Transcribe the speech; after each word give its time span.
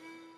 Thank 0.00 0.14
you. 0.14 0.29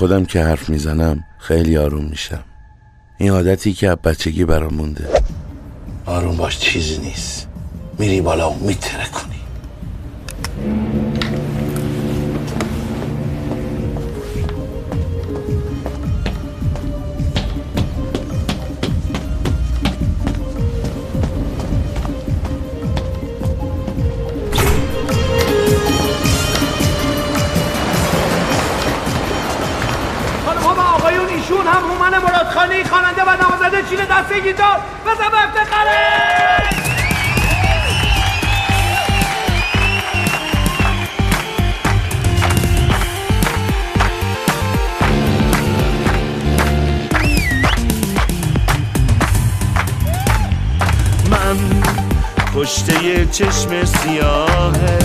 خودم 0.00 0.24
که 0.24 0.42
حرف 0.42 0.68
می‌زنم 0.68 1.24
خیلی 1.38 1.76
آروم 1.76 2.04
میشم. 2.04 2.44
این 3.18 3.30
عادتی 3.30 3.72
که 3.72 3.94
بچگی 3.94 4.44
برام 4.44 4.74
مونده. 4.74 5.08
آروم 6.06 6.36
باش 6.36 6.58
چیزی 6.58 6.98
نیست. 6.98 7.48
میری 7.98 8.20
بالا 8.20 8.50
و 8.50 8.66
میتره 8.66 9.09
خانی 32.84 33.14
خواننده 33.14 33.22
و 33.22 33.42
نوازنده 33.42 33.82
چین 33.88 33.98
دسته 34.04 34.40
گیتار. 34.40 34.76
و 35.06 35.14
زب 35.14 35.34
افتخاره 35.34 36.30
پشته 52.54 53.26
چشم 53.26 53.84
سیاهه. 53.84 54.98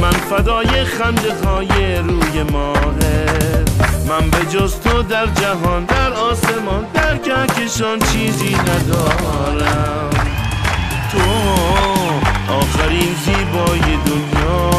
من 0.00 0.10
فدای 0.10 0.84
خنده 0.84 1.34
های 1.44 1.96
روی 1.96 2.42
ماهه. 2.42 3.65
من 4.08 4.30
به 4.30 4.46
جز 4.46 4.74
تو 4.80 5.02
در 5.02 5.26
جهان 5.26 5.84
در 5.84 6.12
آسمان 6.12 6.86
در 6.94 7.16
کهکشان 7.16 7.98
چیزی 7.98 8.54
ندارم. 8.54 10.10
تو 11.12 11.18
آخرین 12.52 13.14
زیبای 13.24 13.80
دنیا 13.80 14.70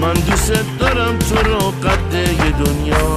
من 0.00 0.12
دوست 0.12 0.78
دارم 0.78 1.18
تو 1.18 1.34
رو 1.34 1.58
قده 1.70 2.34
دنیا. 2.64 3.16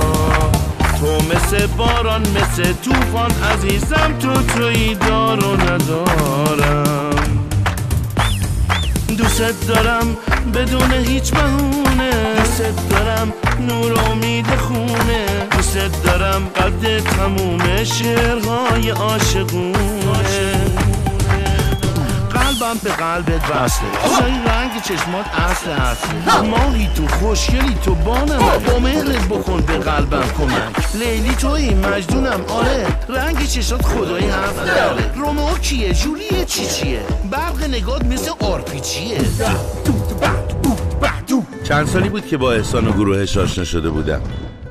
تو 0.99 1.17
مثل 1.35 1.67
باران 1.67 2.21
مثل 2.21 2.73
توفان 2.83 3.31
عزیزم 3.53 4.15
تو 4.19 4.33
توی 4.33 4.95
دار 4.95 5.45
و 5.45 5.55
ندارم. 5.55 7.47
دوست 9.17 9.67
دارم 9.67 10.17
بدون 10.53 10.91
هیچ 10.91 11.31
بهونه 11.31 12.33
دوست 12.35 12.89
دارم 12.89 13.33
نور 13.59 13.99
امید 13.99 14.55
خونه. 14.55 15.25
دوست 15.51 16.03
دارم 16.03 16.45
قد 16.45 16.99
تموم 16.99 17.83
شعرهای 17.83 18.89
عاشقونه. 18.89 19.77
قلبم 22.33 22.79
به 22.83 22.89
قلبت 22.89 23.51
وصله 23.51 23.89
کجای 23.89 24.31
رنگ 24.31 24.81
چشمات 24.81 25.25
اصل 25.49 25.71
هست 25.71 26.03
ماهی 26.45 26.89
تو 26.95 27.07
خوشگلی 27.07 27.75
تو 27.85 27.95
بانم. 27.95 28.39
با 28.67 28.79
مهرت 28.79 29.27
بکن 29.27 29.61
به 29.61 29.77
قلبم 29.77 30.23
کمک. 30.37 30.95
لیلی 30.95 31.35
توی 31.35 31.73
مجدونم 31.73 32.45
آره. 32.49 32.85
رنگ 33.09 33.47
چشات 33.47 33.81
خدایی 33.81 34.29
حرف 34.29 34.65
داره 34.65 35.11
رومو 35.15 35.57
کیه 35.57 35.93
جولیه 35.93 36.45
چی 36.45 36.65
چیه؟ 36.65 36.99
برق 37.31 37.63
نگات 37.63 38.03
مثل 38.03 38.31
آرپیچیه 38.39 39.17
چند 41.63 41.85
سالی 41.87 42.09
بود 42.09 42.25
که 42.25 42.37
با 42.37 42.53
احسان 42.53 42.87
و 42.87 42.91
گروهش 42.91 43.37
آشنا 43.37 43.63
شده 43.63 43.89
بودم. 43.89 44.21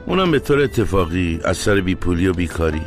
اونم 0.07 0.31
به 0.31 0.39
طور 0.39 0.61
اتفاقی 0.61 1.41
از 1.45 1.57
سر 1.57 1.81
بیپولی 1.81 2.27
و 2.27 2.33
بیکاری. 2.33 2.83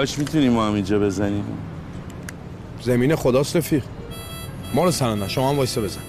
کاش 0.00 0.18
می‌تونیم 0.18 0.52
ما 0.52 0.66
هم 0.66 0.74
اینجا 0.74 0.98
بزنیم. 0.98 1.44
زمین 2.82 3.16
خداست 3.16 3.56
رفیق. 3.56 3.84
ما 4.74 4.84
رو 4.84 4.90
سننه 4.90 5.28
شما 5.28 5.50
هم 5.50 5.56
وایسته 5.56 5.80
بزن. 5.80 6.00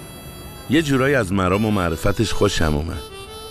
یه 0.69 0.81
جورایی 0.81 1.15
از 1.15 1.33
مرام 1.33 1.65
و 1.65 1.71
معرفتش 1.71 2.33
خوشم 2.33 2.75
اومد 2.75 3.01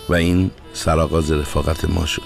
و 0.09 0.13
این 0.13 0.51
سرآغاز 0.73 1.31
رفاقت 1.31 1.85
ما 1.85 2.05
شد. 2.05 2.21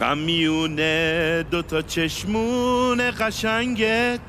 قمیونه 0.00 1.44
دوتا 1.50 1.82
چشمون 1.82 3.10
قشنگت. 3.10 4.20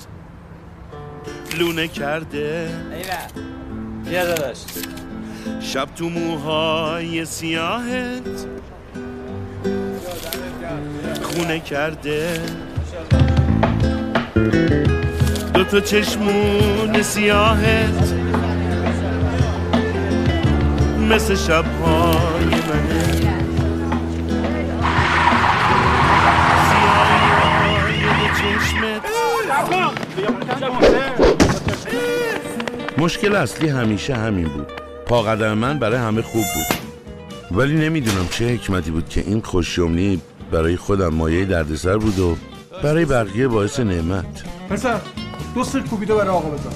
لونه 1.57 1.87
کرده. 1.87 2.69
بیا 4.09 4.25
داداش. 4.25 4.57
شب 5.59 5.87
تو 5.95 6.09
موهای 6.09 7.25
سیاهت. 7.25 8.47
خونه 11.21 11.59
کرده. 11.59 12.41
دوتا 15.53 15.79
چشمون 15.79 17.01
سیاهت. 17.01 18.13
مثل 21.09 21.35
شبهای 21.35 22.45
منه. 22.45 23.26
مشکل 32.97 33.35
اصلی 33.35 33.69
همیشه 33.69 34.15
همین 34.15 34.47
بود. 34.47 34.67
پا 35.05 35.21
قدم 35.21 35.53
من 35.53 35.79
برای 35.79 35.97
همه 35.97 36.21
خوب 36.21 36.43
بود. 36.55 36.77
ولی 37.57 37.73
نمی‌دونم 37.73 38.27
چه 38.31 38.47
حکمتی 38.47 38.91
بود 38.91 39.09
که 39.09 39.21
این 39.21 39.41
خوشیومنی 39.41 40.21
برای 40.51 40.75
خودم 40.75 41.07
مایه 41.07 41.45
دردسر 41.45 41.97
بود 41.97 42.19
و 42.19 42.37
برای 42.83 43.05
بقیه 43.05 43.47
باعث 43.47 43.79
نعمت. 43.79 44.43
پسر 44.69 44.99
دو 45.55 45.63
سر 45.63 45.79
کوبیده 45.79 46.15
برای 46.15 46.29
آقا 46.29 46.49
بذار. 46.49 46.73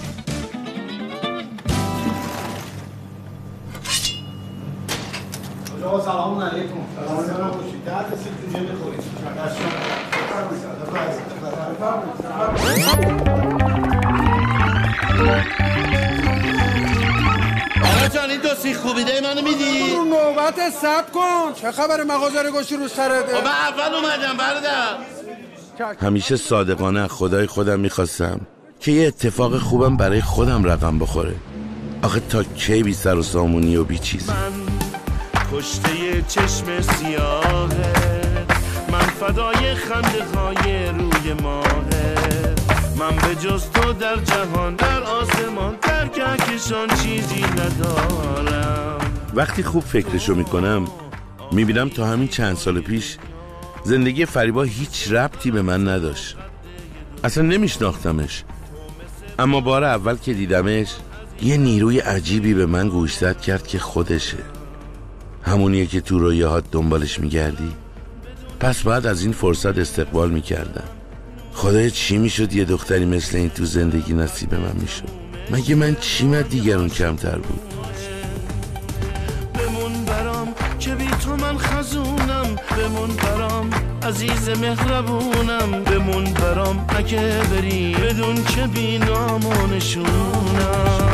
چه 21.62 21.72
خبر 21.72 22.04
مغازه 22.04 22.42
رو 22.42 22.52
گوشی 22.52 22.76
رو 22.76 22.88
سرده 22.88 23.34
من 23.34 23.48
اول 23.48 23.96
اومدم 23.96 24.38
برادر. 24.38 24.98
همیشه 26.02 26.36
صادقانه 26.38 27.00
از 27.00 27.10
خدای 27.10 27.48
خودم 27.48 27.80
می‌خواستم 27.80 28.42
که 28.80 28.92
یه 28.92 29.08
اتفاق 29.08 29.58
خوبم 29.58 29.98
برای 29.98 30.22
خودم 30.22 30.64
رقم 30.64 31.00
بخوره. 31.00 31.36
آخه 32.04 32.20
تا 32.20 32.44
کی 32.44 32.84
بی 32.84 32.94
سر 32.94 33.16
و 33.16 33.24
سامونی 33.24 33.76
و 33.76 33.84
بی 33.84 34.00
چیز؟ 34.00 34.30
من 34.30 34.52
پشته 35.52 36.22
چشم 36.28 36.82
سیاهه. 36.82 37.94
من 38.92 39.00
فدای 39.00 39.76
خنده 39.76 40.26
های 40.36 40.86
روی 40.86 41.34
ماهه. 41.34 42.56
من 43.00 43.16
به 43.16 43.36
جز 43.36 43.64
تو 43.74 43.94
در 43.94 44.16
جهان 44.16 44.76
در 44.76 45.04
آسمان 45.04 45.76
در 45.82 46.08
کهکشان 46.08 46.88
چیزی 46.88 47.42
ندارم. 47.42 49.00
وقتی 49.34 49.64
خوب 49.64 49.84
فکرشو 49.84 50.36
می‌کنم 50.36 50.88
می‌بینم 51.52 51.90
تا 51.90 52.06
همین 52.06 52.28
چند 52.28 52.58
سال 52.58 52.80
پیش 52.80 53.18
زندگی 53.84 54.26
فریبا 54.26 54.64
هیچ 54.64 55.12
ربطی 55.12 55.52
به 55.52 55.62
من 55.62 55.88
نداشت. 55.88 56.36
اصلا 57.24 57.44
نمیشناختمش. 57.44 58.44
اما 59.40 59.62
بار 59.62 59.84
اول 59.84 60.16
که 60.16 60.34
دیدمش 60.34 60.88
یه 61.42 61.58
نیروی 61.58 62.00
عجیبی 62.00 62.54
به 62.54 62.66
من 62.66 62.90
گوشزد 62.90 63.42
کرد 63.42 63.68
که 63.68 63.80
خودشه. 63.80 64.38
همونیه 65.44 65.86
که 65.86 66.02
تو 66.02 66.20
رویاهات 66.20 66.64
دنبالش 66.72 67.20
میگردی. 67.20 67.72
پس 68.60 68.84
باید 68.84 69.08
از 69.08 69.24
این 69.24 69.32
فرصت 69.32 69.78
استقبال 69.78 70.32
می‌کردم. 70.32 70.84
خدای 71.54 71.92
چی 71.92 72.18
می‌شد 72.18 72.54
یه 72.54 72.66
دختری 72.66 73.06
مثل 73.06 73.38
این 73.38 73.50
تو 73.50 73.66
زندگی 73.66 74.14
نصیب 74.14 74.56
من 74.56 74.76
می‌شد؟ 74.82 75.10
مگه 75.52 75.76
من 75.76 75.96
چیم 76.02 76.42
دیگرون 76.42 76.90
کمتر 76.90 77.38
بود؟ 77.38 77.60
عزیز 84.04 84.50
مهربونم 84.50 85.84
بمون 85.84 86.24
برام 86.24 86.86
اگه 86.90 87.42
بری. 87.52 87.96
بدون 87.96 88.44
که 88.44 88.68
بی 88.68 88.98
نام 88.98 89.46
و 89.46 89.68
نشونم. 89.68 91.12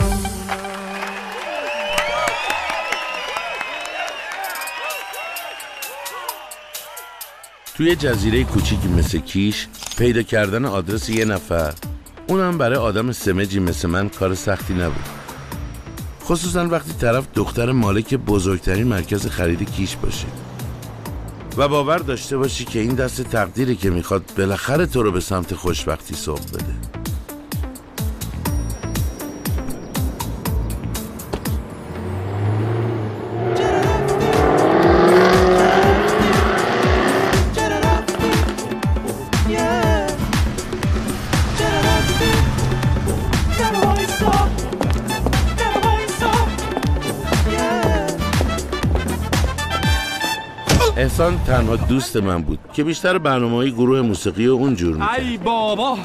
توی 7.75 7.95
جزیره 7.95 8.43
کوچیکی 8.43 8.87
مثل 8.87 9.19
کیش 9.19 9.67
پیدا 9.97 10.21
کردن 10.21 10.65
آدرس 10.65 11.09
یه 11.09 11.25
نفر 11.25 11.73
اونم 12.27 12.57
برای 12.57 12.77
آدم 12.77 13.11
سمجی 13.11 13.59
مثل 13.59 13.89
من 13.89 14.09
کار 14.09 14.35
سختی 14.35 14.73
نبود. 14.73 15.05
خصوصا 16.23 16.67
وقتی 16.67 16.93
طرف 16.93 17.27
دختر 17.35 17.71
مالک 17.71 18.13
بزرگترین 18.13 18.87
مرکز 18.87 19.27
خرید 19.27 19.71
کیش 19.71 19.95
باشه. 19.95 20.46
و 21.57 21.67
باور 21.67 21.97
داشته 21.97 22.37
باشی 22.37 22.65
که 22.65 22.79
این 22.79 22.95
دست 22.95 23.21
تقدیری 23.21 23.75
که 23.75 23.89
می‌خواد 23.89 24.23
بالاخره 24.37 24.85
تو 24.85 25.03
رو 25.03 25.11
به 25.11 25.19
سمت 25.19 25.55
خوشبختی 25.55 26.15
سوق 26.15 26.39
بده. 26.53 26.86
احسان 51.19 51.39
تنها 51.47 51.75
دوست 51.75 52.17
من 52.17 52.41
بود 52.41 52.59
که 52.73 52.83
بیشتر 52.83 53.17
برنامه 53.17 53.55
های 53.55 53.71
گروه 53.71 54.01
موسیقی 54.01 54.47
و 54.47 54.53
اون 54.53 54.75
جور 54.75 54.93
می‌کرد. 54.93 55.19
ای 55.19 55.37
بابا 55.37 55.97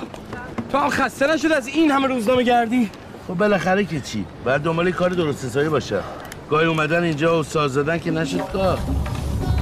تو 0.73 0.78
هم 0.78 0.90
خسته 0.90 1.35
نشد 1.35 1.52
از 1.52 1.66
این 1.66 1.90
همه 1.90 2.07
روزنامه 2.07 2.42
گردی؟ 2.42 2.90
خب 3.28 3.35
بالاخره 3.35 3.85
که 3.85 4.00
چی؟ 4.00 4.25
بعد 4.45 4.61
دنبال 4.61 4.90
کار 4.90 5.11
درست 5.11 5.45
حسابی 5.45 5.69
باشه 5.69 6.00
گاهی 6.50 6.66
اومدن 6.66 7.02
اینجا 7.02 7.40
و 7.40 7.42
ساز 7.42 7.73
زدن 7.73 7.99
که 7.99 8.11
نشد 8.11 8.40
کار. 8.52 8.78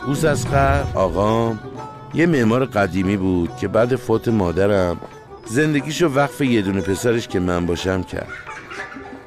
بوس 0.06 0.24
اسقر 0.24 0.84
آقام 0.94 1.60
یه 2.14 2.26
معمار 2.26 2.64
قدیمی 2.64 3.16
بود 3.16 3.56
که 3.56 3.68
بعد 3.68 3.96
فوت 3.96 4.28
مادرم 4.28 4.96
زندگیشو 5.46 6.06
وقف 6.06 6.40
یه 6.40 6.62
دونه 6.62 6.80
پسرش 6.80 7.28
که 7.28 7.40
من 7.40 7.66
باشم 7.66 8.02
کرد. 8.02 8.28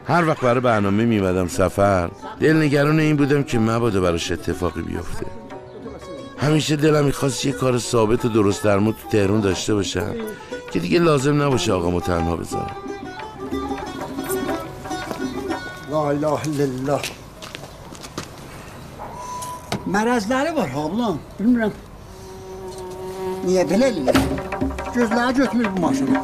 هر 0.07 0.27
وقت 0.27 0.41
برای 0.41 0.59
برنامه 0.59 1.05
میمدم 1.05 1.47
سفر 1.47 2.09
دلنگران 2.39 2.99
این 2.99 3.15
بودم 3.15 3.43
که 3.43 3.59
مبادا 3.59 4.01
براش 4.01 4.31
اتفاقی 4.31 4.81
بیفته. 4.81 5.42
همیشه 6.43 6.75
دلم 6.75 7.05
می‌خواست 7.05 7.45
یه 7.45 7.51
کار 7.51 7.77
ثابت 7.77 8.25
و 8.25 8.29
درست 8.29 8.63
درمون 8.63 8.93
تو 8.93 9.09
تهرون 9.09 9.41
داشته 9.41 9.73
باشم 9.73 10.15
که 10.71 10.79
دیگه 10.79 10.99
لازم 10.99 11.43
نباشه 11.43 11.73
آقامو 11.73 11.99
تنها 11.99 12.35
بذارم 12.35 12.75
La 15.93 16.13
ilahe 16.13 16.49
illallah. 16.49 17.03
Mərəzləri 19.95 20.55
var 20.57 20.71
oğlum. 20.83 21.19
Bilmirəm. 21.37 21.73
Niyə 23.45 23.65
belə 23.69 23.91
eləyir? 23.93 24.17
Gözləri 24.95 25.35
götürmür 25.37 25.69
bu 25.75 25.81
maşını. 25.85 26.23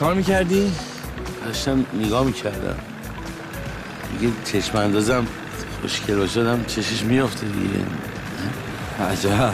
چیکار 0.00 0.14
می‌کردی؟ 0.14 0.72
داشتم 1.44 1.84
نگاه 1.94 2.24
می‌کردم. 2.24 2.76
دیگه 4.18 4.32
چشم 4.44 4.78
اندازم 4.78 5.26
خوشگل 5.80 6.26
شدم 6.26 6.64
چشش 6.64 7.02
میافته 7.02 7.46
دیگه. 7.46 7.84
عجب. 9.10 9.52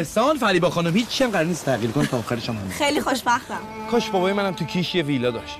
احسان 0.00 0.38
فریبا 0.38 0.70
خانم 0.70 0.94
هیچ 0.94 1.22
هم 1.22 1.30
قرار 1.30 1.44
نیست 1.44 1.64
تغییر 1.64 1.90
کنه. 1.90 2.06
تا 2.06 2.18
آخرش 2.18 2.48
هم. 2.48 2.56
همین. 2.56 2.70
خیلی 2.70 3.00
خوشبختم. 3.00 3.60
کاش 3.90 4.10
بابای 4.10 4.32
منم 4.32 4.52
تو 4.52 4.64
کیش 4.64 4.94
یه 4.94 5.02
ویلا 5.02 5.30
داشت. 5.30 5.56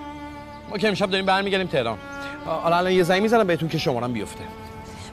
ما 0.71 0.79
که 0.79 0.89
امشب 0.89 1.11
داریم 1.11 1.27
برمیگردیم 1.27 1.67
تهران. 1.67 1.99
حالا 2.47 2.77
الان 2.77 2.93
یه 2.93 3.03
زنگ 3.03 3.23
می‌زنم 3.23 3.47
بهتون 3.47 3.69
که 3.69 3.79
شمارم 3.79 4.13
بیفته. 4.13 4.45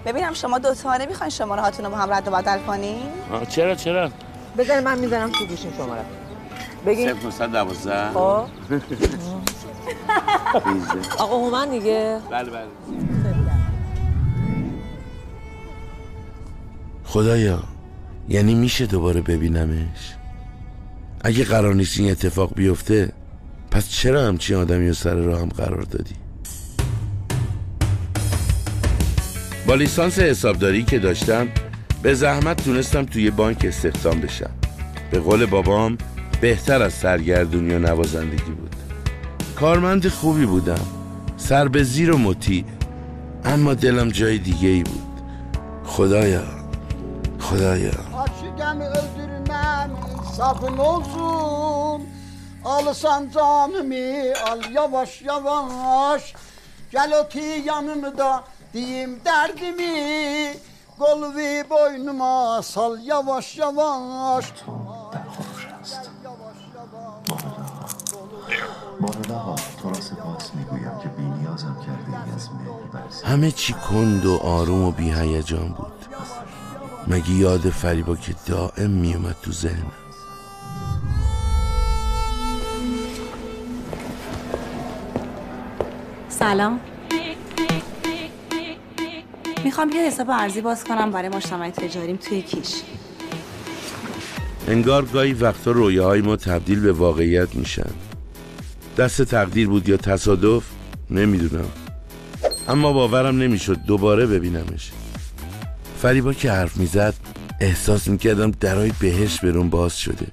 ببینم 0.05 0.33
شما 0.33 0.59
دوتا 0.59 0.97
نمی‌خواین 0.97 1.29
شماره 1.29 1.61
هاتون 1.61 1.85
رو 1.85 1.91
با 1.91 1.97
هم 1.97 2.13
رد 2.13 2.27
و 2.27 2.31
بدل 2.31 2.59
کنین؟ 2.59 3.01
چرا 3.49 3.75
چرا؟ 3.75 4.09
بذار 4.57 4.79
من 4.79 4.99
می‌زنم 4.99 5.31
تو 5.31 5.45
گوشیم 5.45 5.73
شماره. 5.77 6.01
بگین. 6.85 7.11
0912 7.11 8.11
خب. 8.13 8.45
آقا 11.17 11.37
هومن 11.37 11.69
دیگه. 11.69 12.19
بله 12.31 12.49
بله. 12.49 12.67
خدایا. 17.05 17.59
یعنی 18.29 18.55
میشه 18.55 18.85
دوباره 18.85 19.21
ببینمش؟ 19.21 20.15
اگه 21.21 21.43
قرار 21.43 21.75
نیست 21.75 21.99
این 21.99 22.11
اتفاق 22.11 22.53
بیفته 22.55 23.11
پس 23.71 23.89
چرا 23.89 24.27
همچین 24.27 24.57
آدمی 24.57 24.87
رو 24.87 24.93
سر 24.93 25.15
راهم 25.15 25.49
قرار 25.49 25.81
دادی؟ 25.81 26.15
با 29.67 29.75
لیسانس 29.75 30.19
حسابداری 30.19 30.83
که 30.83 30.99
داشتم 30.99 31.47
به 32.01 32.13
زحمت 32.13 32.63
تونستم 32.65 33.05
توی 33.05 33.31
بانک 33.31 33.65
استخدام 33.65 34.21
بشم. 34.21 34.49
به 35.11 35.19
قول 35.19 35.45
بابام 35.45 35.97
بهتر 36.41 36.81
از 36.81 36.93
سرگردونی 36.93 37.73
و 37.73 37.79
نوازندگی 37.79 38.51
بود. 38.51 38.75
کارمند 39.55 40.07
خوبی 40.07 40.45
بودم. 40.45 40.85
سر 41.37 41.67
به 41.67 41.83
زیر 41.83 42.11
و 42.11 42.17
مطیع. 42.17 42.63
اما 43.45 43.73
دلم 43.73 44.09
جای 44.09 44.37
دیگه 44.37 44.69
ای 44.69 44.83
بود. 44.83 45.21
خدایا. 45.83 46.43
خدایا. 47.39 48.06
Sakın 50.37 50.77
olsun 50.77 52.07
Alırsan 52.65 53.29
canımı 53.33 54.33
al 54.49 54.71
yavaş 54.71 55.21
yavaş 55.21 56.33
Gel 56.91 57.19
otur 57.19 57.65
yanımda 57.65 58.43
diyeyim 58.73 59.19
derdimi 59.25 60.53
Koluvi 60.99 61.69
boynuma 61.69 62.61
sal 62.63 62.99
yavaş 63.03 63.57
yavaş 63.57 64.45
همه 73.23 73.51
چی 73.51 73.73
کند 73.73 74.25
و 74.25 74.37
آروم 74.37 74.83
و 74.83 74.91
بی 74.91 75.11
هیجان 75.11 75.69
بود 75.77 75.97
مگه 77.07 77.31
یاد 77.31 77.69
فریبا 77.69 78.15
که 78.15 78.35
دائم 78.47 78.89
میومد 78.89 79.35
تو 79.41 79.51
ذهنم 79.51 80.06
سلام. 86.39 86.79
می‌خوام 89.63 89.89
یه 89.89 90.01
حساب 90.07 90.29
ارزی 90.29 90.61
باز 90.61 90.83
کنم 90.83 91.11
برای 91.11 91.29
مجتمع 91.29 91.69
تجاریم 91.69 92.15
توی 92.15 92.41
کیش. 92.41 92.73
انگار 94.67 95.05
گاهی 95.05 95.33
وقتا 95.33 95.71
رویاهای 95.71 96.21
ما 96.21 96.35
تبدیل 96.35 96.79
به 96.79 96.91
واقعیت 96.91 97.55
میشن. 97.55 97.89
دست 98.97 99.21
تقدیر 99.21 99.67
بود 99.67 99.89
یا 99.89 99.97
تصادف؟ 99.97 100.63
نمی‌دونم. 101.09 101.69
اما 102.67 102.93
باورم 102.93 103.37
نمی‌شد 103.37 103.77
دوباره 103.87 104.25
ببینمش. 104.25 104.91
فریبا 106.01 106.33
که 106.33 106.51
حرف 106.51 106.77
می‌زد 106.77 107.13
احساس 107.61 108.07
می‌کردم 108.07 108.51
درای 108.51 108.91
بهش 108.99 109.39
برون 109.39 109.69
باز 109.69 109.97
شده. 109.97 110.27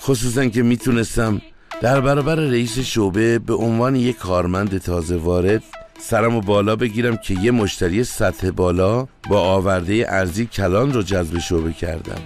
خصوصا 0.00 0.46
که 0.46 0.62
می‌تونستم 0.62 1.42
در 1.82 2.00
برابر 2.00 2.34
رئیس 2.34 2.78
شعبه 2.78 3.38
به 3.38 3.54
عنوان 3.54 3.96
یک 3.96 4.18
کارمند 4.18 4.78
تازه 4.78 5.16
وارد 5.16 5.62
سرم 6.00 6.36
و 6.36 6.40
بالا 6.40 6.76
بگیرم 6.76 7.16
که 7.16 7.34
یه 7.34 7.50
مشتری 7.50 8.04
سطح 8.04 8.50
بالا 8.50 9.06
با 9.28 9.40
آورده 9.40 10.06
ارزی 10.08 10.46
کلان 10.46 10.92
رو 10.92 11.02
جذب 11.02 11.38
شعبه 11.38 11.72
کردم. 11.72 12.20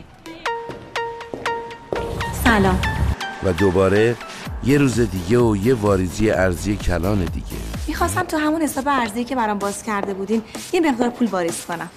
سلام. 2.45 2.81
و 3.45 3.53
دوباره 3.53 4.17
یه 4.65 4.79
روز 4.79 5.01
دیگه 5.01 5.39
و 5.39 5.57
یه 5.57 5.75
واریزی 5.75 6.31
ارزی 6.31 6.77
کلان 6.77 7.25
دیگه. 7.25 7.57
می‌خواستم 7.89 8.23
تو 8.23 8.37
همون 8.37 8.63
حساب 8.63 8.89
ارزی 8.89 9.25
که 9.25 9.37
برام 9.37 9.59
باز 9.59 9.83
کرده 9.83 10.15
بودین 10.15 10.43
یه 10.73 10.81
مقدار 10.81 11.11
پول 11.11 11.29
واریز 11.29 11.65
کنم. 11.67 11.91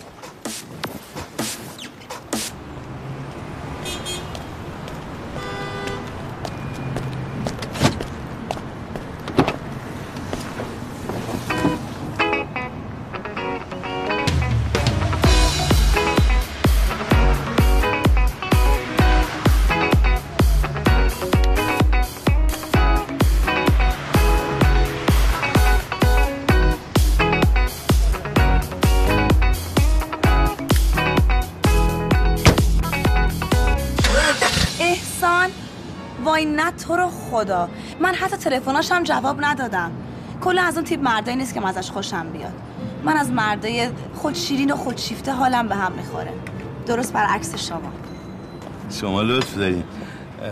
وای 36.39 36.45
نه 36.45 36.71
تو 36.71 36.95
رو 36.95 37.07
خدا. 37.07 37.69
من 37.99 38.15
حتی 38.15 38.37
تلفناش 38.37 38.91
هم 38.91 39.03
جواب 39.03 39.45
ندادم. 39.45 39.91
کلا 40.41 40.61
از 40.61 40.75
اون 40.75 40.85
تیپ 40.85 41.03
مردایی 41.03 41.37
نیست 41.37 41.53
که 41.53 41.59
من 41.59 41.69
ازش 41.69 41.91
خوشم 41.91 42.29
بیاد. 42.29 42.53
من 43.03 43.17
از 43.17 43.31
مردای 43.31 43.89
خود 44.15 44.35
شیرین 44.35 44.71
و 44.71 44.75
خود 44.75 44.97
شیفته 44.97 45.31
حالم 45.31 45.67
به 45.67 45.75
هم 45.75 45.91
می‌خوره. 45.91 46.33
درست 46.85 47.13
برعکس 47.13 47.67
شما. 47.67 47.91
شما 48.89 49.21
لطف 49.21 49.57
دارید 49.57 49.83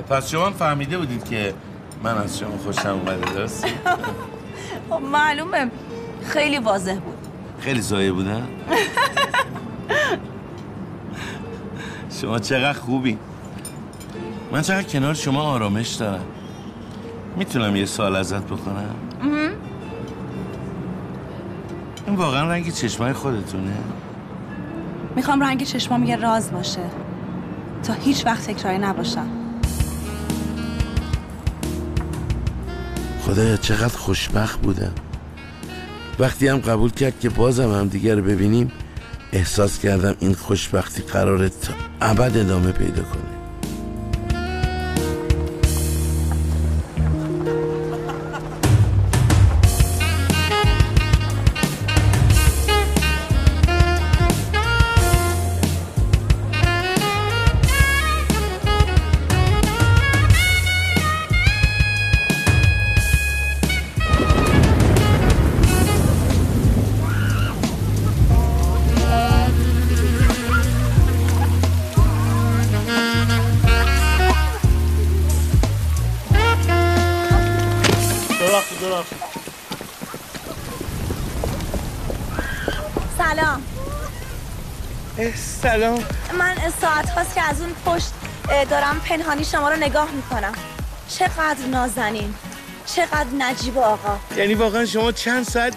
پس 0.10 0.30
شما 0.30 0.46
هم 0.46 0.54
فهمیده 0.54 0.98
بودید 0.98 1.24
که 1.24 1.54
من 2.04 2.18
از 2.18 2.40
شما 2.40 2.58
خوشم 2.58 2.90
اومده 2.90 3.34
درست؟ 3.34 3.66
خب 4.90 5.02
معلومه. 5.02 5.72
خیلی 6.26 6.58
واضح 6.58 6.96
بود. 6.96 7.18
خیلی 7.60 7.82
زایه 7.82 8.12
بودن؟ 8.12 8.48
شما 12.22 12.40
چقدر 12.40 12.80
خوبی 12.80 13.18
من 14.52 14.62
چقدر 14.62 14.84
کنار 14.84 15.14
شما 15.14 15.42
آرامش 15.42 15.90
دارم. 15.90 16.26
می‌تونم 17.38 17.76
یه 17.76 17.86
سال 17.86 18.16
ازت 18.16 18.44
بکنم. 18.44 18.96
این 22.08 22.16
واقعا 22.16 22.50
رنگ 22.50 22.74
چشمای 22.74 23.14
خودتونه. 23.14 23.74
می‌خوام 25.16 25.44
رنگ 25.44 25.64
چشمام 25.64 26.04
یه 26.04 26.16
راز 26.16 26.52
باشه. 26.52 26.84
تا 27.84 27.94
هیچ 27.94 28.26
وقت 28.26 28.52
تکراری 28.52 28.78
نباشم. 28.78 29.28
خدایا 33.26 33.58
چقدر 33.58 33.98
خوشبخت 33.98 34.62
بودم. 34.62 34.94
وقتی 36.20 36.48
هم 36.48 36.58
قبول 36.58 36.92
کرد 36.92 37.20
که 37.20 37.30
بازم 37.30 37.72
هم 37.72 37.88
دیگر 37.88 38.16
رو 38.16 38.24
ببینیم 38.24 38.72
احساس 39.34 39.80
کردم 39.80 40.16
این 40.20 40.34
خوشبختی 40.34 41.02
قراره 41.02 41.50
تا 41.50 41.74
ابد 42.02 42.38
ادامه 42.38 42.72
پیدا 42.72 43.04
کنه. 43.04 43.37
پنهانی 89.10 89.44
شما 89.44 89.70
رو 89.70 89.76
نگاه 89.76 90.12
می‌کنم. 90.12 90.54
چقدر 91.10 91.66
نازنین. 91.72 92.34
چقدر 92.86 93.28
نجیب 93.38 93.78
آقا. 93.78 94.18
یعنی 94.38 94.54
واقعا 94.54 94.86
شما 94.86 95.12
چند 95.12 95.46
ساعت 95.46 95.74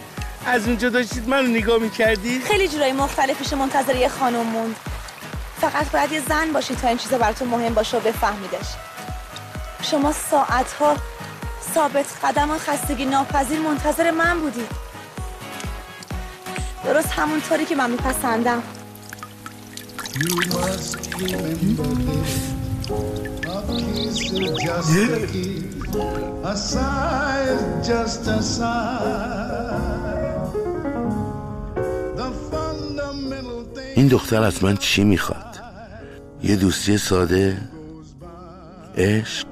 از 0.47 0.67
اونجا 0.67 0.89
داشتید 0.89 1.29
منو 1.29 1.47
نگاه 1.47 1.79
می‌کردید؟ 1.79 2.43
خیلی 2.45 2.69
جورایی 2.69 2.93
مختلف 2.93 3.39
پیش 3.39 3.53
منتظر 3.53 3.97
یه 3.97 4.09
خانم 4.09 4.43
موند. 4.43 4.77
فقط 5.61 5.91
باید 5.91 6.13
یه 6.13 6.23
زن 6.29 6.53
باشی 6.53 6.75
تا 6.75 6.89
این 6.89 6.97
چیزا 6.97 7.19
براتون 7.19 7.49
مهم 7.49 7.75
باشه 7.75 7.97
و 7.97 8.01
بفهمیدش. 8.01 8.67
شما 9.83 10.13
ساعت 10.31 10.73
ها 10.73 10.97
ثابت 11.75 12.07
قدم 12.25 12.51
و 12.51 12.59
خستگی 12.59 13.05
ناپذیر 13.05 13.59
منتظر 13.61 14.11
من 14.11 14.41
بودید. 14.41 14.71
درست 16.85 17.09
همونطوری 17.13 17.65
که 17.65 17.77
من 17.77 17.91
میپسندم. 17.91 18.63
این 33.97 34.09
دختر 34.09 34.43
از 34.43 34.65
من 34.65 34.77
چی 34.77 35.05
می‌خواد؟ 35.05 35.61
یه 36.43 36.57
دوستی 36.57 36.99
ساده 36.99 37.59
عشق؟ 38.97 39.47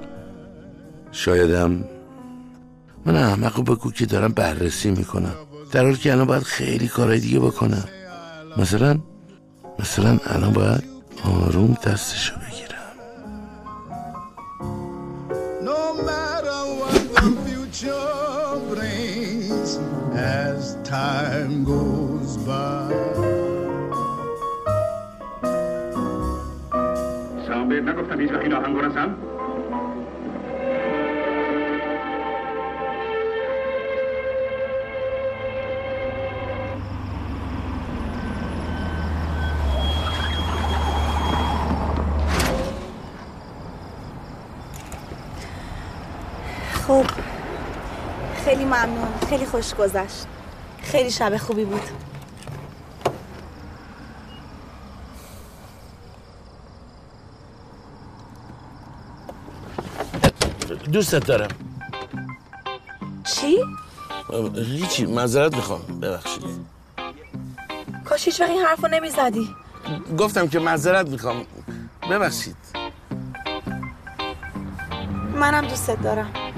شایدم 1.11 1.83
من 3.05 3.15
احمق 3.15 3.61
بگو 3.61 3.91
که 3.91 4.05
دارم 4.05 4.31
بررسی 4.31 4.91
می‌کنم. 4.91 5.33
در 5.71 5.83
حالی 5.83 5.97
که 5.97 6.11
الان 6.11 6.25
باید 6.27 6.43
خیلی 6.43 6.87
کارهای 6.87 7.19
دیگه 7.19 7.39
بکنم. 7.39 7.83
مثلا 8.57 8.99
مثلا 9.79 10.19
الان 10.25 10.53
باید 10.53 10.83
آروم 11.23 11.77
دستشو 11.83 12.35
بگیرم 12.35 12.48
time 20.89 21.63
goes 21.63 22.37
by. 22.37 22.89
نگفتم 27.81 28.19
هیچ 28.19 28.31
وقت 28.31 28.41
این 28.41 28.53
آهنگ 28.53 28.75
رو 28.75 28.81
رسم 28.81 29.15
خب 46.87 47.05
خیلی 48.45 48.65
ممنون 48.65 49.07
خیلی 49.29 49.45
خوش 49.45 49.75
گذشت 49.75 50.38
خیلی 50.91 51.11
شب 51.11 51.37
خوبی 51.37 51.65
بود. 51.65 51.81
دوستت 60.91 61.25
دارم. 61.25 61.47
چی؟ 63.23 63.57
هیچی 64.55 65.05
معذرت 65.05 65.55
می‌خوام. 65.55 65.99
ببخشید. 66.01 66.43
کاش 68.05 68.25
هیچ 68.25 68.41
وقت 68.41 68.49
این 68.49 68.61
حرف 68.61 68.83
رو 68.83 68.87
نمی‌زدی. 68.87 69.49
گفتم 70.17 70.47
که 70.47 70.59
معذرت 70.59 71.07
می‌خوام. 71.07 71.45
ببخشید. 72.11 72.55
منم 75.35 75.67
دوستت 75.67 76.01
دارم. 76.01 76.48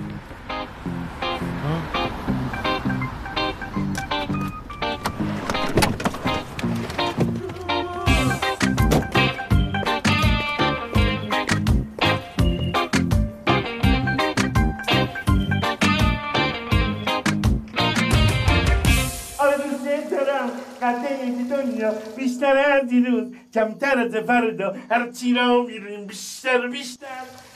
کمتر 23.54 24.00
از 24.00 24.16
فردا. 24.16 24.76
هر 24.90 25.12
چی 25.12 25.34
را 25.34 25.62
میریم 25.64 26.06
بیشتر 26.06 26.68
بیشتر. 26.68 27.06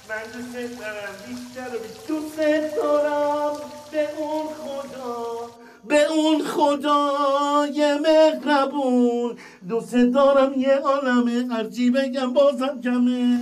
من 0.09 0.15
دوست 0.33 0.79
دارم 0.79 1.15
بیشتر 1.27 1.75
و 1.75 1.79
بیشتر. 1.79 2.07
دوست 2.07 2.75
دارم 2.75 3.55
به 3.91 4.07
اون 4.17 4.47
خدا. 4.47 5.49
به 5.87 6.05
اون 6.05 6.43
خدای 6.43 7.99
مهربون. 7.99 9.37
دوست 9.69 9.95
دارم 9.95 10.53
یه 10.59 10.75
عالمه 10.75 11.55
هرچی 11.55 11.89
بگم 11.89 12.33
بازم 12.33 12.81
کمه. 12.83 13.39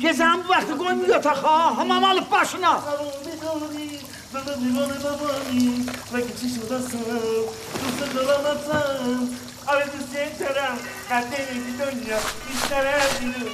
یه 0.00 0.12
زن 0.12 0.38
وقتی 0.50 0.72
گل 0.72 0.94
میاد 0.94 1.20
تا 1.20 1.34
خواه. 1.34 1.76
همه 1.76 1.98
مال 1.98 2.20
باشنا 2.20 2.82
بابا 4.32 4.54
دیوانه 4.54 4.94
مگه 6.12 6.32
چی 6.40 6.48
شده 6.48 6.80
سرم 6.80 7.20
دوست 7.98 8.14
دارم 8.14 8.46
ازم 8.46 9.28
آره 9.66 9.84
دوست 9.84 10.40
دارم 10.40 10.78
قطعه 11.10 11.52
این 11.52 11.62
دنیا 11.62 12.16
بیشتر 12.48 12.86
از 12.86 13.20
دیروز 13.20 13.52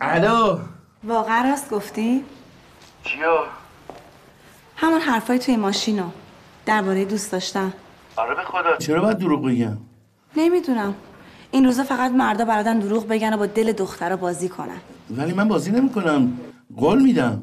الو. 0.00 0.58
واقعا 1.04 1.50
راست 1.50 1.70
گفتی؟ 1.70 2.24
چیو؟ 3.04 3.44
همون 4.76 5.00
حرفای 5.00 5.38
توی 5.38 5.56
ماشینو. 5.56 6.10
درباره 6.66 7.04
دوست 7.04 7.32
داشتن. 7.32 7.72
آره 8.16 8.34
به 8.34 8.42
خدا. 8.42 8.76
چرا 8.76 9.00
باید 9.00 9.18
دروغ 9.18 9.46
بگم؟ 9.46 9.78
نمی‌دونم. 10.36 10.94
این 11.50 11.64
روزا 11.64 11.84
فقط 11.84 12.10
مردا 12.10 12.44
بلدن 12.44 12.78
دروغ 12.78 13.08
بگن 13.08 13.34
و 13.34 13.36
با 13.36 13.46
دل 13.46 13.72
دخترا 13.72 14.16
بازی 14.16 14.48
کنن. 14.48 14.80
ولی 15.10 15.32
من 15.32 15.48
بازی 15.48 15.70
نمی‌کنم. 15.70 16.40
قول 16.76 17.02
میدم. 17.02 17.42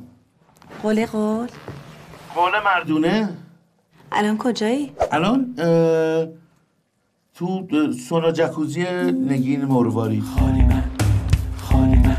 قول 0.84 1.06
قول؟ 1.06 1.48
قول 2.38 2.52
مردونه؟ 2.66 3.30
الان 4.12 4.38
کجایی؟ 4.38 4.92
الان 5.12 5.54
تو 7.36 7.68
سونا 8.10 8.32
جکوزی 8.32 8.84
نگین 9.30 9.66
مرواری. 9.66 10.24
خالی 10.36 10.62
من 10.62 10.84
خالی 11.62 11.96
من. 11.96 12.18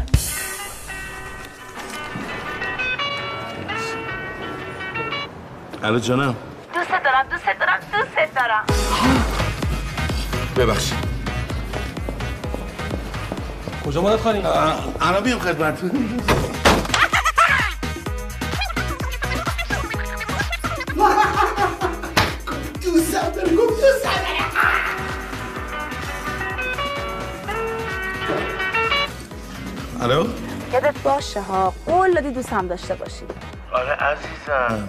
الو 5.82 5.98
جانم 5.98 6.34
دوست 6.74 6.90
دارم 6.90 7.26
دوست 7.30 7.44
دارم 7.60 7.80
دوست 7.92 8.34
دارم. 8.34 8.64
ببخشید. 10.56 10.98
کجا 13.86 14.02
مادت 14.02 14.20
خانی؟ 14.20 14.42
الان 15.00 15.22
بیام 15.24 15.38
خدمت 15.38 15.78
الو؟ 30.08 30.26
یادت 30.72 30.98
باشه 31.02 31.40
ها. 31.40 31.74
قول 31.86 32.14
دادی 32.14 32.30
دوستم 32.30 32.66
داشته 32.66 32.94
باشی. 32.94 33.24
آره 33.72 33.92
عزیزم. 33.92 34.88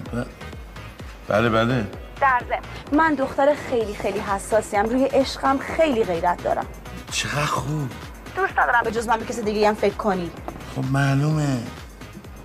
بله. 1.28 1.48
بله 1.48 1.86
در 2.20 2.42
ضمن 2.48 2.98
من 2.98 3.14
دختر 3.14 3.54
خیلی 3.70 3.94
خیلی 3.94 4.18
حساسیم. 4.18 4.84
روی 4.84 5.04
عشقم 5.04 5.58
خیلی 5.58 6.04
غیرت 6.04 6.42
دارم. 6.42 6.66
چقدر 7.12 7.46
خوب. 7.46 7.90
دوست 8.36 8.58
ندارم 8.58 8.82
به 8.84 8.90
جز 8.90 9.08
من 9.08 9.16
به 9.16 9.24
کسی 9.24 9.42
دیگه 9.42 9.68
هم 9.68 9.74
فکر 9.74 9.94
کنی. 9.94 10.30
خب 10.76 10.84
معلومه. 10.92 11.58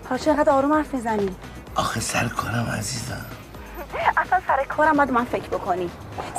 حالا 0.09 0.21
چرا 0.21 0.33
اینقدر 0.33 0.51
آروم 0.51 0.73
حرف 0.73 0.93
می‌زنی؟ 0.93 1.35
آخه 1.75 1.99
سر 1.99 2.27
کارم 2.27 2.75
عزیزم. 2.77 3.25
اصلا 4.17 4.39
سر 4.47 4.63
کارم 4.63 4.97
باید 4.97 5.11
من 5.11 5.25
فکر 5.25 5.47
بکنی. 5.47 5.89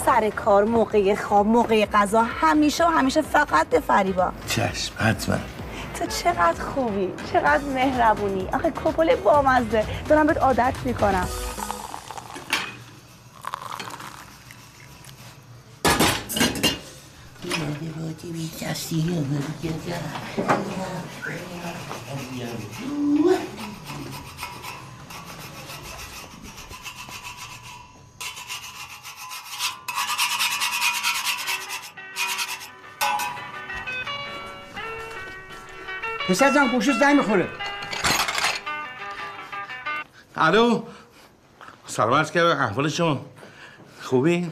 سر 0.07 0.31
کار 0.31 0.65
موقع 0.65 1.15
خواب 1.15 1.47
موقع 1.47 1.87
غذا 1.87 2.23
همیشه 2.23 2.85
و 2.87 2.89
همیشه 2.91 3.23
فقط 3.23 3.69
به 3.69 3.81
فریبا. 3.81 4.33
چشم 4.49 4.93
حتما. 4.99 5.37
تو 5.99 6.07
چقدر 6.07 6.65
خوبی 6.65 7.09
چقدر 7.33 7.65
مهربونی. 7.65 8.49
آخه 8.53 8.71
کپل 8.71 9.17
بامزه. 9.17 9.85
دارم 10.09 10.27
بهت 10.27 10.37
عادت 10.37 10.75
می‌کنم. 10.85 11.29
پسر 36.29 36.55
جان 36.55 36.69
گوشت 36.69 36.93
زنگ 36.93 37.17
می‌خوره. 37.17 37.49
الو. 40.37 40.83
سلام 41.87 42.15
عرض 42.15 42.31
کردم. 42.31 42.61
احوال 42.61 42.89
شما 42.89 43.21
خوبی؟ 44.03 44.51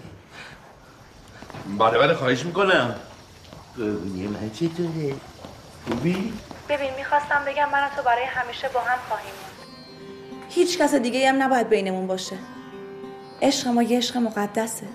بله 1.79 1.99
بله 1.99 2.15
خواهش 2.15 2.45
می‌کنم. 2.45 2.95
قربونی 3.77 4.27
من 4.27 4.51
چطوره؟ 4.51 5.15
خوبی؟ 5.89 6.33
ببین 6.69 6.95
می‌خواستم 6.97 7.45
بگم 7.47 7.71
من 7.73 7.89
تو 7.97 8.03
برای 8.03 8.25
همیشه 8.25 8.69
با 8.69 8.81
هم 8.81 8.99
خواهیم 9.09 9.35
بود. 9.35 9.69
هیچ 10.51 10.79
کس 10.79 10.95
دیگه 10.95 11.29
هم 11.29 11.43
نباید 11.43 11.69
بینمون 11.69 12.07
باشه. 12.07 12.37
عشق 13.43 13.69
ما 13.69 13.83
یه 13.83 13.99
عشق 13.99 14.17
مقدسه. 14.17 14.87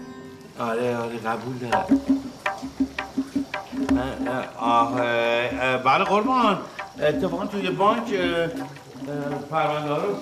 آره 0.59 0.97
آره 0.97 1.17
قبول 1.17 1.57
دارم 1.57 2.01
آه 4.59 4.95
بله 5.77 6.03
قربان. 6.03 6.57
اتفاقا 7.01 7.45
توی 7.45 7.69
بانک 7.69 8.13
پرونده 9.51 9.89
ها 9.89 9.97
رو 9.97 10.15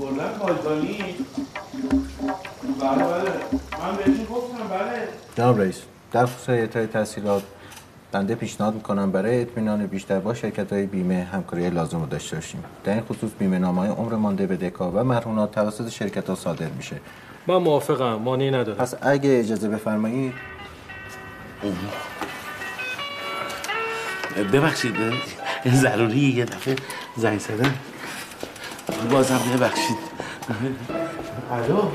بردن 0.00 0.28
پایگانی 0.28 0.98
بله 2.80 3.04
بله. 3.04 3.30
من 3.82 3.96
بهشون 3.96 4.24
گفتم 4.24 4.68
بله. 4.70 5.08
جناب 5.36 5.60
رئیس 5.60 5.82
در 6.12 6.26
خصوص 6.26 6.48
اعطای 6.48 6.86
تحصیلات 6.86 7.42
بنده 8.12 8.34
پیشنهاد 8.34 8.74
می‌کنم 8.74 9.12
برای 9.12 9.42
اطمینان 9.42 9.86
بیشتر 9.86 10.18
با 10.18 10.34
شرکت 10.34 10.72
های 10.72 10.86
بیمه 10.86 11.28
همکاری 11.32 11.70
لازم 11.70 12.00
رو 12.00 12.06
داشته 12.06 12.36
باشیم. 12.36 12.64
در 12.84 12.92
این 12.92 13.02
خصوص 13.02 13.30
بیمه 13.38 13.58
نامه 13.58 13.80
های 13.80 13.90
عمر 13.90 14.14
مانده 14.14 14.46
به 14.46 14.56
دکا 14.56 14.90
و 14.90 15.04
مرهونات 15.04 15.52
توسط 15.52 15.88
شرکت 15.88 16.28
ها 16.28 16.34
صادر 16.34 16.68
میشه. 16.68 16.96
من 17.46 17.56
موافقم 17.56 18.14
مانعی 18.14 18.50
نداره 18.50 18.78
پس 18.78 18.94
اگه 19.02 19.38
اجازه 19.38 19.68
بفرمایید. 19.68 20.32
ببخشید 24.42 24.94
ضروری 25.68 26.18
یه 26.18 26.44
دفعه 26.44 26.76
زنگ 27.16 27.40
زدن. 27.40 27.74
بازم 29.10 29.40
ببخشید. 29.54 29.96
الو؟ 31.50 31.90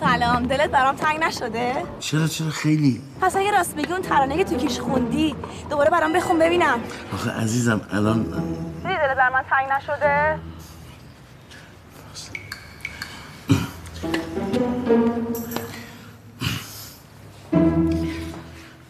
سلام 0.00 0.46
دلت 0.46 0.70
برام 0.70 0.96
تنگ 0.96 1.24
نشده؟ 1.24 1.72
چرا 2.00 2.26
چرا؟ 2.26 2.50
خیلی. 2.50 3.02
پس 3.20 3.36
اگه 3.36 3.50
راست 3.50 3.76
بگی 3.76 3.92
اون 3.92 4.02
ترانه 4.02 4.36
که 4.36 4.44
تو 4.44 4.56
کیش 4.56 4.80
خوندی 4.80 5.34
دوباره 5.70 5.90
برام 5.90 6.12
بخون 6.12 6.38
ببینم. 6.38 6.80
آخه 7.12 7.30
عزیزم 7.30 7.80
الان 7.92 8.22
دیدی 8.22 8.94
دلت 8.94 9.16
بر 9.16 9.30
من 9.30 9.44
تنگ 9.50 9.68
نشده؟ 9.72 10.38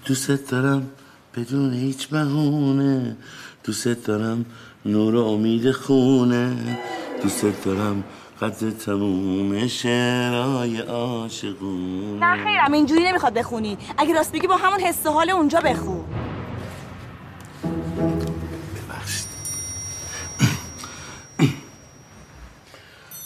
دوستت 0.07 0.51
دارم. 0.51 0.90
بدون 1.38 1.72
هیچ 1.72 2.09
بهونه. 2.09 3.16
دوست 3.64 4.07
دارم 4.07 4.46
نور 4.87 5.14
و 5.14 5.24
امید 5.24 5.70
خونه. 5.72 6.79
دوست 7.22 7.64
دارم 7.64 8.05
قد 8.42 8.79
تموم 8.79 9.66
شعرهای 9.66 10.81
عاشقونه. 10.81 12.27
نه 12.27 12.44
خیرم 12.44 12.72
اینجوری 12.72 13.05
نمی‌خواد 13.05 13.35
بخونی. 13.35 13.79
اگه 13.98 14.14
راست 14.14 14.33
بگی 14.33 14.46
با 14.46 14.57
همون 14.57 14.81
حس 14.81 15.07
حال 15.07 15.31
اونجا 15.31 15.61
بخون. 15.61 16.05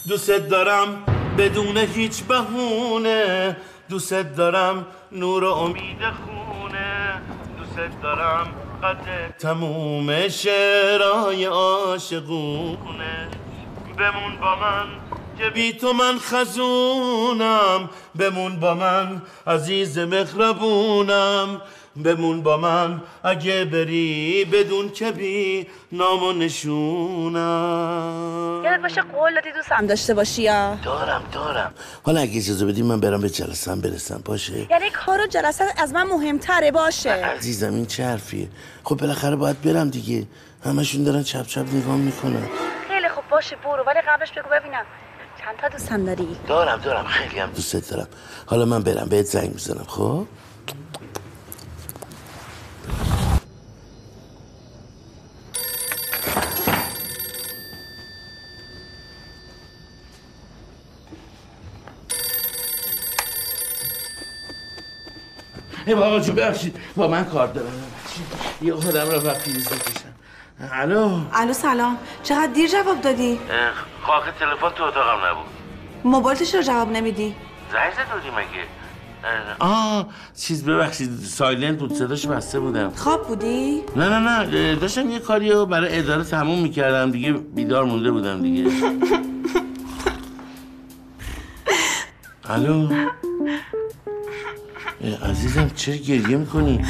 دوست 0.08 0.30
دارم 0.30 0.88
بدون 1.38 1.76
هیچ 1.76 2.22
بهونه. 2.22 3.56
دوست 3.88 4.12
دارم 4.12 4.86
نور 5.12 5.44
و 5.44 5.52
امید 5.52 5.98
خونه. 6.24 6.41
دوست 7.76 8.02
دارم 8.02 8.46
قد 8.82 9.36
تموم 9.38 10.28
شعرهای 10.28 11.44
عاشقونه 11.44 13.28
بمون 13.98 14.36
با 14.40 14.56
من 14.56 14.86
که 15.38 15.50
بی 15.50 15.72
تو 15.72 15.92
من 15.92 16.18
خزونم. 16.18 17.90
بمون 18.18 18.60
با 18.60 18.74
من 18.74 19.22
عزیز 19.46 19.98
مهربونم. 19.98 21.60
بمون 21.96 22.42
با 22.42 22.56
من 22.56 23.02
اگه 23.22 23.64
بری 23.64 24.44
بدون 24.44 24.90
که 24.90 25.12
بی 25.12 25.66
نام 25.92 26.22
و 26.22 26.32
نشونم. 26.32 27.40
یادت 28.64 28.82
باشه 28.82 29.02
قول 29.02 29.34
دادی 29.34 29.52
دوستم 29.52 29.86
داشته 29.86 30.14
باشی 30.14 30.42
یا؟ 30.42 30.74
دارم 30.84 31.22
دارم. 31.32 31.74
حالا 32.02 32.20
اگه 32.20 32.38
اجازه 32.38 32.66
بدی 32.66 32.82
من 32.82 33.00
برم 33.00 33.20
به 33.20 33.30
جلسم 33.30 33.80
برسم 33.80 34.22
باشه؟ 34.24 34.66
یعنی 34.70 34.90
کار 34.90 35.20
و 35.20 35.26
جلسه 35.26 35.64
از 35.76 35.92
من 35.92 36.02
مهمتره 36.02 36.70
باشه. 36.70 37.10
عزیزم 37.10 37.74
این 37.74 37.86
چه 37.86 38.04
حرفیه؟ 38.04 38.48
خب 38.84 38.96
بالاخره 38.96 39.36
باید 39.36 39.62
برم 39.62 39.90
دیگه. 39.90 40.26
همشون 40.64 41.04
دارن 41.04 41.22
چپ 41.22 41.46
چپ 41.46 41.66
نگاه 41.74 41.96
می‌کنن. 41.96 42.48
خیلی 42.88 43.08
خوب 43.08 43.24
باشه 43.30 43.56
برو. 43.56 43.84
ولی 43.86 44.00
قبلش 44.08 44.30
بگو 44.30 44.48
ببینم. 44.60 44.84
چند 45.40 45.56
تا 45.60 45.68
دوستم 45.68 46.04
داری؟ 46.04 46.28
دارم 46.48 46.80
دارم. 46.80 47.04
خیلی 47.04 47.40
هم 47.40 47.50
دوست 47.50 47.90
دارم. 47.90 48.08
حالا 48.46 48.64
من 48.64 48.82
برم 48.82 49.06
بهت 49.10 49.26
زنگ 49.26 49.50
می‌زنم 49.52 49.84
خب؟ 49.88 50.26
ای 65.86 65.94
بابا 65.94 66.20
جو 66.20 66.32
ببخشید. 66.32 66.76
با 66.96 67.08
من 67.08 67.24
کار 67.24 67.46
دارم. 67.46 67.66
ببخشید. 67.68 68.26
یه 68.62 68.74
خودم 68.74 69.08
رو 69.10 69.20
با 69.20 69.30
پریز 69.30 69.68
بکشم. 69.68 70.12
الو. 70.72 71.20
الو 71.32 71.52
سلام. 71.52 71.98
چقدر 72.22 72.52
دیر 72.54 72.68
جواب 72.70 73.00
دادی؟ 73.00 73.40
خاک 74.02 74.22
تلفن 74.38 74.76
تو 74.76 74.84
اتاقم 74.84 75.26
نبود. 75.26 75.46
موبایلت 76.04 76.54
رو 76.54 76.62
جواب 76.62 76.90
نمیدی؟ 76.92 77.34
زنگ 77.72 77.92
زد 77.92 78.12
بودی 78.14 78.30
مگه؟ 78.30 78.64
آه 79.58 80.06
چیز 80.36 80.64
ببخشید. 80.64 81.18
سایلنت 81.18 81.78
بود. 81.78 81.94
صداش 81.94 82.26
بسته 82.26 82.60
بودم. 82.60 82.90
خواب 82.96 83.28
بودی؟ 83.28 83.82
نه 83.96 84.08
نه 84.08 84.18
نه. 84.18 84.74
داشتم 84.74 85.10
یه 85.10 85.18
کاری 85.18 85.50
رو 85.50 85.66
برای 85.66 85.98
اداره 85.98 86.24
تموم 86.24 86.58
می‌کردم. 86.62 87.10
دیگه 87.10 87.32
بیدار 87.32 87.84
مونده 87.84 88.10
بودم 88.10 88.42
دیگه. 88.42 88.70
الو. 92.50 92.88
عزیزم 95.30 95.70
چرا 95.76 95.94
گریه 95.94 96.36
می‌کنی؟ 96.36 96.84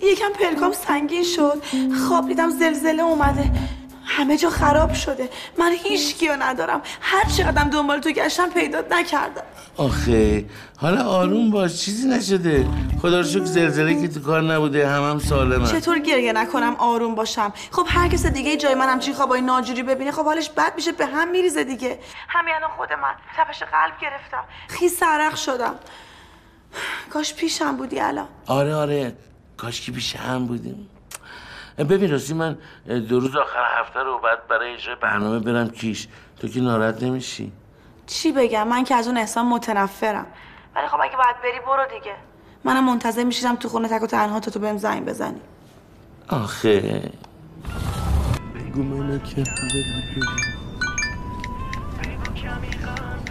یکم 0.00 0.32
پلکام 0.40 0.72
سنگین 0.72 1.24
شد. 1.24 1.62
خواب 2.08 2.28
دیدم 2.28 2.50
زلزله 2.50 3.02
اومده. 3.02 3.50
همه 4.04 4.36
جا 4.36 4.50
خراب 4.50 4.92
شده. 4.92 5.28
من 5.58 5.72
هیچ 5.72 6.16
کیو 6.16 6.36
ندارم. 6.36 6.82
هر 7.00 7.24
چقدرم 7.36 7.70
دنبال 7.70 8.00
تو 8.00 8.10
گشتم 8.10 8.50
پیدات 8.50 8.92
نکردم. 8.92 9.42
آخه 9.76 10.44
حالا 10.76 11.04
آروم 11.04 11.50
باش. 11.50 11.76
چیزی 11.76 12.08
نشده. 12.08 12.66
خدا 13.02 13.20
رو 13.20 13.26
شکر 13.26 13.44
زلزله 13.44 14.02
که 14.02 14.08
تو 14.08 14.20
کار 14.20 14.42
نبوده. 14.42 14.88
هم 14.88 15.10
هم 15.10 15.18
سالمه. 15.18 15.66
چطور 15.66 15.98
گریه 15.98 16.32
نکنم 16.32 16.76
آروم 16.78 17.14
باشم؟ 17.14 17.52
خب 17.70 17.86
هر 17.88 18.08
کس 18.08 18.26
دیگه 18.26 18.56
جای 18.56 18.74
من 18.74 18.88
همچین 18.88 19.14
خوابای 19.14 19.40
ناجوری 19.40 19.82
ببینه 19.82 20.12
خب 20.12 20.24
حالش 20.24 20.50
بد 20.50 20.72
میشه 20.76 20.92
به 20.92 21.06
هم 21.06 21.30
میریزه 21.30 21.64
دیگه. 21.64 21.98
همین 22.28 22.54
الان 22.54 22.70
خود 22.76 22.92
من 22.92 23.14
تپش 23.36 23.62
قلب 23.62 23.94
گرفتم. 24.02 24.44
خیس 24.68 24.98
سرق 24.98 25.34
شدم. 25.34 25.74
کاش 27.12 27.34
پیشم 27.34 27.76
بودی 27.76 28.00
الان. 28.00 28.28
آره 28.46 28.74
آره. 28.74 29.16
کاش 29.56 29.80
که 29.80 29.92
پیش 29.92 30.16
هم 30.16 30.46
بودیم. 30.46 30.88
ببین 31.78 32.10
راستی 32.10 32.34
من 32.34 32.58
دو 33.08 33.20
روز 33.20 33.36
آخر 33.36 33.80
هفته 33.80 34.00
رو 34.00 34.18
بعد 34.24 34.48
برای 34.48 34.74
اجرای 34.74 34.96
برنامه 34.96 35.38
برم 35.38 35.70
کیش. 35.70 36.08
تو 36.40 36.48
که 36.48 36.60
ناراحت 36.60 37.02
نمیشی؟ 37.02 37.52
چی 38.06 38.32
بگم؟ 38.32 38.68
من 38.68 38.84
که 38.84 38.94
از 38.94 39.06
اون 39.06 39.16
احسان 39.16 39.46
متنفرم. 39.46 40.26
ولی 40.76 40.86
خب 40.86 41.00
اگه 41.02 41.16
باید 41.16 41.36
بری 41.42 41.60
برو 41.66 41.98
دیگه. 41.98 42.14
منم 42.64 42.84
منتظر 42.84 43.24
میشیدم 43.24 43.56
تو 43.56 43.68
خونه 43.68 43.88
تک 43.88 44.02
و 44.02 44.06
تنها 44.06 44.40
تا 44.40 44.50
تو 44.50 44.58
بهم 44.58 44.76
زنگ 44.78 45.04
بزنی. 45.04 45.40
آخه. 46.28 47.02
بگو 48.54 48.82
منو 48.82 49.18
که 49.18 49.44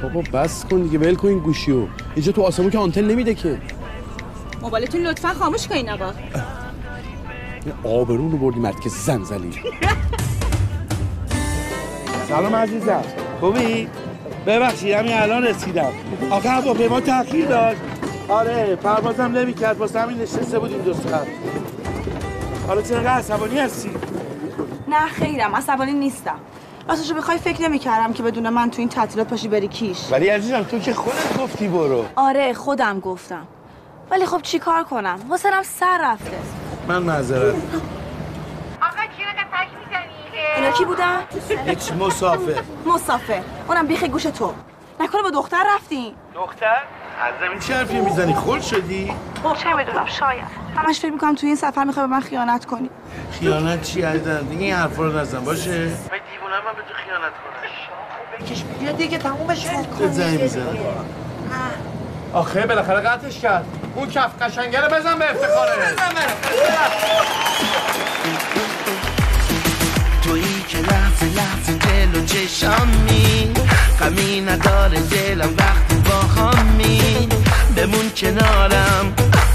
بابا 0.04 0.22
بس 0.34 0.66
کن 0.66 0.82
دیگه 0.82 0.98
ول 1.00 1.16
کن 1.16 1.28
این 1.28 1.40
گوشیو 1.40 1.88
اینجا 2.16 2.32
تو 2.32 2.42
آسمون 2.42 2.70
که 2.70 2.78
آنتن 2.78 3.02
نمیده 3.06 3.34
که. 3.36 3.58
موبایلتون 4.62 5.02
لطفا 5.02 5.28
خاموش 5.34 5.68
کنین 5.68 5.90
آقا. 5.90 6.12
این 7.66 7.74
آبرون 7.84 8.32
رو 8.32 8.38
بردی 8.38 8.60
مرد 8.60 8.80
که 8.80 8.90
زن 8.90 9.24
زلی 9.24 9.52
سلام 12.30 12.56
عزیزم. 12.56 13.02
خوبی؟ 13.40 13.88
ببخشید 14.48 14.92
همین 14.94 15.14
الان 15.14 15.44
رسیدم. 15.44 15.92
آخه 16.30 16.50
هواپیما 16.50 17.00
تاخیر 17.00 17.46
داشت. 17.46 17.80
آره 18.28 18.76
پروازم 18.76 19.24
نمی‌کرد. 19.24 19.78
واسه 19.78 20.00
همین 20.02 20.18
نشسته 20.18 20.60
بود 20.60 20.72
این 20.72 20.82
دو 20.82 20.94
ساعت. 20.94 21.28
حالا 22.68 22.82
چرا 22.82 23.12
عصبانی 23.12 23.60
هستی؟ 23.60 23.90
نه 24.88 25.08
خیرم. 25.08 25.56
عصبانی 25.56 25.94
نیستم. 25.94 26.36
راستشو 26.90 27.14
بخوای 27.14 27.38
فکر 27.38 27.62
نمی‌کردم 27.62 28.14
که 28.14 28.24
بدون 28.24 28.50
من 28.50 28.70
تو 28.70 28.80
این 28.80 28.90
تعطیلات 28.90 29.28
پاشی 29.28 29.48
بری 29.48 29.68
کیش. 29.68 30.12
ولی 30.12 30.28
عزیزم 30.28 30.64
تو 30.64 30.80
که 30.80 30.94
خودت 30.94 31.38
گفتی 31.38 31.68
برو. 31.68 32.06
آره 32.16 32.54
خودم 32.54 33.00
گفتم. 33.00 33.48
ولی 34.12 34.26
خب 34.26 34.42
چیکار 34.42 34.84
کنم؟ 34.84 35.20
حسنم 35.32 35.64
سر 35.64 36.00
رفته. 36.02 36.38
من 36.88 37.04
معذرت. 37.04 37.56
اینا 40.56 40.72
کی 40.72 40.86
بودن؟ 40.86 41.20
هیچ 41.66 41.92
مسافر 41.92 42.64
مسافر 42.86 43.42
اونم 43.68 43.88
بیخ 43.88 44.04
گوش 44.04 44.24
تو. 44.24 44.54
نکنه 45.00 45.22
با 45.22 45.30
دختر 45.30 45.64
رفتین 45.76 46.14
دختر؟ 46.36 46.78
از 47.20 47.34
زمین 47.40 47.60
چه 47.60 47.74
حرفی 47.74 48.00
می‌زنی؟ 48.00 48.36
خل 48.36 48.60
شدی؟ 48.60 49.14
چه 49.64 49.74
می‌دونم 49.74 50.06
شاید. 50.06 50.44
همش 50.78 51.00
فکر 51.00 51.12
می‌کنم 51.12 51.36
تو 51.36 51.48
این 51.48 51.56
سفر 51.56 51.84
می‌خوای 51.84 52.08
به 52.08 52.12
من 52.12 52.22
خیانت 52.22 52.66
کنی. 52.66 52.90
خیانت 53.32 53.82
چی 53.82 54.02
عزیزم 54.02 54.48
دیگه 54.50 54.66
این 54.66 54.76
حرفا 54.76 55.04
رو 55.04 55.20
نزن 55.20 55.40
باشه؟ 55.40 55.72
به 55.72 55.80
دیوونه 55.80 56.56
من 56.66 56.74
به 56.76 56.82
تو 56.88 56.94
خیانت 57.06 57.32
کنم. 57.32 58.46
بکش 58.46 58.64
بیا 58.80 58.92
دیگه 58.92 59.18
تمومش 59.18 59.66
به 60.00 60.08
زنگ 60.08 60.42
می‌زنم 60.42 60.78
آخه 62.34 62.66
بالاخره 62.66 63.00
قطعش 63.00 63.40
کرد. 63.40 63.66
اون 63.96 64.10
کف 64.10 64.42
قشنگه 64.42 64.82
رو 64.82 64.96
بزن 64.96 65.20
به 65.20 65.32
افتخاره. 65.32 65.96
تویی 70.24 70.66
که 70.68 70.78
لحظه 70.78 71.26
لحظه 71.26 71.74
دل 71.74 72.20
و 72.20 72.26
چشمی 72.26 73.54
غمی 74.00 74.42
نداره 74.42 75.00
دلم 75.00 75.54
وقتی 75.58 75.97
با 76.38 76.50
همی 76.50 77.28
بمون 77.76 78.10
کنارم 78.18 79.14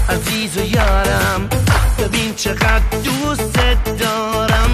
عزیز 0.09 0.57
و 0.57 0.65
یارم. 0.75 1.49
ببین 1.99 2.35
چقدر 2.35 2.97
دوست 3.03 3.59
دارم. 3.99 4.69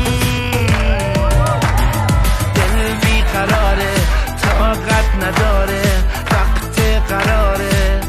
دل 2.56 2.96
بیقراره 3.02 3.94
طاقت 4.42 5.16
نداره 5.16 5.84
وقت 6.32 6.80
قراره. 7.10 8.02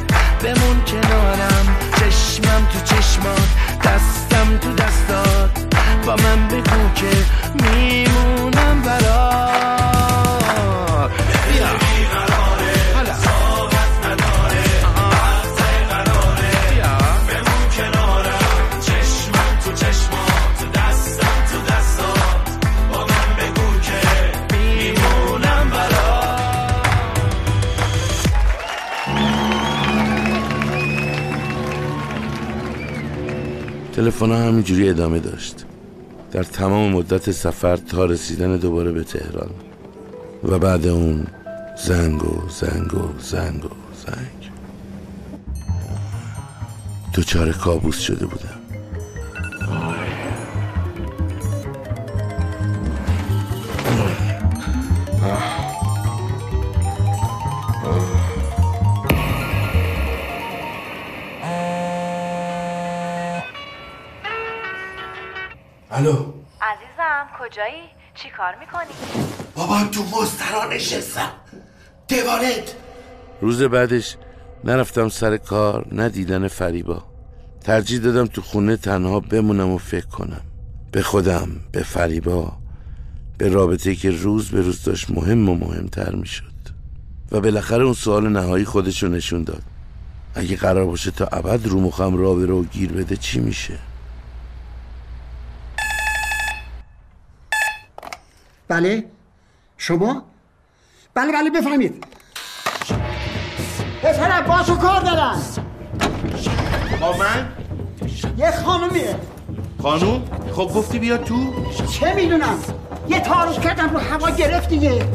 بمون 0.43 0.83
کنارم 0.87 1.77
چشمم 1.97 2.69
تو 2.73 2.95
چشمات 2.95 3.49
دستم 3.85 4.59
تو 4.61 4.73
دستات. 4.73 5.51
با 6.07 6.17
من 6.17 6.49
بگو 6.49 6.95
که 6.95 7.11
میمونم 7.65 8.40
تلفن 34.01 34.33
همینجوری 34.33 34.89
ادامه 34.89 35.19
داشت. 35.19 35.65
در 36.33 36.43
تمام 36.43 36.93
مدت 36.93 37.31
سفر 37.31 37.77
تا 37.77 38.05
رسیدن 38.05 38.57
دوباره 38.57 38.93
به 38.93 39.05
تهران. 39.05 39.51
و 40.45 40.59
بعد 40.59 40.87
اون 40.87 41.27
زنگ 41.85 42.25
و 42.25 42.49
زنگ 42.49 42.95
و 42.95 43.09
زنگ 43.19 43.65
و 43.65 43.69
زنگ. 44.07 44.51
دوچار 47.15 47.53
کابوس 47.53 47.99
شده 47.99 48.27
بودم. 48.27 48.60
الو. 66.01 66.11
عزیزم 66.63 67.27
کجایی؟ 67.41 67.83
چی 68.15 68.31
کار 68.31 68.55
می‌کنی؟ 68.61 69.25
بابام 69.55 69.89
تو 69.89 70.03
مسترا 70.03 70.73
نشستم. 70.73 71.31
دوالت 72.09 72.75
روز 73.41 73.63
بعدش 73.63 74.17
نرفتم 74.65 75.09
سر 75.09 75.37
کار 75.37 75.87
نه 75.93 76.09
دیدن 76.09 76.49
فریبا. 76.49 77.05
ترجیح 77.65 78.01
دادم 78.01 78.27
تو 78.27 78.43
خونه 78.43 78.77
تنها 78.77 79.21
بمونم 79.21 79.71
و 79.71 79.79
فکر 79.79 80.07
کنم. 80.07 80.41
به 80.93 81.03
خودم 81.03 81.49
به 81.73 81.83
فریبا. 81.83 82.53
به 83.39 83.49
رابطه 83.49 83.95
که 83.95 84.11
روز 84.11 84.51
به 84.51 84.61
روز 84.61 84.85
داشت 84.85 85.11
مهم 85.11 85.49
و 85.49 85.55
مهمتر 85.55 86.15
می‌شد. 86.15 86.45
و 87.33 87.41
بالاخره 87.41 87.85
اون 87.85 87.95
سوال 87.95 88.29
نهایی 88.29 88.65
خودش 88.65 89.03
رو 89.03 89.09
نشون 89.09 89.43
داد. 89.43 89.63
اگه 90.35 90.57
قرار 90.57 90.87
باشه 90.87 91.11
تا 91.11 91.27
ابد 91.27 91.67
رو 91.67 91.81
مخم 91.81 92.17
را 92.17 92.35
و 92.35 92.65
گیر 92.65 92.93
بده 92.93 93.17
چی 93.17 93.41
میشه؟ 93.41 93.79
بله. 98.71 99.05
شما؟ 99.79 100.23
بله 101.15 101.33
بله 101.33 101.51
بفهمید 101.51 102.05
پسر 104.03 104.23
عباس 104.23 104.71
کار 104.71 105.01
دارن 105.01 105.39
با 107.01 107.17
من؟ 107.17 107.49
یه 108.39 108.51
خانومیه. 108.51 109.17
خانوم؟ 109.83 110.23
خب 110.53 110.71
گفتی 110.75 110.99
بیا 110.99 111.19
تو. 111.19 111.53
چه 111.93 112.15
می‌دونم؟ 112.15 112.59
یه 113.09 113.21
تعارف 113.21 113.61
کردم 113.61 113.91
رو 113.91 113.99
هوا 113.99 114.31
گرفت 114.31 114.69
دیگه. 114.69 115.07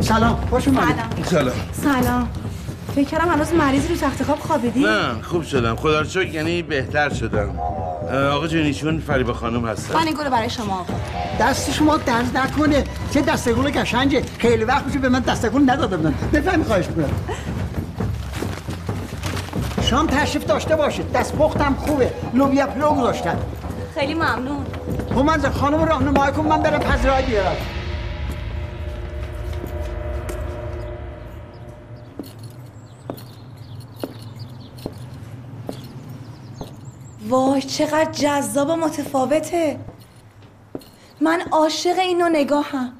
سلام. 0.00 0.46
خوش 0.50 0.68
اومدید 0.68 1.24
سلام. 1.24 1.56
سلام. 1.72 2.28
فکر 2.94 3.08
کردم 3.08 3.28
هنوز 3.28 3.52
مریضی 3.52 3.88
رو 3.88 3.96
تخت 3.96 4.22
خواب 4.22 4.38
خوابیدی؟ 4.38 4.80
نه 4.80 5.22
خوب 5.22 5.42
شدم. 5.42 5.76
خدا 5.76 6.00
رو 6.00 6.08
شکر 6.08 6.34
یعنی 6.34 6.62
بهتر 6.62 7.14
شدم. 7.14 7.58
آقا 8.12 8.46
جونیشون 8.46 9.00
فریبا 9.00 9.32
خانم 9.32 9.66
هستن. 9.66 9.94
من 9.94 10.06
این 10.06 10.16
گل 10.16 10.28
برای 10.28 10.50
شما 10.50 10.74
آقا 10.74 10.92
دست 11.40 11.72
شما 11.72 11.96
درد 11.96 12.38
نکنه. 12.38 12.84
چه 13.10 13.20
دستگول 13.20 13.70
قشنگه. 13.70 14.22
خیلی 14.38 14.64
وقت 14.64 14.86
میشه 14.86 14.98
به 14.98 15.08
من 15.08 15.20
دستگول 15.20 15.70
نداده 15.70 15.96
بودن. 15.96 16.14
بفهمی 16.32 16.64
خواهش 16.64 16.86
می‌کنم. 16.86 17.14
شام 19.82 20.06
تشریف 20.06 20.46
داشته 20.46 20.76
باشید 20.76 21.12
دست 21.12 21.34
پختم 21.34 21.74
خوبه. 21.74 22.12
لوبیا 22.34 22.66
پلو 22.66 22.90
گذاشتن. 22.90 23.38
خیلی 23.94 24.14
ممنون. 24.14 24.66
همانز 25.10 25.46
خانم 25.46 25.84
راهنمایی 25.84 26.32
کن 26.32 26.46
من 26.46 26.62
برم 26.62 26.78
پذیرایی 26.78 27.26
بیارم. 27.26 27.56
وای 37.34 37.62
چقدر 37.62 38.12
جذاب 38.12 38.68
و 38.68 38.76
متفاوته. 38.76 39.78
من 41.20 41.40
عاشق 41.52 41.98
اینو 41.98 42.28
نگاهم. 42.28 42.92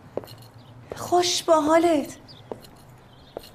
خوش 0.97 1.43
با 1.43 1.61
حالت. 1.61 2.17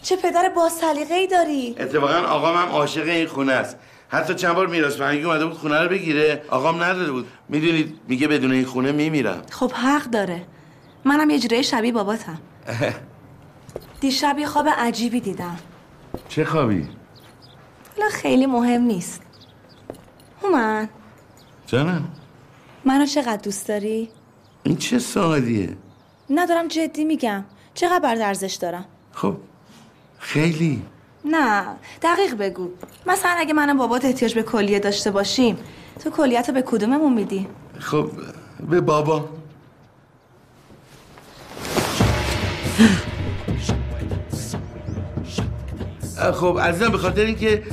چه 0.02 0.16
پدر 0.16 0.50
با 0.56 0.70
ای 1.12 1.28
داری؟ 1.28 1.76
اتفاقا 1.80 2.28
آقام 2.28 2.56
هم 2.58 2.68
عاشق 2.68 3.08
این 3.08 3.28
خونه 3.28 3.54
است. 3.54 3.78
حتی 4.10 4.36
چند 4.36 4.56
بار 4.56 4.68
میراث 4.68 4.98
فرهنگی 4.98 5.24
اومده 5.24 5.46
بود 5.46 5.58
خونه 5.58 5.84
رو 5.84 5.90
بگیره. 5.90 6.44
آقام 6.50 6.84
نداده 6.84 7.12
بود. 7.12 7.28
می‌دونید 7.50 8.00
میگه 8.08 8.28
بدون 8.28 8.52
این 8.52 8.66
خونه 8.66 8.92
میمیرم. 8.92 9.42
خب 9.50 9.72
حق 9.72 10.04
داره. 10.04 10.42
منم 11.06 11.30
یه 11.30 11.40
جوره 11.40 11.62
شبیه 11.62 11.92
باباتم. 11.92 12.40
دیشب 14.02 14.40
یه 14.40 14.48
خواب 14.48 14.68
عجیبی 14.78 15.20
دیدم. 15.20 15.58
چه 16.30 16.46
خوابی؟ 16.46 16.88
حالا 17.98 18.10
خیلی 18.10 18.46
مهم 18.46 18.82
نیست. 18.82 19.29
هومن 20.44 20.90
جانم. 21.68 22.08
منو 22.86 23.06
چقدر 23.06 23.38
دوست 23.38 23.68
داری؟ 23.68 24.10
این 24.64 24.78
چه 24.78 25.00
سوالیه 25.00 25.78
ندارم 26.30 26.68
جدی 26.68 27.06
میگم. 27.06 27.46
چقدر 27.74 28.00
برات 28.00 28.22
ارزش 28.22 28.54
دارم؟ 28.54 28.86
خب 29.14 29.38
خیلی. 30.20 30.82
نه 31.26 31.66
دقیق 32.02 32.36
بگو. 32.36 32.70
مثلا 33.06 33.32
اگه 33.38 33.54
من 33.54 33.70
و 33.70 33.74
بابات 33.74 34.06
احتیاج 34.06 34.36
به 34.36 34.44
کلیه 34.44 34.80
داشته 34.80 35.12
باشیم 35.12 35.58
تو 36.04 36.10
کلیت 36.10 36.50
رو 36.50 36.54
به 36.54 36.62
کدوممون 36.62 37.14
میدی؟ 37.14 37.48
خب 37.80 38.12
به 38.70 38.82
بابا. 38.82 39.30
خب 46.34 46.60
عزیزم 46.62 46.90
به 46.92 46.98
خاطر 46.98 47.22
اینکه 47.22 47.64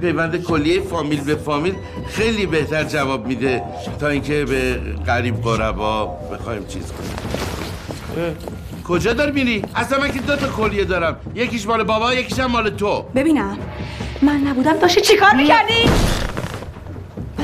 پیوند 0.00 0.42
کلیه 0.42 0.80
فامیل 0.80 1.20
به 1.20 1.34
فامیل 1.34 1.74
خیلی 2.08 2.46
بهتر 2.46 2.84
جواب 2.84 3.26
میده 3.26 3.62
تا 4.00 4.08
اینکه 4.08 4.44
به 4.44 4.80
قریب 5.06 5.42
قربا 5.42 6.06
بخوایم 6.06 6.66
چیز 6.66 6.92
کنیم. 6.92 8.36
کجا 8.84 9.12
داری 9.12 9.32
میری؟ 9.32 9.64
اصلا 9.74 9.98
من 9.98 10.12
که 10.12 10.20
دو 10.20 10.36
تا 10.36 10.48
کلیه 10.48 10.84
دارم. 10.84 11.16
یکیش 11.34 11.66
مال 11.66 11.84
بابا 11.84 12.14
یکیش 12.14 12.38
هم 12.38 12.50
مال 12.50 12.70
تو. 12.70 13.04
ببینم. 13.14 13.58
من 14.22 14.36
نبودم 14.36 14.76
داشتی 14.76 15.00
چیکار 15.00 15.34
می‌کردی؟ 15.34 15.88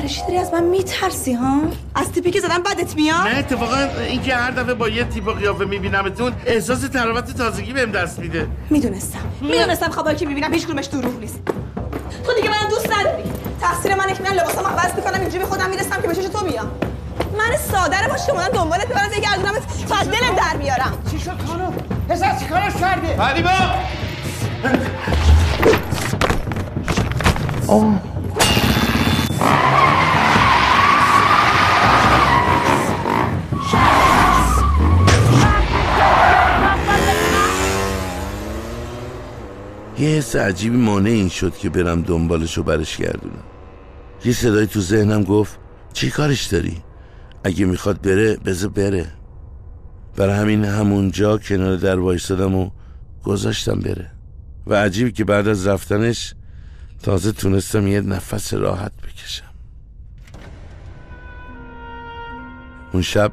چی 0.08 0.22
داری 0.22 0.38
از 0.38 0.52
من 0.52 0.64
میترسی 0.64 1.32
ها؟ 1.32 1.60
از 1.94 2.12
تیپی 2.12 2.30
که 2.30 2.40
زدم 2.40 2.62
بدت 2.62 2.96
میاد؟ 2.96 3.26
نه 3.26 3.38
اتفاقا 3.38 3.76
اینکه 4.08 4.34
هر 4.34 4.50
دفعه 4.50 4.74
با 4.74 4.88
یه 4.88 5.04
تیپ 5.04 5.28
و 5.28 5.30
قیافه 5.30 5.64
میبینمتون 5.64 6.32
احساس 6.46 6.80
تراوت 6.80 7.36
تازگی 7.36 7.72
بهم 7.72 7.92
دست 7.92 8.18
میده. 8.18 8.46
می‌دونستم. 8.70 9.18
می‌دونستم 9.40 9.90
خوابایی 9.90 10.16
که 10.16 10.26
می‌بینم 10.26 10.54
هیچ 10.54 10.66
کدومش 10.66 10.84
دروغ 10.84 11.20
نیست. 11.20 11.40
تو 12.26 12.34
دیگه 12.34 12.48
منو 12.48 12.70
دوست 12.70 12.92
نداری. 12.92 13.22
تقصیر 13.60 13.94
منه 13.94 14.14
که 14.14 14.22
من 14.22 14.32
لباسم 14.32 14.66
عوض 14.66 14.94
می‌کنم 14.96 15.20
اینجوری 15.20 15.38
به 15.38 15.46
خودم 15.46 15.70
می‌رسم 15.70 16.02
که 16.02 16.08
به 16.08 16.14
چش 16.14 16.24
تو 16.24 16.44
بیام. 16.44 16.70
من 17.38 17.56
ساده 17.72 18.08
باش 18.08 18.26
که 18.26 18.32
اومدم 18.32 18.48
دنبالت 18.48 18.86
ببرم 18.88 19.08
بگردونم 19.16 19.54
تا 19.88 19.96
از 19.96 20.08
دلم 20.08 20.34
در 20.36 20.56
بیارم 20.58 21.02
چی 21.10 21.18
شد 21.20 21.40
خانم؟ 21.46 21.72
پسر 22.08 22.38
چیکارش 22.38 22.72
کرده؟ 22.80 23.16
فریبا! 23.16 23.50
یه 39.98 40.08
حس 40.08 40.36
عجیبی 40.36 40.76
مانع 40.76 41.10
این 41.10 41.28
شد 41.28 41.56
که 41.56 41.70
برم 41.70 42.02
دنبالش 42.02 42.58
و 42.58 42.62
برش 42.62 42.96
گردونم. 42.96 43.42
یه 44.24 44.32
صدای 44.32 44.66
تو 44.66 44.80
ذهنم 44.80 45.22
گفت 45.22 45.58
چی 45.92 46.10
کارش 46.10 46.46
داری؟ 46.46 46.82
اگه 47.44 47.64
می‌خواد 47.64 48.00
بره 48.00 48.36
بذار 48.36 48.70
بره. 48.70 49.06
برای 50.16 50.34
همین 50.34 50.64
همونجا 50.64 51.38
کنار 51.38 51.76
در 51.76 51.98
وایستادم 51.98 52.54
و 52.54 52.70
گذاشتم 53.24 53.80
بره. 53.80 54.10
و 54.66 54.74
عجیب 54.74 55.14
که 55.14 55.24
بعد 55.24 55.48
از 55.48 55.66
رفتنش 55.66 56.34
تازه 57.02 57.32
تونستم 57.32 57.86
یه 57.86 58.00
نفس 58.00 58.54
راحت 58.54 58.92
بکشم. 58.96 59.44
اون 62.92 63.02
شب 63.02 63.32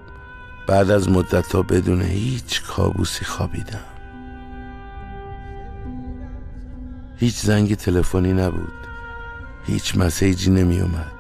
بعد 0.67 0.91
از 0.91 1.09
مدت 1.09 1.55
ها 1.55 1.61
بدون 1.61 2.01
هیچ 2.01 2.61
کابوسی 2.61 3.25
خوابیدم. 3.25 3.94
هیچ 7.16 7.36
زنگ 7.36 7.74
تلفنی 7.74 8.32
nabud 8.32 8.80
هیچ 9.66 9.96
مسیجی 9.96 10.50
نمی 10.50 10.80
اومد 10.80 11.12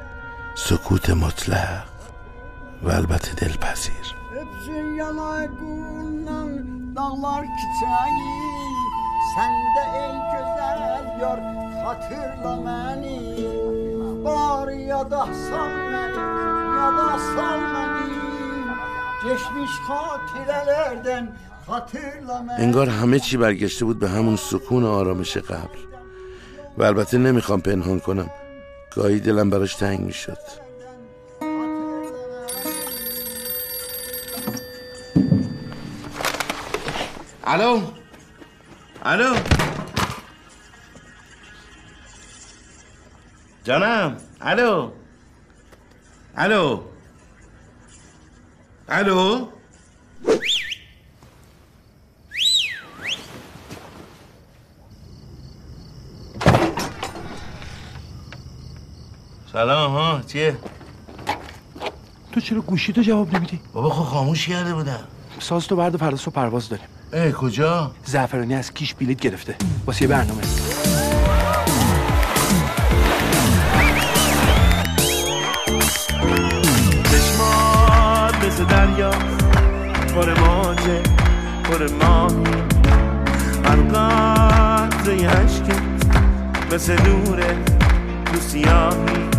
سکوت 0.54 1.10
مطلق 1.10 1.84
و 2.82 2.88
البته 2.90 3.34
دلپذیر 3.34 4.16
Hepsi 4.34 4.96
yanağından 4.96 6.48
dağlar 6.96 7.44
çiçeği 7.44 8.50
Sende 9.34 9.98
ey 9.98 10.12
güzel 10.32 11.20
yar 11.20 11.40
hatırla 11.84 12.58
beni 12.66 13.20
Bari 14.24 14.82
ya 14.82 15.10
da 15.10 15.26
sal 15.26 15.70
beni 15.92 16.24
ya 16.78 16.92
da 16.98 17.18
sal 17.18 17.60
beni 17.74 18.20
Geçmiş 19.24 19.70
hatirelerden 19.88 21.24
hatırla 21.26 21.28
beni 21.28 21.53
انگار 22.57 22.89
همه 22.89 23.19
چی 23.19 23.37
برگشته 23.37 23.85
بود 23.85 23.99
به 23.99 24.09
همون 24.09 24.35
سکون 24.35 24.83
و 24.83 24.87
آرامش 24.87 25.37
قبل. 25.37 25.77
و 26.77 26.83
البته 26.83 27.17
نمی‌خوام 27.17 27.61
پنهان 27.61 27.99
کنم. 27.99 28.29
گاهی 28.95 29.19
دلم 29.19 29.49
براش 29.49 29.75
تنگ 29.75 29.99
می‌شد. 29.99 30.37
الو؟ 37.43 37.81
الو؟ 39.03 39.35
جانم 43.63 44.17
الو؟ 44.41 44.91
الو؟ 46.37 46.81
الو؟ 48.89 49.47
سلام 59.55 59.91
ها 59.91 60.21
چیه؟ 60.27 60.57
تو 62.31 62.39
چرا 62.39 62.61
گوشی 62.61 62.93
تو 62.93 63.01
جواب 63.01 63.35
نمیدی؟ 63.35 63.59
بابا 63.73 63.89
خب 63.89 64.03
خاموش 64.03 64.47
کرده 64.47 64.73
بودم. 64.73 64.99
ساز 65.39 65.67
تو 65.67 65.75
برد 65.75 65.95
و 65.95 65.97
فردا 65.97 66.17
صبح 66.17 66.33
پرواز 66.33 66.69
داریم. 66.69 66.85
اه 67.13 67.31
کجا؟ 67.31 67.91
زعفرانی 68.05 68.55
از 68.55 68.73
کیش 68.73 68.93
بلیت 68.93 69.19
گرفته. 69.19 69.55
واسه 69.85 70.01
یه 70.01 70.07
برنامه. 70.07 70.41
چشمات 77.03 78.35
مثل 78.45 78.65
دریا 78.65 79.11
پر 80.15 80.39
موجه 80.39 81.03
پر 81.63 81.87
ماهی. 81.87 82.63
هر 83.63 83.75
قطره 83.75 85.27
عشقت 85.27 85.81
مثل 86.73 87.01
نوره 87.01 87.57
تو 88.35 88.41
سیاهی 88.41 89.29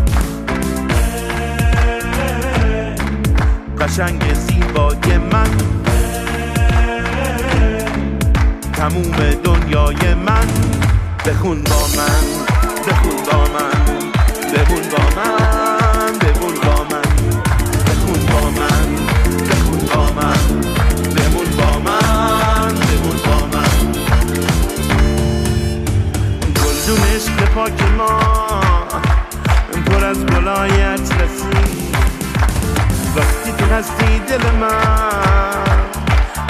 قشنگ 3.80 4.34
زیبای 4.34 5.18
من. 5.32 5.50
تموم 8.72 9.30
دنیای 9.44 10.14
من. 10.14 10.46
بخون 11.26 11.64
با 11.64 11.86
من 11.96 12.24
بخون 12.88 13.16
با 13.32 13.38
من 13.38 13.98
بمون 14.52 14.88
با 14.90 15.20
من. 15.20 15.55
گلایت 30.46 31.00
رسید. 31.00 31.96
وقتی 33.16 33.52
تو 33.58 33.74
هستی 33.74 34.18
دل 34.28 34.50
من 34.60 35.66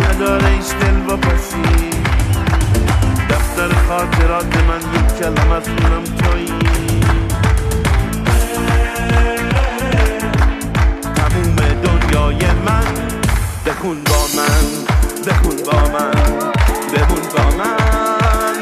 نداره 0.00 0.46
ایش 0.46 0.66
دل 0.80 1.12
و 1.12 1.16
پسی. 1.16 1.90
دفتر 3.30 3.68
خاطرات 3.88 4.56
من 4.56 4.80
یک 4.94 5.18
کلم 5.18 5.52
از 5.52 5.62
خونم 5.62 6.04
تویی. 6.04 7.00
تموم 11.14 11.56
دنیای 11.56 12.52
من 12.66 12.94
بخون 13.66 14.04
با 14.04 14.26
من 14.36 14.66
بخون 15.26 15.56
با 15.56 15.98
من 15.98 16.12
بمون 16.92 17.22
با 17.34 17.56
من 17.58 17.76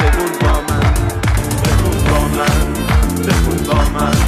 بمون 0.01 0.33
با 0.41 0.61
من 0.69 0.85
بخون 1.65 2.05
با 2.11 2.21
من 2.21 2.73
بخون 3.27 3.59
با 3.67 4.01
من. 4.01 4.24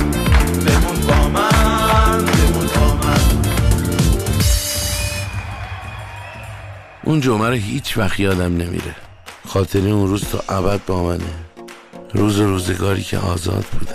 اون 7.06 7.20
جمعه 7.20 7.48
رو 7.48 7.54
هیچ 7.54 7.98
وقت 7.98 8.20
یادم 8.20 8.56
نمیره. 8.56 8.96
خاطر 9.46 9.78
اون 9.78 10.08
روز 10.08 10.24
تا 10.24 10.56
ابد 10.56 10.80
با 10.86 11.04
منه. 11.04 11.24
روز 12.14 12.40
روزگاری 12.40 13.02
که 13.02 13.18
آزاد 13.18 13.64
بودم 13.64 13.85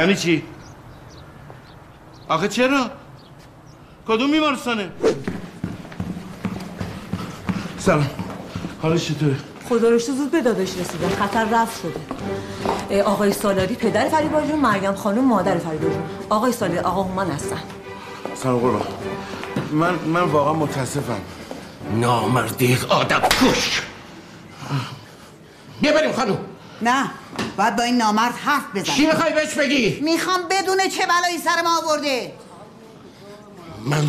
یعنی 0.00 0.14
چی؟ 0.14 0.42
آخه 2.28 2.48
چرا؟ 2.48 2.90
کدوم 4.08 4.30
بیمارستانه؟ 4.30 4.90
سلام. 7.78 8.10
حالش 8.82 9.08
چطوره؟ 9.08 9.36
خدا 9.68 9.88
رو 9.88 9.98
زود 9.98 10.30
به 10.30 10.40
داداش 10.40 10.68
رسیدن 10.78 11.08
خطر 11.08 11.44
رفت 11.44 11.82
شده. 11.82 13.02
آقای 13.02 13.32
سالاری 13.32 13.74
پدر 13.74 14.08
فریبا 14.08 14.40
جون 14.40 14.58
مریم 14.58 14.94
خانم 14.94 15.24
مادر 15.24 15.58
فریبا 15.58 15.88
جون 15.88 16.02
آقای 16.30 16.52
سالاری 16.52 16.78
آقا 16.78 17.02
هومن 17.02 17.30
هستن. 17.30 17.60
سلام 18.34 18.58
قربان. 18.58 18.82
من 19.72 19.94
من 19.94 20.22
واقعا 20.22 20.52
متاسفم. 20.52 21.20
نامردی 21.94 22.78
آدم. 22.88 23.20
کش 23.20 23.82
بیا 25.80 25.92
بریم 25.92 26.12
خانم. 26.12 26.38
نه. 26.82 27.10
باید 27.60 27.76
با 27.76 27.82
این 27.82 27.96
نامرد 27.96 28.34
حرف 28.34 28.62
بزنی. 28.74 28.82
چی 28.82 29.06
می‌خوای 29.06 29.32
بهش 29.32 29.54
بگی؟ 29.54 30.00
می‌خوام 30.00 30.40
بدونه 30.50 30.88
چه 30.88 31.06
بلایی 31.06 31.38
سر 31.38 31.62
ما 31.62 31.78
آورده. 31.78 32.32
من 33.84 34.08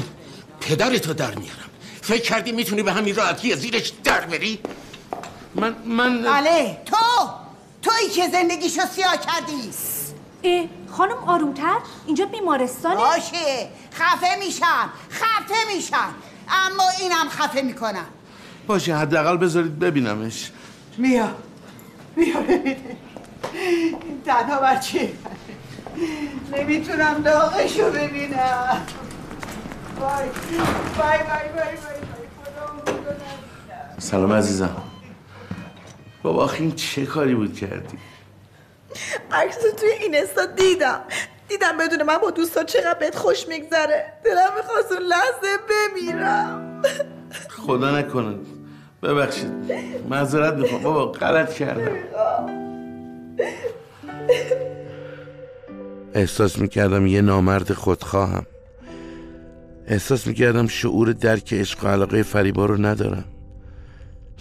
پدرتو 0.61 1.13
در 1.13 1.35
میارم. 1.35 1.69
فکر 2.01 2.21
کردی 2.21 2.51
می‌تونی 2.51 2.83
به 2.83 2.91
همین 2.93 3.15
راحتی 3.15 3.53
از 3.53 3.59
زیرش 3.59 3.93
در 4.03 4.21
بری؟ 4.21 4.59
من 5.55 5.75
من 5.85 6.21
بله. 6.21 6.81
تو! 6.85 6.95
تویی 7.81 8.09
که 8.09 8.29
زندگیشو 8.29 8.81
سیاه 8.95 9.17
کردی. 9.17 9.69
اه 10.43 10.65
خانم 10.91 11.17
آرومتر؟ 11.17 11.77
اینجا 12.05 12.25
بیمارستانه؟ 12.25 12.95
باشه. 12.95 13.69
خفه 13.93 14.35
میشن 14.39 14.89
خفه 15.11 15.75
میشن 15.75 16.09
اما 16.49 16.83
اینم 16.99 17.29
خفه 17.29 17.61
می‌کنن 17.61 18.05
باشه 18.67 18.95
حداقل 18.95 19.37
بذارید 19.37 19.79
ببینمش. 19.79 20.51
میا 20.97 21.35
میا 22.15 22.41
ببین 22.41 22.77
این 23.53 24.21
تنها 24.25 24.59
بچه. 24.59 25.09
نمی‌تونم 26.51 27.21
داغشو 27.21 27.91
ببینم. 27.91 28.81
وای 29.99 30.11
وای 30.97 31.17
وای 31.17 31.17
وای 31.17 31.49
وای 31.55 31.77
سلام 33.97 34.33
عزیزم. 34.33 34.75
بابا 36.23 36.51
این 36.51 36.71
چه 36.71 37.05
کاری 37.05 37.35
بود 37.35 37.55
کردی؟ 37.55 37.97
عکس 39.31 39.57
توی 39.77 39.89
این 39.89 40.15
استا 40.15 40.45
دیدم. 40.45 41.01
دیدم 41.47 41.77
بدون 41.77 42.03
من 42.03 42.17
با 42.17 42.31
دوستا 42.31 42.63
چقدر 42.63 42.99
بهت 42.99 43.15
خوش 43.15 43.47
میگذره. 43.47 44.13
دلم 44.25 44.49
می‌خواست 44.57 44.91
اون 44.91 45.01
لحظه 45.01 45.57
بمیرم. 45.69 46.81
خدا 47.49 47.99
نکنه. 47.99 48.35
ببخشید. 49.03 49.51
معذرت 50.09 50.53
می‌خوام. 50.53 50.83
بابا 50.83 51.05
غلط 51.11 51.53
کردم. 51.53 51.97
احساس 56.13 56.59
می‌کردم 56.59 57.07
یه 57.07 57.21
نامرد 57.21 57.73
خودخواهم. 57.73 58.45
احساس 59.87 60.27
می‌کردم 60.27 60.67
شعور 60.67 61.11
درک 61.11 61.53
عشق 61.53 61.83
و 61.83 61.87
علاقه 61.87 62.23
فریبا 62.23 62.65
رو 62.65 62.85
ندارم. 62.85 63.25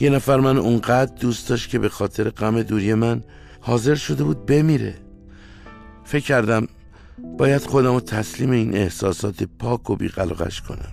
یه 0.00 0.10
نفر 0.10 0.40
من 0.40 0.58
اونقدر 0.58 1.14
دوست 1.20 1.48
داشت 1.48 1.70
که 1.70 1.78
به 1.78 1.88
خاطر 1.88 2.30
غم 2.30 2.62
دوری 2.62 2.94
من 2.94 3.22
حاضر 3.60 3.94
شده 3.94 4.24
بود 4.24 4.46
بمیره. 4.46 4.94
فکر 6.04 6.24
کردم 6.24 6.68
باید 7.38 7.60
خودم 7.62 7.94
رو 7.94 8.00
تسلیم 8.00 8.50
این 8.50 8.76
احساسات 8.76 9.42
پاک 9.58 9.90
و 9.90 9.96
بیقلقش 9.96 10.60
کنم. 10.60 10.92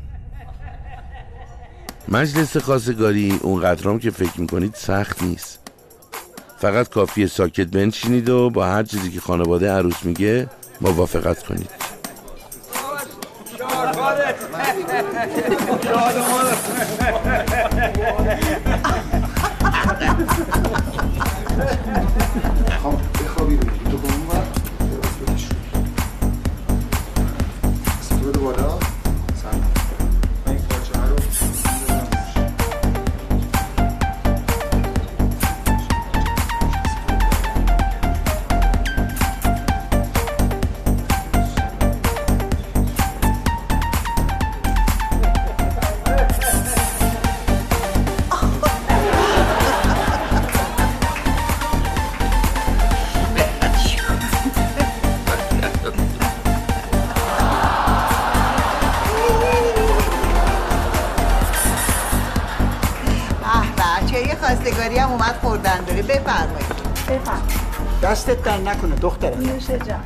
مجلس 2.07 2.57
خواستگاری 2.57 3.39
اون 3.41 3.61
قدرام 3.61 3.99
که 3.99 4.11
فکر 4.11 4.41
می‌کنید 4.41 4.75
سخت 4.75 5.23
نیست. 5.23 5.66
فقط 6.59 6.89
کافیه 6.89 7.27
ساکت 7.27 7.67
بنشینید 7.67 8.29
و 8.29 8.49
با 8.49 8.65
هر 8.65 8.83
چیزی 8.83 9.11
که 9.11 9.19
خانواده 9.19 9.71
عروس 9.71 10.03
میگه 10.03 10.49
موافقت 10.81 11.43
کنید. 11.43 11.69
دستت 68.03 68.43
در 68.43 68.57
نکنه 68.57 68.95
دخترم 68.95 69.39
نوشه 69.39 69.79
جان. 69.79 70.03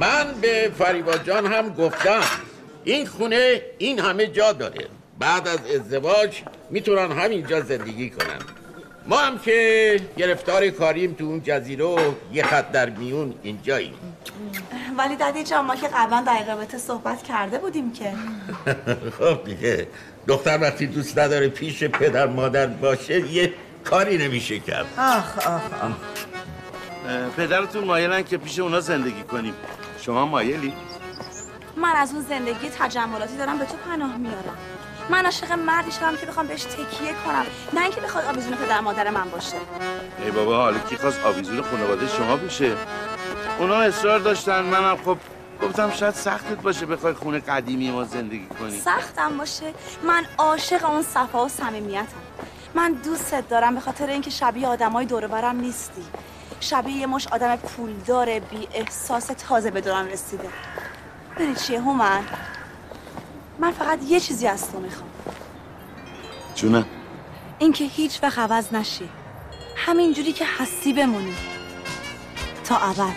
من 0.00 0.26
به 0.40 0.70
فریبا 0.78 1.16
جان 1.16 1.46
هم 1.46 1.68
گفتم. 1.68 2.20
این 2.84 3.06
خونه 3.06 3.62
این 3.78 3.98
همه 3.98 4.26
جا 4.26 4.52
داره. 4.52 4.86
بعد 5.18 5.48
از 5.48 5.58
ازدواج 5.74 6.42
می‌تونن 6.70 7.12
همینجا 7.12 7.60
زندگی 7.60 8.10
کنن. 8.10 8.38
ما 9.06 9.16
هم 9.16 9.38
که 9.38 10.00
گرفتار 10.16 10.70
کاریم 10.70 11.14
تو 11.14 11.24
اون 11.24 11.42
جزیره 11.44 11.84
و 11.84 11.98
یه 12.32 12.42
خط 12.42 12.72
در 12.72 12.90
میون 12.90 13.34
اینجاییم. 13.42 13.94
ولی 14.98 15.16
دادی 15.16 15.44
جان 15.44 15.64
ما 15.64 15.76
که 15.76 15.88
قبلا 15.88 16.24
در 16.26 16.44
رابطه 16.48 16.78
صحبت 16.78 17.22
کرده 17.22 17.58
بودیم 17.58 17.92
که. 17.92 18.12
خب 19.18 19.44
دیگه. 19.44 19.86
دختر 20.28 20.58
وقتی 20.62 20.86
دوست 20.86 21.18
نداره 21.18 21.48
پیش 21.48 21.84
پدر 21.84 22.26
مادر 22.26 22.66
باشه 22.66 23.32
یه 23.32 23.52
کاری 23.84 24.18
نمیشه 24.18 24.58
کرد. 24.58 24.86
آخ 24.98 25.38
آخ 25.38 25.62
آخ. 25.82 25.92
پدرتون 27.36 27.84
مایلن 27.84 28.22
که 28.22 28.38
پیش 28.38 28.58
اونا 28.58 28.80
زندگی 28.80 29.22
کنیم. 29.22 29.54
شما 30.00 30.26
مایلی؟ 30.26 30.72
من 31.76 31.92
از 31.96 32.12
اون 32.12 32.22
زندگی 32.22 32.70
تجملاتی 32.78 33.36
دارم 33.36 33.58
به 33.58 33.64
تو 33.64 33.76
پناه 33.76 34.16
میارم. 34.16 34.56
من 35.10 35.24
عاشق 35.24 35.52
مردی 35.52 35.92
شدم 35.92 36.16
که 36.16 36.26
بخوام 36.26 36.46
بهش 36.46 36.64
تکیه 36.64 37.14
کنم. 37.26 37.46
نه 37.72 37.82
اینکه 37.82 38.00
بخواد 38.00 38.24
آویزون 38.24 38.54
پدر 38.54 38.80
مادر 38.80 39.10
من 39.10 39.30
باشه. 39.30 39.56
ای 40.24 40.30
بابا 40.30 40.56
حالا 40.56 40.78
کی 40.78 40.96
خواست 40.96 41.20
آویزون 41.24 41.62
خانواده 41.62 42.06
شما 42.08 42.36
بشه؟ 42.36 42.76
اونا 43.58 43.80
اصرار 43.80 44.18
داشتن. 44.18 44.62
منم 44.62 44.96
خب 44.96 45.18
گفتم 45.62 45.90
شاید 45.90 46.14
سختت 46.14 46.62
باشه 46.62 46.86
بخوای 46.86 47.14
خونه 47.14 47.38
قدیمی 47.38 47.90
ما 47.90 48.04
زندگی 48.04 48.46
کنی. 48.46 48.80
سختم 48.80 49.38
باشه. 49.38 49.74
من 50.02 50.24
عاشق 50.38 50.84
اون 50.84 51.02
صفا 51.02 51.44
و 51.44 51.48
صمیمیتم. 51.48 52.06
من 52.74 52.92
دوستت 52.92 53.48
دارم 53.48 53.74
به 53.74 53.80
خاطر 53.80 54.06
اینکه 54.06 54.30
شبیه 54.30 54.66
آدمای 54.66 55.06
دور 55.06 55.26
برم 55.26 55.60
نیستی. 55.60 56.02
شبیه 56.60 56.96
یه 56.96 57.06
مش 57.06 57.26
آدم 57.26 57.56
پولدار 57.56 58.38
بی 58.38 58.68
احساس 58.74 59.26
تازه 59.26 59.70
به 59.70 59.80
دورم 59.80 60.06
رسیده. 60.06 60.48
ببین 61.36 61.54
چیه 61.54 61.80
هومن؟ 61.80 62.24
من 63.58 63.72
فقط 63.72 63.98
یه 64.02 64.20
چیزی 64.20 64.46
از 64.46 64.72
تو 64.72 64.80
می‌خوام. 64.80 65.10
جونم 66.54 66.86
اینکه 67.58 67.84
هیچ 67.84 68.22
وقت 68.22 68.38
عوض 68.38 68.72
نشی. 68.74 69.08
همینجوری 69.76 70.32
که 70.32 70.44
هستی 70.58 70.92
بمونی. 70.92 71.34
تا 72.64 72.76
اول 72.76 73.12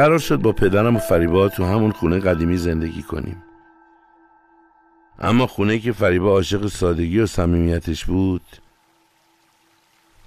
قرار 0.00 0.18
شد 0.18 0.36
با 0.36 0.52
پدرم 0.52 0.96
و 0.96 0.98
فریبا 0.98 1.48
تو 1.48 1.64
همون 1.64 1.92
خونه 1.92 2.18
قدیمی 2.18 2.56
زندگی 2.56 3.02
کنیم. 3.02 3.42
اما 5.18 5.46
خونه 5.46 5.78
که 5.78 5.92
فریبا 5.92 6.30
عاشق 6.30 6.66
سادگی 6.66 7.18
و 7.18 7.26
صمیمیتش 7.26 8.04
بود 8.04 8.42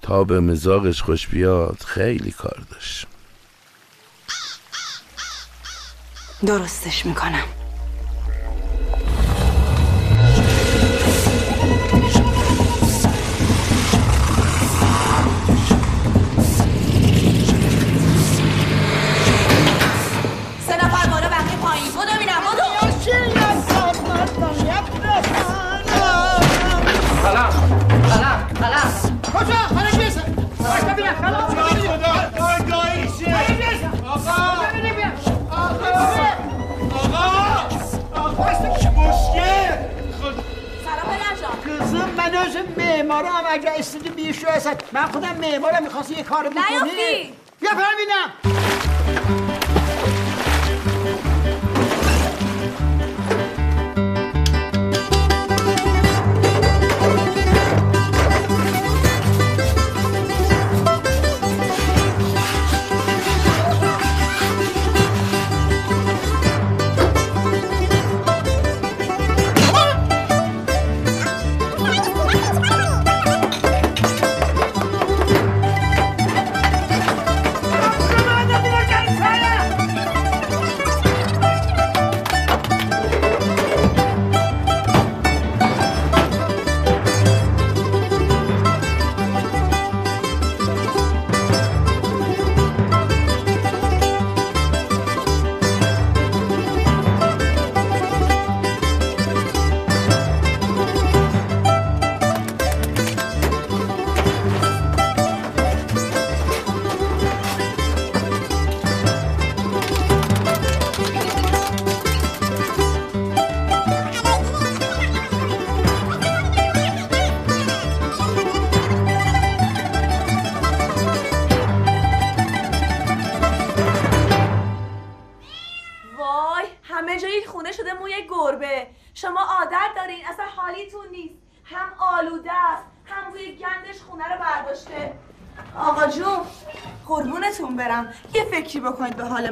تا 0.02 0.24
به 0.24 0.40
مزاقش 0.40 1.02
خوش 1.02 1.28
بیاد 1.28 1.78
خیلی 1.88 2.32
کار 2.32 2.64
داشت. 2.72 3.08
درستش 6.46 7.06
می‌کنم. 7.06 7.63
می‌خواستی 45.94 46.16
یه 46.16 46.24
کار 46.24 46.50
بکنی؟ 46.50 47.34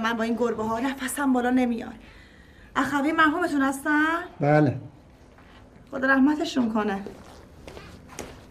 من 0.01 0.17
با 0.17 0.23
این 0.23 0.35
گربه 0.35 0.63
ها 0.63 0.79
نفسم 0.79 1.33
بالا 1.33 1.49
نمیاد. 1.49 1.93
اخوی 2.75 3.11
مرحومتون 3.11 3.61
هستن؟ 3.61 4.17
بله. 4.39 4.77
خدا 5.91 6.07
رحمتشون 6.07 6.73
کنه. 6.73 7.03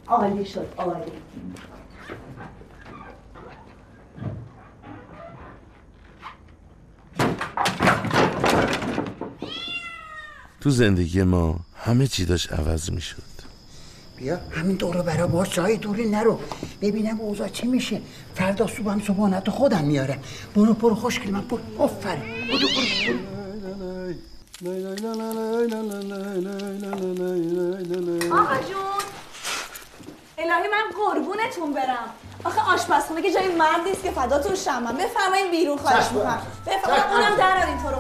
عالی 0.07 0.45
شد 0.45 0.75
عالی. 0.77 1.13
تو 10.61 10.71
زندگی 10.71 11.23
ما 11.23 11.61
همه 11.77 12.07
چی 12.07 12.25
داشت 12.25 12.53
عوض 12.53 12.91
می 12.91 13.01
شد 13.01 13.30
بیا. 14.21 14.39
همین 14.51 14.77
دورو 14.77 15.03
برا 15.03 15.27
باش 15.27 15.51
جای 15.51 15.77
دوری 15.77 16.11
نرو. 16.11 16.39
ببینم 16.83 17.21
اوضاع 17.21 17.49
چی 17.49 17.67
میشه. 17.67 18.01
فردا 18.35 18.67
صبحم 18.67 19.01
صبحانت 19.01 19.51
خودم 19.51 19.85
میارم. 19.85 20.19
برو 20.57 20.75
برو 20.75 20.95
خوشگل 20.95 21.31
من. 21.31 21.41
برو. 21.41 21.61
آفرین. 21.79 22.23
برو 22.49 22.69
برو 22.77 23.19
آقا 28.41 28.55
جون. 28.55 29.01
الهی 30.39 30.69
من 30.69 30.85
قربونتون 30.97 31.73
برم. 31.73 32.09
آخه 32.45 32.61
آشپزخونه 32.75 33.23
که 33.23 33.33
جای 33.33 33.55
مرد 33.55 33.81
نیست 33.87 34.03
که 34.03 34.11
فداتون 34.11 34.57
شم. 34.57 34.83
من 34.83 34.97
بفرمایین 34.97 35.51
بیرون 35.51 35.79
خواهش. 35.79 36.13
می‌کنم. 36.13 36.39
چشم. 36.67 36.77
بفرمایین 36.77 37.05
اونم 37.13 37.37
درارین 37.37 37.77
تو 37.83 37.89
رو. 37.89 37.97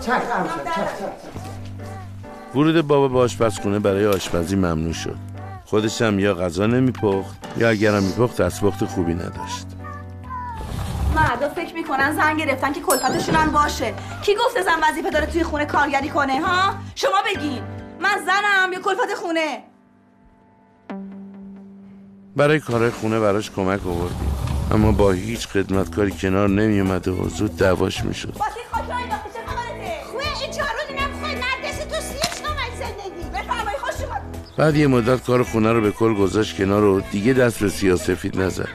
ورود 2.54 2.86
بابا 2.86 3.08
به 3.08 3.18
آشپزخونه 3.18 3.78
برای 3.78 4.06
آشپزی 4.06 4.56
ممنوع 4.56 4.92
شد. 4.92 5.29
خودش 5.70 6.02
هم 6.02 6.18
یا 6.18 6.34
غذا 6.34 6.66
نمیپخت 6.66 7.38
یا 7.56 7.68
اگرم 7.68 8.02
میپخت 8.02 8.40
دستپخت 8.40 8.84
خوبی 8.84 9.14
نداشت. 9.14 9.66
مردا 11.16 11.48
فکر 11.48 11.74
می‌کنن 11.74 12.16
زن 12.16 12.36
گرفتن 12.36 12.72
که 12.72 12.80
کلفتشون 12.80 13.34
هم 13.34 13.52
باشه. 13.52 13.94
کی 14.22 14.32
گفته 14.34 14.62
زن 14.62 14.90
وظیفه 14.90 15.10
داره 15.10 15.26
توی 15.26 15.42
خونه 15.42 15.64
کارگری 15.64 16.08
کنه 16.08 16.40
ها؟ 16.40 16.74
شما 16.94 17.22
بگین. 17.26 17.62
من 18.00 18.16
زنم 18.26 18.72
یا 18.72 18.80
کلفت 18.80 19.14
خونه؟ 19.14 19.62
برای 22.36 22.60
کار 22.60 22.90
خونه 22.90 23.20
براش 23.20 23.50
کمک 23.50 23.86
آوردیم. 23.86 24.32
اما 24.70 24.92
با 24.92 25.10
هیچ 25.10 25.48
خدمتکاری 25.48 26.10
کنار 26.10 26.48
نمیومده 26.48 27.10
و 27.10 27.28
زود 27.28 27.56
دعواش 27.56 28.04
می‌شد. 28.04 28.34
بعد 34.60 34.76
یه 34.76 34.86
مدت 34.86 35.24
کار 35.24 35.42
خونه 35.42 35.72
رو 35.72 35.80
به 35.80 35.90
کل 35.90 36.14
گذاشت 36.14 36.56
کنار 36.56 36.84
و 36.84 37.00
دیگه 37.00 37.32
دست 37.32 37.60
به 37.60 37.68
سیاسفید 37.68 38.40
نزد. 38.40 38.68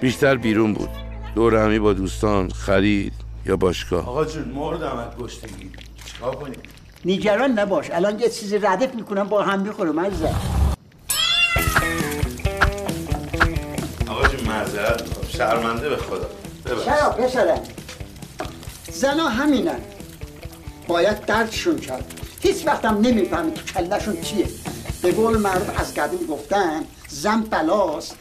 بیشتر 0.00 0.36
بیرون 0.36 0.74
بود. 0.74 0.88
دور 1.34 1.56
همی 1.56 1.78
با 1.78 1.92
دوستان 1.92 2.50
خرید 2.50 3.12
یا 3.46 3.56
باشگاه. 3.56 4.08
آقا 4.08 4.24
جون 4.24 4.48
مردم 4.48 4.96
از 4.96 5.16
گشتگی. 5.18 5.70
چیکار 6.04 6.34
کنیم؟ 6.34 6.58
نگران 7.04 7.58
نباش. 7.58 7.90
الان 7.90 8.20
یه 8.20 8.28
چیزی 8.28 8.58
ردف 8.58 8.94
می‌کنم 8.94 9.28
با 9.28 9.42
هم 9.42 9.60
می‌خورم 9.60 10.00
عزیزم. 10.00 10.34
آقا 14.08 14.28
جون 14.28 14.48
معذرت 14.48 15.02
می‌خوام. 15.02 15.26
شرمنده 15.28 15.88
به 15.88 15.96
خدا. 15.96 16.28
چرا 16.84 17.10
پسرم 17.10 17.60
زنا 18.92 19.28
همینن. 19.28 19.80
باید 20.88 21.24
دردشون 21.24 21.78
کرد. 21.78 22.20
هیچ 22.40 22.66
وقتم 22.66 22.98
نمی‌فهمی 23.00 23.52
که 23.52 23.62
کلشون 23.62 24.20
چیه. 24.20 24.46
به 25.02 25.12
قول 25.12 25.38
معروف 25.38 25.80
از 25.80 25.94
قدیم 25.94 26.26
گفتن 26.26 26.84
زن 27.08 27.40
بلاست. 27.40 28.16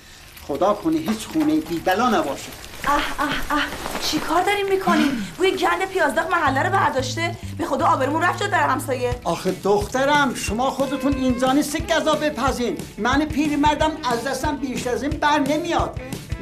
خدا 0.48 0.74
کنه 0.74 0.98
هیچ 0.98 1.28
خونه 1.34 1.56
بی 1.56 1.80
بلا 1.80 2.10
نباشه. 2.10 2.50
اه 2.88 2.94
اه 3.20 3.30
اه 3.50 3.64
چی 4.02 4.20
کار 4.20 4.44
داریم 4.44 4.68
می‌کنیم؟ 4.70 5.28
بوی 5.38 5.52
گند 5.52 5.86
پیازداغ 5.86 6.32
محله 6.32 6.64
رو 6.64 6.70
برداشته. 6.70 7.36
به 7.58 7.66
خدا 7.66 7.86
آبرمون 7.86 8.22
رفت 8.22 8.44
شد 8.44 8.50
در 8.50 8.68
همسایه. 8.68 9.16
آخه 9.24 9.56
دخترم 9.64 10.36
شما 10.36 10.72
خودتون 10.72 11.14
اینجا 11.14 11.52
نیست 11.52 11.78
گذا 11.98 12.16
بپزین. 12.16 12.78
من 12.98 13.26
پیرمردم 13.26 13.92
از 14.12 14.24
دستم 14.24 14.56
بیشتر 14.58 14.92
از 14.92 15.04
این 15.04 15.12
بر 15.12 15.40
نمیاد. 15.40 16.00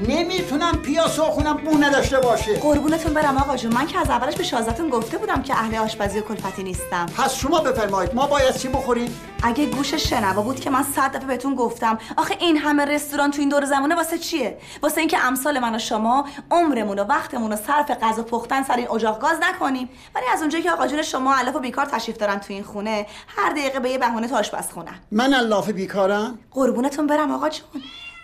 نمی‌تونم 0.07 0.75
پیا 0.75 1.07
سخونم 1.07 1.57
بو 1.57 1.77
نداشته 1.77 2.19
باشه. 2.19 2.59
قربونتون 2.59 3.13
برم 3.13 3.37
آقا 3.37 3.57
جون. 3.57 3.73
من 3.73 3.87
که 3.87 3.99
از 3.99 4.09
اولش 4.09 4.35
به 4.35 4.43
شازدتون 4.43 4.89
گفته 4.89 5.17
بودم 5.17 5.41
که 5.41 5.53
اهل 5.53 5.75
آشپزی 5.75 6.19
و 6.19 6.21
کلفتی 6.21 6.63
نیستم. 6.63 7.05
پس 7.17 7.35
شما 7.35 7.59
بفرمایید 7.59 8.15
ما 8.15 8.27
باید 8.27 8.55
چی 8.55 8.67
بخوریم؟ 8.67 9.21
اگه 9.43 9.65
گوش 9.65 9.93
شنوا 9.93 10.41
بود 10.41 10.59
که 10.59 10.69
من 10.69 10.83
صد 10.83 11.15
دفعه 11.15 11.27
بهتون 11.27 11.55
گفتم 11.55 11.97
آخه 12.17 12.37
این 12.39 12.57
همه 12.57 12.85
رستوران 12.85 13.31
تو 13.31 13.39
این 13.39 13.49
دور 13.49 13.65
زمانه 13.65 13.95
واسه 13.95 14.17
چیه؟ 14.17 14.57
واسه 14.81 14.99
اینکه 14.99 15.25
امثال 15.25 15.59
من 15.59 15.75
و 15.75 15.79
شما 15.79 16.25
عمرمون 16.51 16.99
و 16.99 17.03
وقتمون 17.03 17.51
رو 17.51 17.57
صرف 17.57 17.91
غذا 17.91 18.23
پختن 18.23 18.63
سر 18.63 18.75
این 18.75 18.91
اجاق 18.91 19.19
گاز 19.21 19.37
نکنیم. 19.41 19.89
ولی 20.15 20.25
از 20.33 20.41
اونجایی 20.41 20.63
که 20.63 20.71
آقا 20.71 20.87
جون 20.87 21.01
شما 21.01 21.35
علف 21.35 21.55
و 21.55 21.59
بیکار 21.59 21.85
تشریف 21.85 22.17
دارن 22.17 22.39
تو 22.39 22.53
این 22.53 22.63
خونه 22.63 23.05
هر 23.27 23.49
دقیقه 23.49 23.79
به 23.79 23.89
یه 23.89 23.97
بهونه 23.97 24.27
تو 24.27 24.35
آشپزخونه 24.35 24.91
من 25.11 25.33
الاف 25.33 25.69
بیکارم؟ 25.69 26.39
قربونتون 26.51 27.07
برم 27.07 27.31
آقا 27.31 27.49
جون. 27.49 27.67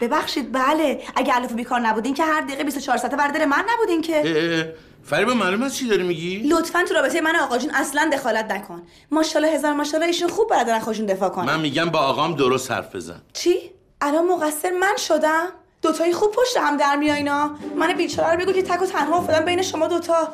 ببخشید 0.02 0.52
بله. 0.52 1.00
اگه 1.16 1.36
الف 1.36 1.52
و 1.52 1.56
بیکار 1.56 1.80
نبودین 1.80 2.14
که 2.14 2.24
هر 2.24 2.42
دقیقه 2.42 2.64
24 2.64 2.98
ساعته 2.98 3.18
بردر 3.18 3.46
من 3.46 3.64
نبودین 3.74 4.02
که. 4.02 4.16
اه، 4.16 4.60
اه، 4.60 4.66
فریبا 5.04 5.34
معلوم 5.34 5.64
است 5.64 5.76
چی 5.76 5.88
داری 5.88 6.04
میگی؟ 6.04 6.38
لطفا 6.38 6.84
تو 6.88 6.94
رابطه 6.94 7.22
من 7.22 7.36
آقا 7.36 7.58
جون 7.58 7.72
اصلا 7.74 8.10
دخالت 8.14 8.52
نکن. 8.52 8.82
ماشاءالله 9.12 9.56
هزار 9.56 9.74
ماشاءالله 9.74 10.08
ایشون 10.08 10.30
خوب 10.30 10.54
از 10.54 10.84
خودشون 10.84 11.06
دفاع 11.06 11.30
کنن. 11.30 11.46
من 11.46 11.60
میگم 11.60 11.90
با 11.90 12.00
آقام 12.00 12.36
درست 12.36 12.72
حرف 12.72 12.96
بزن. 12.96 13.22
چی؟ 13.34 13.56
الان 14.02 14.28
مقصر 14.28 14.72
من 14.72 14.96
شدم؟ 14.98 15.48
دوتایی 15.82 16.14
خوب 16.14 16.32
پشت 16.32 16.58
هم 16.58 16.78
در 16.78 16.96
میای 16.96 17.18
اینا. 17.18 17.52
من 17.78 17.94
بیچاره 17.94 18.32
رو 18.32 18.40
بگو 18.42 18.52
که 18.52 18.64
تک 18.64 18.82
و 18.82 18.86
تنها 18.86 19.18
افتادم 19.18 19.46
بین 19.46 19.62
شما 19.62 19.88
دوتا. 19.88 20.28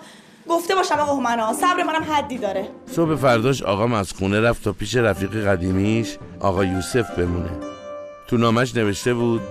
گفته 0.50 0.76
باشم 0.76 0.96
آقا 0.96 1.14
هومنا 1.14 1.54
صبر 1.54 1.84
منم 1.84 2.04
حدی 2.04 2.38
داره. 2.38 2.70
صبح 2.96 3.16
فرداش 3.16 3.64
آقام 3.64 3.94
از 3.94 4.12
خونه 4.12 4.42
رفت 4.42 4.64
تا 4.64 4.74
پیش 4.74 4.96
رفیق 4.96 5.48
قدیمیش 5.48 6.18
آقا 6.40 6.66
یوسف 6.66 7.12
بمونه. 7.20 7.71
تو 8.32 8.38
نامش 8.38 8.76
نوشته 8.76 9.14
بود 9.14 9.42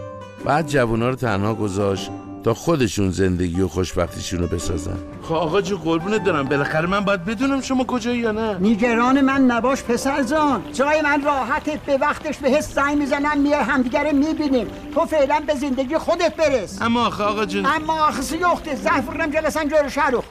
بعد 0.45 0.66
جوونا 0.66 1.09
رو 1.09 1.14
تنها 1.14 1.55
گذاشت 1.55 2.11
تا 2.45 2.55
خودشون 2.55 3.11
زندگی 3.11 3.61
و 3.61 3.68
خوشبختیشون 3.68 4.41
رو 4.41 4.47
بسازن. 4.47 4.97
خب 5.22 5.35
آقا 5.35 5.61
جو 5.61 5.78
قربونت 5.78 6.24
دارم 6.24 6.49
بالاخره 6.49 6.87
من 6.87 7.01
باید 7.01 7.24
بدونم 7.24 7.61
شما 7.61 7.85
کجایی 7.85 8.18
یا 8.18 8.33
نه. 8.33 8.59
نیگران 8.59 9.20
من 9.20 9.41
نباش 9.41 9.83
پسر 9.83 10.22
جان. 10.22 10.62
جای 10.72 11.03
من 11.03 11.24
راحته 11.24 11.81
به 11.87 11.97
وقتش 11.97 12.39
به 12.39 12.49
حس 12.49 12.74
زنگ 12.74 12.99
می‌زنم 12.99 13.41
میای 13.41 13.61
همدیگه 13.61 14.12
می‌بینیم. 14.12 14.66
تو 14.95 15.07
فعلا 15.07 15.41
به 15.47 15.55
زندگی 15.55 15.99
خودت 15.99 16.37
برس. 16.37 16.83
اما 16.83 17.07
آخه 17.07 17.24
آقا 17.24 17.45
جون. 17.45 17.66
اما 17.66 18.09
آخه 18.09 18.22
سیخته 18.22 18.76
زفرم 18.76 19.31
جلسن 19.31 19.68
جور 19.68 19.89
شهرخ 19.89 20.24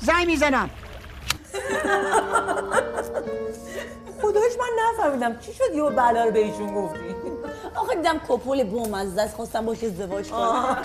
زنگ 0.00 0.26
می‌زنم. 0.26 0.70
خداش 4.22 4.52
من 4.58 4.70
نفهمیدم. 5.04 5.40
چی 5.40 5.52
شد 5.52 5.74
یه 5.74 5.82
بلا 5.82 6.24
رو 6.24 6.30
به 6.30 6.38
ایشون 6.38 6.74
گفتی؟ 6.74 6.98
آخه 7.74 7.94
دیدم 7.94 8.20
کپول 8.28 8.64
بومزده 8.64 9.22
است 9.22 9.36
خواستم 9.36 9.66
باش 9.66 9.84
ازدواج 9.84 10.28
کنم. 10.28 10.76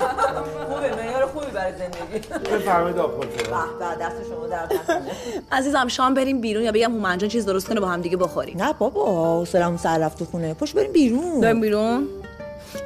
خوبه 0.69 0.95
معیار 0.95 1.25
خوبی 1.25 1.45
برای 1.45 1.73
زندگی. 1.77 2.27
بفرمایید 2.55 2.95
به 2.95 3.07
به 3.07 3.95
دست 4.01 4.15
شما 4.29 4.45
نکنه. 4.45 5.11
عزیزم 5.51 5.87
شام 5.87 6.13
بریم 6.13 6.41
بیرون 6.41 6.63
یا 6.63 6.71
بگم 6.71 6.91
هومن 6.91 7.17
جان 7.17 7.29
چیز 7.29 7.45
درست 7.45 7.67
کنه 7.67 7.79
با 7.79 7.87
هم 7.87 8.01
دیگه 8.01 8.17
بخوریم؟ 8.17 8.63
نه 8.63 8.73
بابا 8.73 9.45
سلام 9.45 9.77
سر 9.77 9.97
رفت 9.97 10.19
تو 10.19 10.25
خونه. 10.25 10.53
پشت 10.53 10.75
بریم 10.75 10.91
بیرون. 10.91 11.41
بریم 11.41 11.61
بیرون؟ 11.61 12.07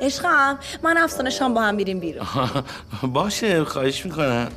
عشقم 0.02 0.60
من 0.84 0.98
افسانه 0.98 1.30
شام 1.30 1.54
با 1.54 1.62
هم 1.62 1.76
میریم 1.76 2.00
بیرون. 2.00 2.26
باشه 3.04 3.64
خواهش 3.64 4.06
می‌کنم. 4.06 4.48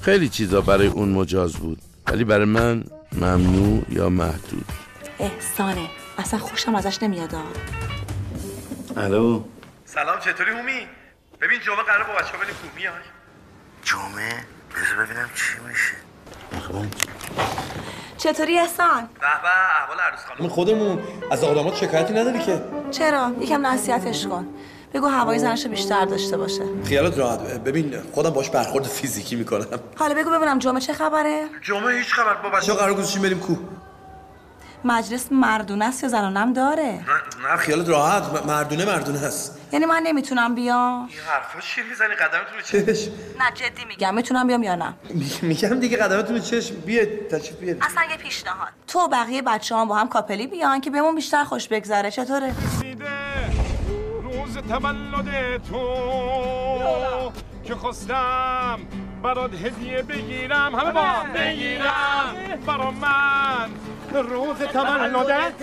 خیلی 0.00 0.28
چیزا 0.28 0.60
برای 0.60 0.86
اون 0.86 1.08
مجاز 1.08 1.52
بود. 1.52 1.78
ولی 2.06 2.24
برای 2.24 2.44
من 2.44 2.84
ممنوع 3.12 3.82
یا 3.88 4.08
محدود. 4.08 4.64
احسانه. 5.20 5.90
اصلا 6.18 6.38
خوشم 6.40 6.74
ازش 6.74 7.02
نمیاد. 7.02 7.34
الو؟ 8.96 9.42
سلام 9.84 10.18
چطوری 10.18 10.50
هومی؟ 10.50 10.86
ببین 11.40 11.60
جمعه 11.60 11.82
قرار 11.82 12.04
با 12.04 12.12
بچه 12.12 12.32
ها 12.32 12.38
بریم 12.38 12.54
کوه 12.54 12.70
میای؟ 12.76 12.92
جمعه؟ 13.82 14.32
بذار 14.70 15.06
ببینم 15.06 15.30
چی 15.34 15.68
میشه. 15.68 15.94
چطوری 18.18 18.58
احسان؟ 18.58 19.08
به 19.14 19.20
به 19.20 19.48
احوال 19.82 20.00
عروس 20.00 20.20
خانم. 20.28 20.48
خودمون. 20.48 20.98
از 21.30 21.44
آدمات 21.44 21.76
شکایتی 21.76 22.14
نداری 22.14 22.38
که؟ 22.38 22.62
چرا؟ 22.90 23.32
یکم 23.40 23.66
نصیحتش 23.66 24.26
کن. 24.26 24.46
بگو 24.94 25.06
هوای 25.06 25.38
زنشو 25.38 25.68
بیشتر 25.68 26.04
داشته 26.04 26.36
باشه. 26.36 26.62
خیالت 26.84 27.18
راحت. 27.18 27.40
ببین 27.40 28.02
خودم 28.12 28.30
باش 28.30 28.50
برخورد 28.50 28.84
فیزیکی 28.84 29.36
می‌کنم. 29.36 29.66
حالا 29.96 30.14
بگو 30.14 30.30
ببینم 30.30 30.58
جمعه 30.58 30.80
چه 30.80 30.92
خبره؟ 30.92 31.48
جمعه 31.62 31.98
هیچ 31.98 32.14
خبر. 32.14 32.34
با 32.34 32.50
بچه‌ها 32.50 32.78
قرار 32.78 32.94
گذاشتیم 32.94 33.22
بریم 33.22 33.40
کوه؟ 33.40 33.58
مجلس 34.84 35.32
مردونه 35.32 35.84
است 35.84 36.02
یا 36.02 36.08
زنانم 36.08 36.52
داره؟ 36.52 37.00
نه 37.50 37.56
خیالت 37.56 37.88
راحت. 37.88 38.46
مردونه 38.46 38.84
مردونه 38.84 39.18
هست 39.18 39.58
یعنی 39.72 39.86
من 39.86 40.02
نمی‌تونم 40.02 40.54
بیام. 40.54 41.08
این 41.08 41.18
حرفا 41.26 41.60
چی 41.60 41.82
می‌زنی؟ 41.82 42.14
قدمتون 42.14 42.56
رو 42.56 42.62
چه؟ 42.62 42.94
چش 42.94 43.08
نه 43.08 43.50
جدی 43.54 43.84
میگم. 43.84 44.14
می‌تونم 44.14 44.46
بیام 44.46 44.62
یا 44.62 44.74
نه؟ 44.74 44.94
میگم 45.42 45.80
دیگه 45.80 45.96
قدمتون 45.96 46.36
رو 46.36 46.42
چشم. 46.42 46.74
بیاد 46.74 47.08
تشریف 47.30 47.56
بیارید. 47.56 47.82
اصلا 47.82 48.02
یه 48.10 48.16
پیشنهاد. 48.16 48.68
تو 48.86 48.98
و 48.98 49.08
بقیه 49.08 49.42
بچه 49.42 49.74
با 49.74 49.96
هم 49.96 50.08
کاپلی 50.08 50.46
بیان 50.46 50.80
که 50.80 50.90
بهمون 50.90 51.14
بیشتر 51.14 51.44
خوش 51.44 51.68
بگذره. 51.68 52.10
چطوره؟ 52.10 52.54
روز 54.22 54.56
تولد 54.68 55.62
تو. 55.70 57.32
که 57.64 57.74
خواستم 57.74 58.78
برات 59.22 59.54
هدیه 59.54 60.02
بگیرم. 60.02 60.74
همه 60.74 60.92
با 60.92 61.00
هم. 61.00 61.32
بگیرم. 61.32 62.34
برا 62.66 62.90
من. 62.90 63.70
روز 64.12 64.56
تولد 64.58 65.54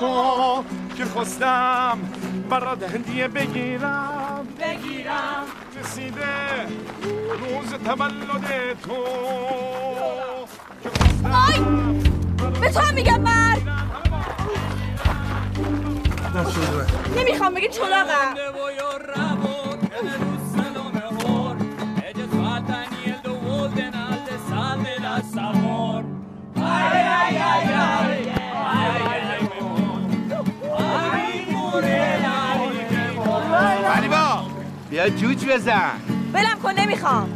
تو 0.00 0.64
که 0.96 1.04
خواستم 1.04 1.98
برات 2.50 2.94
هدیه 2.94 3.28
بگیرم. 3.28 4.46
بگیرم. 4.60 5.44
رسیده 5.80 6.66
روز 7.40 7.74
تولد 7.84 8.78
تو 8.82 8.94
آی 11.48 11.58
به 12.60 12.70
تو 12.70 12.80
هم 12.80 12.94
میگم 12.94 13.20
مرد. 13.20 13.62
نمی‌خوام 17.16 17.54
بگی 17.54 17.68
چلاقم 17.68 18.34
بیا 34.92 35.08
جوج 35.08 35.44
بزن. 35.44 35.90
ولم 36.32 36.58
کن 36.62 36.72
نمی‌خوام. 36.72 37.28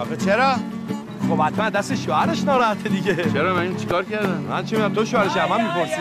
آخه 0.00 0.16
چرا؟ 0.16 0.54
خب 1.28 1.40
حتما 1.40 1.70
دست 1.70 1.94
شوهرش 1.94 2.42
ناراحته 2.42 2.88
دیگه. 2.88 3.32
چرا 3.32 3.54
من 3.54 3.60
این 3.62 3.76
چیکار 3.76 4.04
کردم؟ 4.04 4.30
من 4.30 4.64
چی 4.64 4.76
می‌دونم 4.76 4.94
تو 4.94 5.04
شوهرش 5.04 5.36
هم 5.36 5.48
من 5.48 5.62
می‌پرسی. 5.62 6.00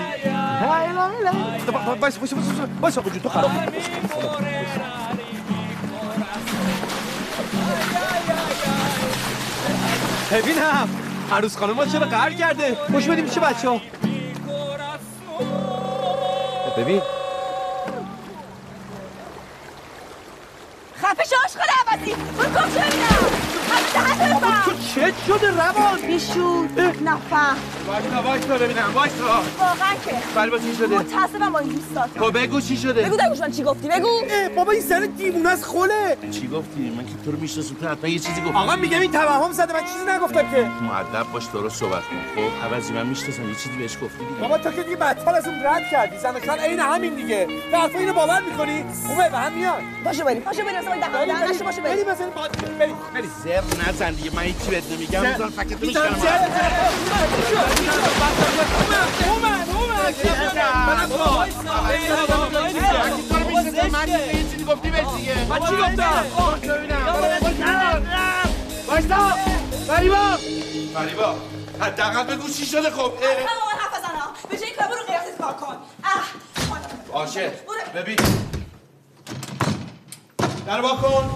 بایس 2.02 2.18
بایس 2.18 2.34
بایس 2.34 2.60
بایس 2.82 2.97
آقا 2.97 3.10
جون 3.10 3.20
تو 3.20 3.30
خراب. 3.30 3.52
ببینم 10.32 10.89
عروس 11.32 11.58
خانم 11.58 11.74
ما 11.74 11.86
چرا 11.86 12.06
قهر 12.06 12.32
کرده؟ 12.34 12.78
خوش 12.91 13.06
بدیم 13.10 13.26
چه 13.26 13.39
بچه 13.39 13.70
ها 13.70 13.82
ببین 16.78 17.02
خفه 21.04 21.24
شو 21.24 21.36
عشق 21.45 21.60
شو 22.42 22.50
ببینم 22.50 23.32
همه 23.96 24.34
بفهم 24.34 24.62
تو 24.66 24.72
چه 24.72 25.14
شده 25.28 25.52
روان؟ 25.52 26.02
بیشور 26.08 26.68
نفهم 27.04 27.56
وایسا 27.92 28.22
وایسا 28.22 28.58
ببینم 28.58 28.92
وایسا 28.94 29.26
واقعا 29.60 29.94
که. 30.06 30.12
فریبا 30.36 30.58
چی 30.58 30.76
شده؟ 30.76 30.98
متاسفم 31.00 31.50
با 31.50 31.60
این 31.60 31.70
دوستات 31.70 32.10
خب 32.20 32.44
بگو 32.44 32.62
چی 32.62 32.78
شده؟ 32.78 33.02
بگو 33.02 33.18
من 33.42 33.52
چی 33.52 33.64
گفتی 33.64 33.88
بگو. 33.88 34.10
بابا 34.56 34.72
این 34.72 34.82
سر 34.82 35.00
دیوونه 35.00 35.50
از 35.50 35.64
خوله. 35.66 36.18
چی 36.32 36.48
گفتی؟ 36.48 36.94
من 36.98 37.06
که 37.06 37.12
تو 37.26 37.32
رو 37.32 37.39
می‌شناسم 37.39 37.76
تو 37.76 37.88
حتما 37.88 38.10
یه 38.10 38.20
چیزی 38.20 38.42
گفتی. 38.42 38.58
آقا 38.58 38.76
میگم 38.76 39.00
این 39.00 39.12
توهم 39.12 39.52
زده 39.52 39.74
من 39.74 39.80
چیزی 39.80 40.06
نگفتم 40.16 40.52
که. 40.52 40.70
مؤدب 40.82 41.32
باش 41.34 41.46
درست 41.54 41.80
صحبت 41.80 42.02
کن. 42.02 42.22
خب 42.36 42.74
عوضی 42.74 42.94
من 42.94 43.06
می‌شناسم 43.06 43.50
یه 43.50 43.56
چیزی 43.56 43.78
بهش 43.78 43.94
گفتی 43.94 44.18
دیگه. 44.18 44.42
بابا 44.42 44.58
تو 44.58 44.72
که 44.72 44.84
دیگه 44.84 44.96
بدتر 44.96 45.36
از 45.36 45.48
اون 45.48 45.64
رد 45.64 45.84
کردی. 45.92 46.18
زن 46.18 46.36
و 46.36 46.39
شوهر 46.46 46.60
عین 46.60 46.80
همین 46.80 47.16
دیگه. 47.16 47.48
تو 47.72 47.78
حرفا 47.78 48.00
اینو 48.00 48.14
باور 48.14 48.42
می‌کنی؟ 48.42 48.86
خوبه 49.08 49.30
به 49.30 49.38
هم 49.38 49.54
میاد. 49.54 49.82
پاشو 50.04 50.24
بریم 50.24 50.42
پاشو 50.42 50.64
بریم 50.64 50.78
اصلا 50.78 50.96
نشو 51.50 51.64
پاشو 51.64 51.82
بریم. 51.82 52.06
بریم 52.06 52.78
بریم. 52.80 52.96
بریم. 53.14 53.32
زر 53.44 53.89
نزن 53.89 54.12
دیگه 54.12 54.36
من 54.36 54.42
هیچی 54.42 54.70
بهت 54.70 54.92
نمیگم. 54.92 55.22
می‌ذارم 55.22 55.50
فکتو 55.50 55.86
میشکنم 55.86 56.16
اومد 59.28 59.70
اومد 59.76 60.16
گفتی 64.72 64.92
بهش 64.92 65.06
دیگه 65.18 65.50
من 65.50 65.60
چی 65.60 65.76
گفتم؟ 65.76 66.26
وایسا 68.88 69.36
فریبا 69.88 70.38
فریبا 70.94 71.36
حداقل 71.80 72.24
بگو 72.24 72.50
چی 72.50 72.66
شده 72.66 72.90
خب 72.90 73.00
اه. 73.00 73.12
به 74.50 74.58
جای 74.58 74.72
کار 74.72 74.88
برو 74.88 75.04
غیرتت 75.08 75.42
کار 75.42 75.54
کن 75.54 75.78
اه 76.04 76.24
باشه 77.14 77.52
ببین 77.96 78.18
در 80.68 80.82
کن 80.82 81.30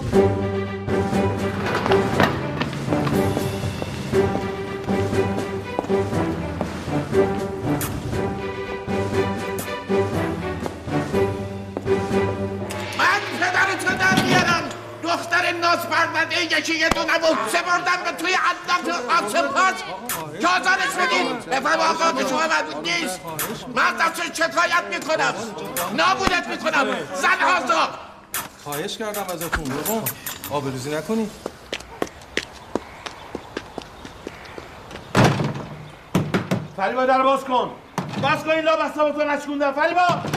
ناز 15.66 15.88
پرونده 15.88 16.42
یکی 16.44 16.74
یه 16.74 16.88
دونه 16.88 17.12
و 17.18 17.34
سپردم 17.52 18.02
به 18.04 18.12
توی 18.12 18.32
عدم 18.32 18.92
آسم 19.08 19.48
پاس 19.48 19.74
که 20.40 20.48
آزارش 20.48 21.06
بدین. 21.06 21.38
بفهم 21.38 21.80
آقا 21.80 22.12
به 22.12 22.28
شما 22.28 22.40
مربوط 22.40 22.76
نیست. 22.88 23.20
من 23.74 23.96
دستش 23.96 24.26
شکایت 24.26 24.84
می‌کنم. 24.90 25.34
نابودت 25.92 26.46
می‌کنم. 26.48 26.86
زن 27.14 27.64
آزاد 27.64 27.88
خواهش 28.64 28.96
کردم 28.96 29.22
ازتون 29.34 29.64
بابا. 29.64 30.02
آبروزی 30.50 30.94
نکنی 30.94 31.30
فریبا 36.76 37.06
در 37.06 37.22
باز 37.22 37.44
کن. 37.44 37.70
باز 38.22 38.44
کن 38.44 38.50
این 38.50 38.64
لاب 38.64 38.80
اصابتو 38.80 39.24
نشکوندم 39.24 39.72
فریبا 39.72 40.00
فریبا! 40.00 40.35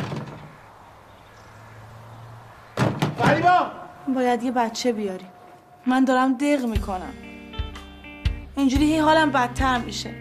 باید 4.14 4.44
یه 4.44 4.52
بچه 4.52 4.92
بیاری. 4.92 5.26
من 5.88 6.06
دارم 6.06 6.34
دق 6.34 6.66
می‌کنم. 6.66 7.14
اینجوری 8.58 8.86
هی 8.86 8.98
حالم 8.98 9.32
بدتر 9.32 9.78
میشه. 9.78 10.14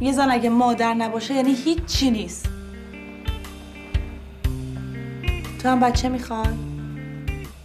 یه 0.00 0.12
زن 0.12 0.30
اگه 0.30 0.50
مادر 0.50 0.94
نباشه 0.94 1.34
یعنی 1.34 1.54
هیچ 1.54 1.84
چی 1.84 2.10
نیست. 2.10 2.48
تو 5.62 5.68
هم 5.68 5.80
بچه 5.80 6.08
می‌خوای؟ 6.08 6.48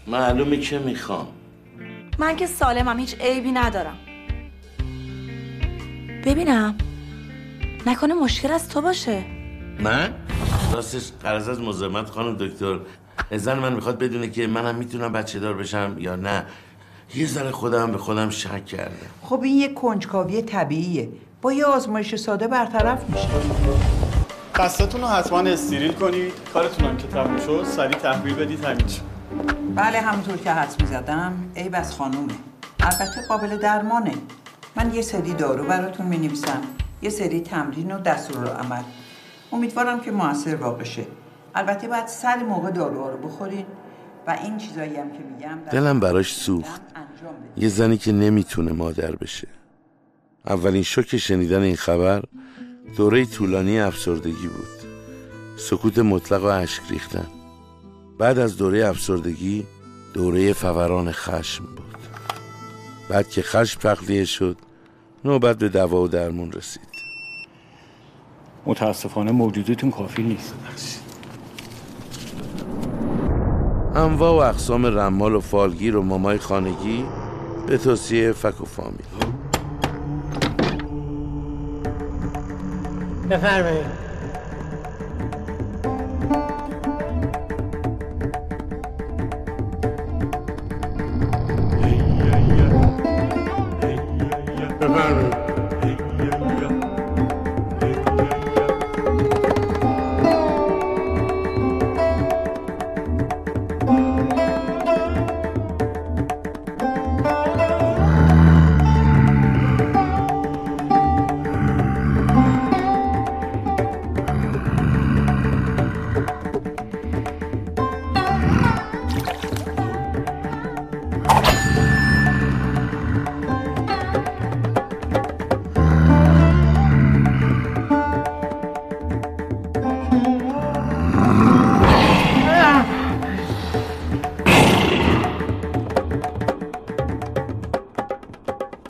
معلومه 0.07 0.57
که 0.57 0.79
می‌خوام. 0.79 1.27
من 2.19 2.35
که 2.35 2.47
سالمم 2.47 2.99
هیچ 2.99 3.15
عیبی 3.21 3.51
ندارم. 3.51 3.97
ببینم. 6.25 6.75
نکنه 7.85 8.13
مشکل 8.13 8.51
از 8.51 8.69
تو 8.69 8.81
باشه. 8.81 9.23
من؟ 9.79 10.13
راستش 10.73 11.11
قرض 11.23 11.49
از 11.49 11.61
مزاحمت 11.61 12.09
خانم 12.09 12.37
دکتر. 12.37 12.79
زن 13.45 13.59
من 13.59 13.73
می‌خواد 13.73 13.99
بدونه 13.99 14.29
که 14.29 14.47
منم 14.47 14.75
می‌تونم 14.75 15.11
بچه 15.11 15.39
دار 15.39 15.53
بشم 15.53 15.95
یا 15.99 16.15
نه. 16.15 16.45
یه 17.15 17.27
ذره 17.27 17.51
خودم 17.51 17.91
به 17.91 17.97
خودم 17.97 18.29
شک 18.29 18.65
کرده 18.65 19.05
خب 19.21 19.41
این 19.43 19.57
یه 19.57 19.73
کنجکاوی 19.73 20.41
طبیعیه. 20.41 21.09
با 21.41 21.53
یه 21.53 21.65
آزمایش 21.65 22.15
ساده 22.15 22.47
برطرف 22.47 23.09
میشه. 23.09 23.27
خستتون 24.55 25.01
رو 25.01 25.07
حتما 25.07 25.39
استریل 25.39 25.91
کنید. 25.91 26.33
کارتون 26.53 26.87
هم 26.87 26.97
که 26.97 27.07
تموم 27.07 27.39
شد 27.39 27.63
سریع 27.63 27.97
تحویل 27.97 28.35
بدید 28.35 28.63
همین. 28.63 28.85
بله 29.75 30.01
همونطور 30.01 30.37
که 30.37 30.51
حدس 30.51 30.81
می‌زدم 30.81 31.33
عیب 31.55 31.75
از 31.75 31.95
خانومه. 31.95 32.33
البته 32.79 33.27
قابل 33.29 33.57
درمانه. 33.57 34.13
من 34.75 34.93
یه 34.93 35.01
سری 35.01 35.33
دارو 35.33 35.63
براتون 35.63 36.05
می‌نویسم. 36.05 36.61
یه 37.01 37.09
سری 37.09 37.41
تمرین 37.41 37.91
و 37.91 37.99
دستور 37.99 38.47
عمل. 38.47 38.83
امیدوارم 39.51 39.99
که 39.99 40.11
موثر 40.11 40.55
واقع 40.55 40.83
شه. 40.83 41.05
البته 41.55 41.87
باید 41.87 42.07
سر 42.07 42.37
موقع 42.37 42.71
داروها 42.71 43.09
رو 43.09 43.17
بخورین 43.17 43.65
و 44.27 44.37
این 44.43 44.57
چیزایی 44.57 44.95
هم 44.95 45.11
که 45.11 45.19
میگم 45.19 45.59
دلم 45.71 45.99
براش 45.99 46.35
سوخت. 46.35 46.81
یه 47.57 47.69
زنی 47.69 47.97
که 47.97 48.11
نمی‌تونه 48.11 48.71
مادر 48.71 49.15
بشه. 49.15 49.47
اولین 50.45 50.83
شوک 50.83 51.17
شنیدن 51.17 51.61
این 51.61 51.75
خبر 51.75 52.23
دوره 52.97 53.25
طولانی 53.25 53.79
افسردگی 53.79 54.47
بود. 54.47 54.89
سکوت 55.57 55.99
مطلق 55.99 56.43
و 56.43 56.47
اشک 56.47 56.81
ریختن. 56.89 57.27
بعد 58.19 58.39
از 58.39 58.57
دوره 58.57 58.87
افسردگی 58.87 59.65
دوره 60.13 60.53
فوران 60.53 61.11
خشم 61.11 61.65
بود. 61.65 61.97
بعد 63.09 63.29
که 63.29 63.41
خشم 63.41 63.79
تخلیه 63.79 64.25
شد 64.25 64.57
نوبت 65.25 65.57
به 65.57 65.69
دوا 65.69 66.01
و 66.01 66.07
درمون 66.07 66.51
رسید. 66.51 66.93
متاسفانه 68.65 69.31
موجودتون 69.31 69.91
کافی 69.91 70.23
نیست. 70.23 71.02
انواع 73.95 74.31
و 74.31 74.49
اقسام 74.49 74.85
رمال 74.85 75.35
و 75.35 75.39
فالگیر 75.39 75.95
و 75.95 76.01
مامای 76.01 76.37
خانگی 76.37 77.05
به 77.67 77.77
توصیه 77.77 78.31
فک 78.31 78.61
و 78.61 78.65
فامیل 78.65 79.05
بفرمایید. 83.29 84.03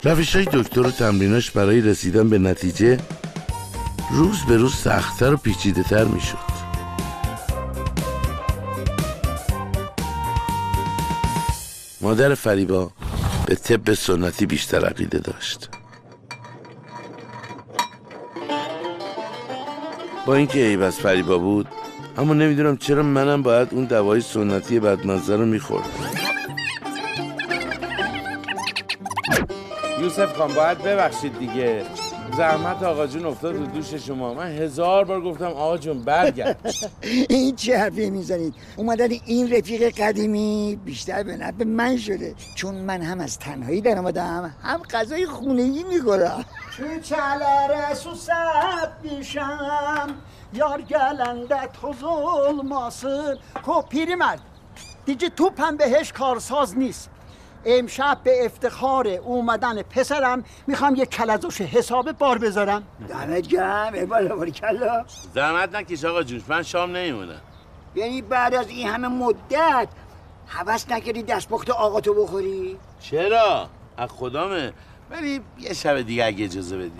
روش 0.04 0.36
های 0.36 0.44
دکتر 0.52 0.80
و 0.80 0.90
تمریناش 0.90 1.50
برای 1.50 1.80
رسیدن 1.80 2.28
به 2.28 2.38
نتیجه 2.38 2.98
روز 4.10 4.42
به 4.48 4.56
روز 4.56 4.74
سختتر 4.74 5.34
و 5.34 5.36
پیچیده 5.36 5.82
تر 5.82 6.04
می 6.04 6.20
شد 6.20 6.54
مادر 12.00 12.34
فریبا 12.34 12.90
به 13.46 13.54
طب 13.54 13.94
سنتی 13.94 14.46
بیشتر 14.46 14.84
عقیده 14.86 15.18
داشت. 15.18 15.68
با 20.26 20.34
اینکه 20.34 20.58
عیب 20.58 20.82
از 20.82 20.96
فریبا 20.96 21.38
بود 21.38 21.68
اما 22.16 22.34
نمی‌دونم 22.34 22.76
چرا 22.76 23.02
منم 23.02 23.42
باید 23.42 23.68
اون 23.70 23.84
دوای 23.84 24.20
سنتی 24.20 24.80
بدمزه 24.80 25.36
رو 25.36 25.46
میخوردم. 25.46 26.13
یوسف 30.18 30.36
خان 30.36 30.54
باید 30.54 30.78
ببخشید 30.78 31.38
دیگه. 31.38 31.86
زحمت 32.36 32.82
آقا 32.82 33.06
جون 33.06 33.26
افتاد 33.26 33.56
رو 33.56 33.66
دوش 33.66 33.94
شما. 33.94 34.34
من 34.34 34.46
هزار 34.46 35.04
بار 35.04 35.20
گفتم 35.20 35.46
آقا 35.46 35.78
جون 35.78 36.02
برگرد. 36.02 36.74
این 37.28 37.56
چه 37.56 37.78
حرفی 37.78 38.10
می‌زنید؟ 38.10 38.54
اومدن 38.76 39.08
این 39.26 39.52
رفیق 39.52 39.82
قدیمی 39.82 40.78
بیشتر 40.84 41.22
به 41.22 41.36
نفع 41.36 41.64
من 41.64 41.96
شده. 41.96 42.34
چون 42.54 42.74
من 42.74 43.02
هم 43.02 43.20
از 43.20 43.38
تنهایی 43.38 43.80
در 43.80 43.98
آمدم 43.98 44.54
هم 44.62 44.82
غذای 44.82 45.26
خونگی 45.26 45.82
می‌خورم. 45.82 46.44
تو 46.76 46.84
çələrə 47.08 47.94
susab 48.04 48.90
düşəm 49.04 50.08
Yar 50.60 50.80
gələndə 50.90 51.60
toz 51.80 52.02
olmasın 52.02 53.38
خب 53.66 53.84
پیرمرد 53.90 54.40
دیگه 55.06 55.28
تو 55.28 55.50
هم 55.58 55.76
بهش 55.76 56.12
کارساز 56.12 56.78
نیست. 56.78 57.13
امشب 57.66 58.18
به 58.24 58.44
افتخار 58.44 59.08
اومدن 59.08 59.82
پسرم 59.82 60.44
می‌خوام 60.66 60.94
یه 60.94 61.06
کلزوش 61.06 61.60
حساب 61.60 62.12
بار 62.12 62.38
بذارم. 62.38 62.82
دمت 63.08 63.46
گرم 63.46 64.06
بالا 64.06 64.36
باری 64.36 64.50
کلا. 64.50 65.04
زحمت 65.34 65.74
نکش 65.74 66.04
آقا 66.04 66.22
جون 66.22 66.42
من 66.48 66.62
شام 66.62 66.96
نمیمونم. 66.96 67.40
یعنی 67.94 68.22
بعد 68.22 68.54
از 68.54 68.68
این 68.68 68.88
همه 68.88 69.08
مدت 69.08 69.88
حوض 70.46 70.90
نکردی 70.90 71.22
دستپخت 71.22 71.70
آقا 71.70 72.00
تو 72.00 72.14
بخوری؟ 72.14 72.78
چرا؟ 73.00 73.68
از 73.96 74.10
خدامه. 74.10 74.72
ولی 75.10 75.40
یه 75.58 75.72
شب 75.72 76.00
دیگه 76.02 76.24
اگه 76.24 76.44
اجازه 76.44 76.76
بدی. 76.76 76.92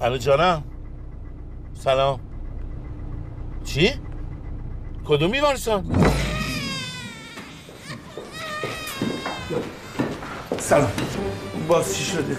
الو 0.00 0.16
جانم. 0.16 0.62
سلام 1.86 2.20
چی؟ 3.64 3.92
کدوم 5.04 5.30
بیمارستان؟ 5.30 5.84
سلام 10.58 10.92
باز 11.68 11.96
چی 11.96 12.04
شده 12.04 12.36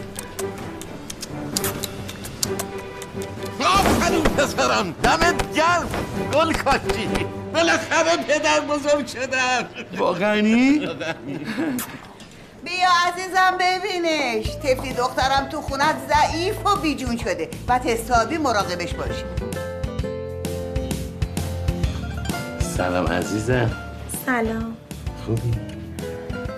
آفرین 3.59 4.23
پسرم 4.23 4.91
دمت 4.91 5.55
گرم 5.55 5.89
گل 6.33 6.53
کاشتی 6.53 7.07
بالاخره 7.53 8.17
پدر 8.27 8.59
بزرگ 8.59 9.07
شدم 9.07 9.69
واقعی؟ 9.97 10.87
بیا 12.68 12.89
عزیزم 13.07 13.57
ببینش. 13.59 14.55
تفلی 14.55 14.93
دخترم 14.93 15.49
تو 15.49 15.61
خونت 15.61 15.95
ضعیف 16.09 16.65
و 16.65 16.76
بیجون 16.82 17.18
شده. 17.18 17.49
و 17.68 17.80
حسابی 17.80 18.38
مراقبش 18.38 18.93
باشی. 18.93 19.24
سلام 22.59 23.07
عزیزم. 23.07 23.72
سلام. 24.26 24.78
خوبی؟ 25.26 25.51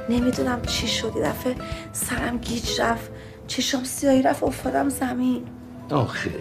نمی‌دونم 0.10 0.62
چی 0.62 0.88
شد. 0.88 1.14
یه 1.16 1.22
دفعه 1.24 1.56
سرم 1.94 2.38
گیج 2.38 2.82
رفت. 2.82 3.12
چشم 3.48 3.84
سیاهی 3.84 4.22
رفت. 4.22 4.44
افتادم 4.44 4.90
زمین. 4.90 5.44
آخه. 5.92 6.32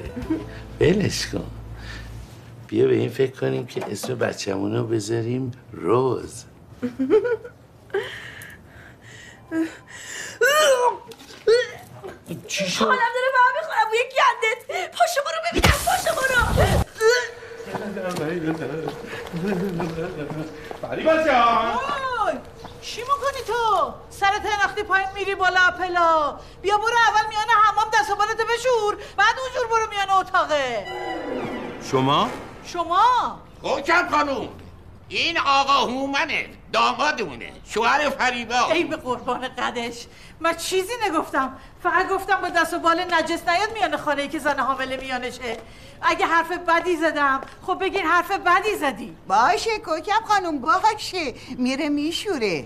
بلش 0.79 1.27
کن. 1.27 1.45
بیا 2.69 2.87
به 2.87 2.95
این 2.95 3.09
فکر 3.09 3.41
کنیم 3.41 3.66
که 3.66 3.85
اسم 3.91 4.14
بچه‌مون 4.14 4.77
رو 4.77 4.87
بذاریم 4.87 5.51
روز. 5.73 6.45
چی 12.49 12.68
شد؟ 12.70 12.84
حالم 12.84 12.99
داره 12.99 13.30
به 13.32 13.38
هم 13.46 13.53
می‌خورم 13.61 13.88
بوی 13.88 13.99
گندت. 13.99 14.61
پاشو 14.90 15.20
برو 15.26 15.40
ببینم 15.51 15.78
پاشو 15.86 16.12
برو. 16.14 16.40
فریبا 20.82 21.12
جان 21.12 21.78
چی 22.82 23.01
می‌کنی 23.01 23.42
تو؟ 23.46 23.94
سرت 24.11 24.46
انداختی 24.53 24.82
پایین 24.82 25.09
میری 25.14 25.34
بالا 25.34 25.61
اپلا 25.61 26.38
بیا 26.62 26.78
برو 26.78 26.96
اول 27.09 27.26
میان 27.28 27.49
حمام 27.64 27.90
دست 27.94 28.11
و 28.11 28.16
بالتو 28.16 28.44
بشور 28.44 28.96
بعد 29.16 29.36
اونجور 29.38 29.66
برو 29.66 29.90
میان 29.90 30.11
اتاقه. 30.11 30.86
شما؟ 31.90 32.30
شما؟ 32.64 33.40
کوکب 33.62 34.09
خانوم 34.11 34.49
این 35.09 35.39
آقا 35.39 35.73
هومنه 35.73 36.47
دامادمونه 36.73 37.53
شوهر 37.65 38.11
فریبا. 38.11 38.73
ای 38.73 38.85
به 38.85 38.97
قربان 38.97 39.49
قدش. 39.49 40.07
من 40.41 40.55
چیزی 40.55 40.93
نگفتم. 41.09 41.57
فقط 41.83 42.09
گفتم 42.09 42.41
با 42.41 42.49
دست 42.49 42.75
و 42.75 42.79
بال 42.79 43.01
نجس 43.01 43.49
نیاد 43.49 43.73
میان 43.75 43.97
خانه 43.97 44.23
ای 44.23 44.29
که 44.29 44.39
زن 44.39 44.59
حامله 44.59 44.97
میانشه. 44.97 45.57
اگه 46.03 46.27
حرف 46.27 46.53
بدی 46.53 46.97
زدم. 46.97 47.41
خب 47.67 47.79
بگین 47.81 48.05
حرف 48.05 48.31
بدی 48.31 48.77
زدی. 48.77 49.17
باشه 49.29 49.79
کوکب 49.79 50.25
خانوم 50.25 50.59
باشه 50.59 51.35
میره 51.59 51.89
میشوره. 51.89 52.65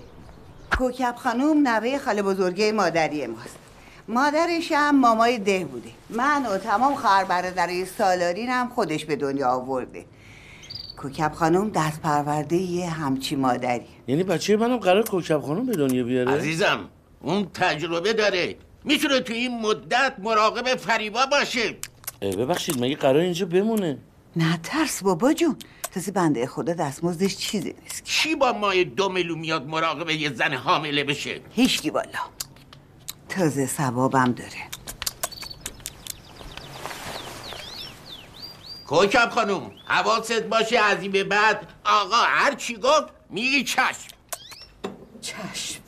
کوکب 0.78 1.14
خانوم 1.16 1.68
نوه 1.68 1.99
خاله 1.99 2.22
بزرگه 2.22 2.72
مادری 2.72 3.26
ماست. 3.26 3.59
مادرش 4.09 4.72
هم 4.72 5.01
مامای 5.01 5.38
ده 5.38 5.64
بوده. 5.64 5.90
من 6.11 6.47
و 6.47 6.59
تمام 6.59 6.95
خواهر 6.95 7.24
برادرای 7.24 7.86
سالارینم 7.86 8.72
خودش 8.74 9.05
به 9.05 9.16
دنیا 9.16 9.49
آورده. 9.49 10.05
کوکب 11.03 11.32
خانوم 11.32 11.70
دست 11.70 12.00
پرورده 12.00 12.57
یه 12.57 12.90
همچی 12.90 13.36
مادری. 13.36 13.86
یعنی 14.07 14.22
بچه 14.22 14.57
منم 14.57 14.76
قرار 14.76 15.03
کوکب 15.03 15.40
خانم 15.40 15.66
به 15.66 15.72
دنیا 15.72 16.05
بیاره؟ 16.05 16.30
عزیزم 16.30 16.88
اون 17.20 17.46
تجربه 17.55 18.12
داره. 18.12 18.57
می‌تونه 18.84 19.20
تو 19.20 19.32
این 19.32 19.61
مدت 19.61 20.14
مراقب 20.18 20.76
فریبا 20.76 21.26
باشه. 21.26 21.76
ببخشید 22.22 22.84
مگه 22.84 22.96
قرار 22.96 23.16
اینجا 23.16 23.46
بمونه؟ 23.46 23.98
نه 24.36 24.57
ترس 24.62 25.03
بابا 25.03 25.32
جون. 25.32 25.57
تازه 25.94 26.12
بنده 26.12 26.46
خدا 26.46 26.72
دستمزدش 26.72 27.36
چیزی 27.36 27.74
نیست. 27.82 28.05
کی 28.05 28.34
با 28.34 28.53
مای 28.53 28.84
دو 28.84 29.09
میلیون 29.09 29.38
میاد 29.38 29.66
مراقب 29.66 30.11
یه 30.11 30.32
زن 30.32 30.55
حامله 30.55 31.05
بشه؟ 31.05 31.40
هیچکی 31.50 31.90
والا. 31.90 32.07
تازه 33.28 33.66
ثوابم 33.66 34.32
داره. 34.32 34.81
کوکب 38.93 39.30
خانوم 39.30 39.72
حواست 39.86 40.43
باشه 40.43 40.78
از 40.78 41.03
این 41.03 41.12
به 41.12 41.24
بعد 41.24 41.66
آقا 41.84 42.16
هر 42.16 42.55
چی 42.55 42.76
گفت 42.76 43.07
میگی 43.30 43.64
چشم. 43.64 44.09
چشم. 45.20 45.80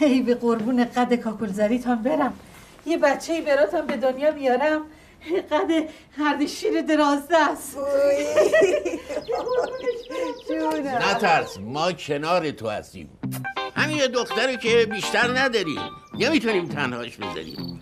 ای 0.00 0.22
به 0.22 0.34
قربون 0.34 0.84
قد 0.84 1.14
کاکل 1.14 1.78
هم 1.86 2.02
برم. 2.02 2.32
یه 2.86 2.98
بچه 2.98 3.32
ای 3.32 3.40
براتم 3.40 3.86
به 3.86 3.96
دنیا 3.96 4.30
بیارم. 4.30 4.82
قد 5.50 5.70
هرد 6.18 6.46
شیر 6.46 6.82
دراز 6.82 7.28
دست 7.30 7.78
نترس 10.84 11.58
ما 11.58 11.92
کنار 11.92 12.50
تو 12.50 12.68
هستیم. 12.68 13.10
همین 13.76 13.96
یه 13.96 14.08
دختری 14.08 14.56
که 14.56 14.86
بیشتر 14.90 15.38
نداریم. 15.38 15.80
نمی‌تونیم 16.14 16.68
تنهاش 16.68 17.16
بذاریم 17.16 17.80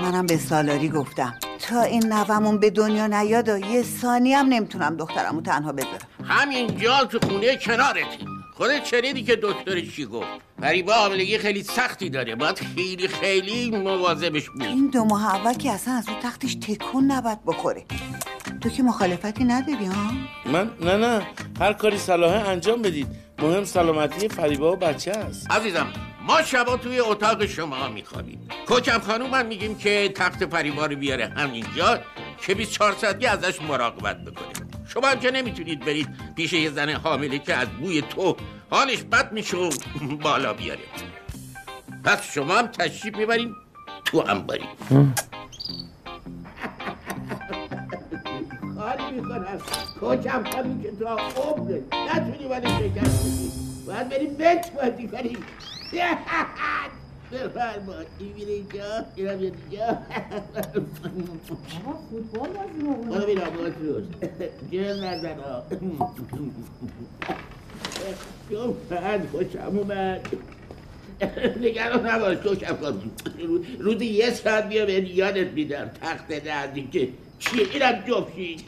منم 0.00 0.26
به 0.26 0.36
سالاری 0.36 0.88
گفتم. 0.88 1.34
تا 1.58 1.82
این 1.82 2.12
نومون 2.12 2.58
به 2.58 2.70
دنیا 2.70 3.06
نیاد 3.06 3.48
و 3.48 3.58
یه 3.58 3.82
ثانی 3.82 4.32
هم 4.32 4.46
نمی‌تونم 4.46 4.96
دخترمو 4.96 5.40
تنها 5.40 5.72
بذارم. 5.72 6.08
همینجا 6.24 7.04
تو 7.04 7.18
خونه 7.28 7.56
کنارتیم 7.56 8.28
خودت 8.54 8.84
شنیدی 8.84 9.22
که 9.22 9.38
دکتر 9.42 9.80
چی 9.80 10.04
گفت؟ 10.04 10.26
فریبا 10.60 10.92
حاملگی 10.92 11.38
خیلی 11.38 11.62
سختی 11.62 12.10
داره. 12.10 12.34
باید 12.34 12.58
خیلی 12.58 13.08
خیلی 13.08 13.70
مواظبش 13.70 14.50
بود 14.50 14.62
این 14.62 14.90
دو 14.90 15.04
ماه 15.04 15.34
اول 15.34 15.54
که 15.54 15.70
اصلا 15.70 15.94
از 15.94 16.08
اون 16.08 16.18
تختش 16.22 16.54
تکون 16.54 17.04
نباید 17.04 17.38
بخوره. 17.46 17.84
تو 18.60 18.68
که 18.68 18.82
مخالفتی 18.82 19.44
نداری 19.44 19.86
ها؟ 19.86 20.12
من؟ 20.52 20.70
نه 20.80 20.96
نه. 20.96 21.26
هر 21.60 21.72
کاری 21.72 21.98
صلاحه 21.98 22.48
انجام 22.48 22.82
بدید. 22.82 23.06
مهم 23.38 23.64
سلامتی 23.64 24.28
فریبا 24.28 24.72
و 24.72 24.76
بچه 24.76 25.10
است. 25.10 25.50
عزیزم 25.50 25.86
ما 26.26 26.42
شبا 26.42 26.76
توی 26.76 27.00
اتاق 27.00 27.46
شما 27.46 27.88
میخوابیم. 27.88 28.48
کوکب 28.68 29.00
خانوم 29.02 29.34
هم 29.34 29.46
میگیم 29.46 29.78
که 29.78 30.12
تخت 30.14 30.46
فریبا 30.46 30.86
رو 30.86 30.96
بیاره 30.96 31.26
همینجا 31.28 32.00
که 32.46 32.54
24 32.54 32.92
ساعتی 32.92 33.26
ازش 33.26 33.62
مراقبت 33.62 34.24
بکنه 34.24 34.68
شما 34.88 35.06
هم 35.08 35.20
که 35.20 35.30
نمی‌تونید 35.30 35.80
برید 35.80 36.08
پیش 36.36 36.52
یه 36.52 36.70
زن 36.70 36.90
حامله 36.90 37.38
که 37.38 37.54
از 37.54 37.68
بوی 37.68 38.02
تو 38.02 38.36
حالش 38.70 39.02
بد 39.02 39.32
میشه 39.32 39.56
و 39.56 39.70
بالا 40.22 40.52
بیاره 40.54 40.80
پس 42.04 42.32
شما 42.32 42.54
هم 42.58 42.66
تشریف 42.66 43.16
می‌برین 43.16 43.54
تو 44.04 44.24
انباری 44.28 44.64
کاری 48.78 49.10
می‌کنم. 49.14 49.58
کوچم 50.00 50.44
خانوم 50.52 50.82
که 50.82 50.90
تو 50.98 51.06
عمره. 51.06 51.82
نتونی 52.14 52.48
منو 52.48 52.68
شکست 52.78 53.24
بدی. 53.26 53.50
باید 53.86 54.08
بریم 54.08 54.34
بنچ 54.34 54.66
بازی 54.70 55.06
بفرما 57.32 57.94
این 58.18 58.32
میره 58.32 58.52
اینجا 58.52 59.04
اینم 59.14 59.38
میاد 59.38 59.52
اینجا 59.70 59.98
فوتبال 62.10 62.48
بازی 62.48 63.08
برو 63.10 63.26
بیرم 63.26 63.50
باتروس 63.50 64.04
جل 64.72 65.04
نزن 65.04 65.38
ها 65.40 65.62
خوشم 69.32 69.78
اومد 69.78 70.28
نگران 71.60 72.06
نباش 72.06 72.36
تو 72.36 72.54
شب 72.54 72.80
کن 72.80 73.10
روزی 73.78 74.06
یه 74.06 74.30
ساعت 74.30 74.68
بیا 74.68 74.86
به 74.86 74.92
یادت 74.92 75.52
میدم 75.52 75.90
تخت 76.02 76.46
نزدیک 76.46 76.90
که 76.90 77.08
چیه 77.38 77.66
اینم 77.72 78.04
جفشید 78.06 78.64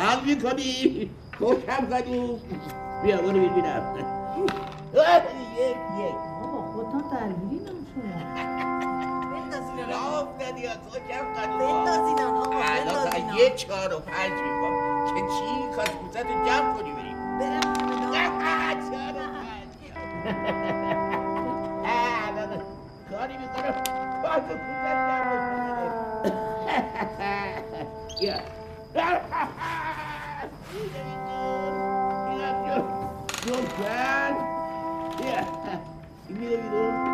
حال 0.00 0.24
می‌کنی 0.26 1.10
خوشم 1.38 1.88
کنیم 1.90 2.38
بیا 3.04 3.16
برو 3.16 3.48
ببینم 3.48 4.23
یک 4.44 5.76
یک 5.98 6.14
بابا 6.42 6.72
خودتان 6.72 7.02
درگیری 7.10 7.60
نمیشه 7.64 8.00
راف 9.90 10.28
دادی 10.40 10.66
از 10.66 10.76
خوشم 10.88 11.34
کنیم 11.34 11.58
بندازین 11.84 12.20
آقا 12.20 12.50
الان 12.62 13.36
یه 13.38 13.50
چهار 13.56 13.94
و 13.94 13.98
پنج 13.98 14.32
می‌کنم. 14.32 15.04
که 15.14 15.20
چی 15.20 15.76
کاش 15.76 15.88
کوزت 15.88 16.26
رو 16.26 16.46
جمع 16.46 16.74
کنی 16.74 16.92
بریم 16.92 17.16
چهار 18.90 19.12
و 19.12 19.16
پنج 19.34 19.64
کاری 23.10 23.36
می‌کنم 23.36 23.74
کاش 24.22 24.42
کوزت 24.42 24.98
جمع 25.08 25.30
کنی 29.30 29.53
یا 33.82 34.28
جفتن 35.18 35.80
این 36.28 36.38
میره 36.38 36.56
بیرون 36.56 36.94
اینم 36.94 37.13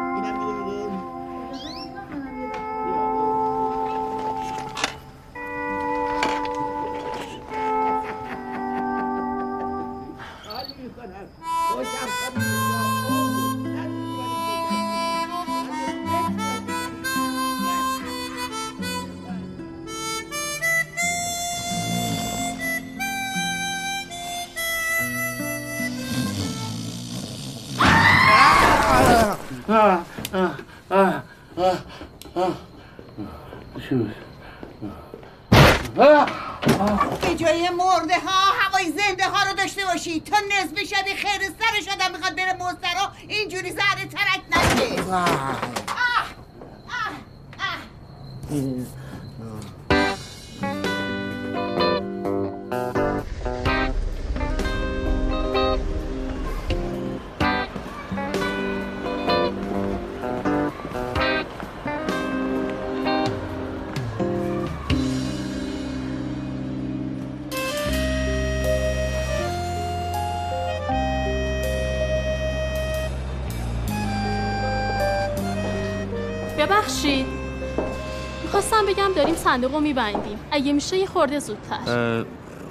صندوق 79.50 79.74
رو 79.74 79.80
میبندیم. 79.80 80.38
اگه 80.50 80.72
میشه 80.72 80.96
یه 80.96 81.06
خورده 81.06 81.38
زودتر. 81.38 82.24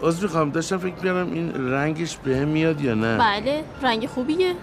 عذر 0.04 0.24
می‌خوام 0.24 0.50
داشتم 0.50 0.78
فکر 0.78 0.94
می‌کنم 0.94 1.34
این 1.34 1.72
رنگش 1.72 2.18
به 2.18 2.38
هم 2.38 2.48
میاد 2.48 2.82
یا 2.82 2.94
نه؟ 2.94 3.18
بله 3.18 3.64
رنگ 3.82 4.08
خوبیه. 4.08 4.54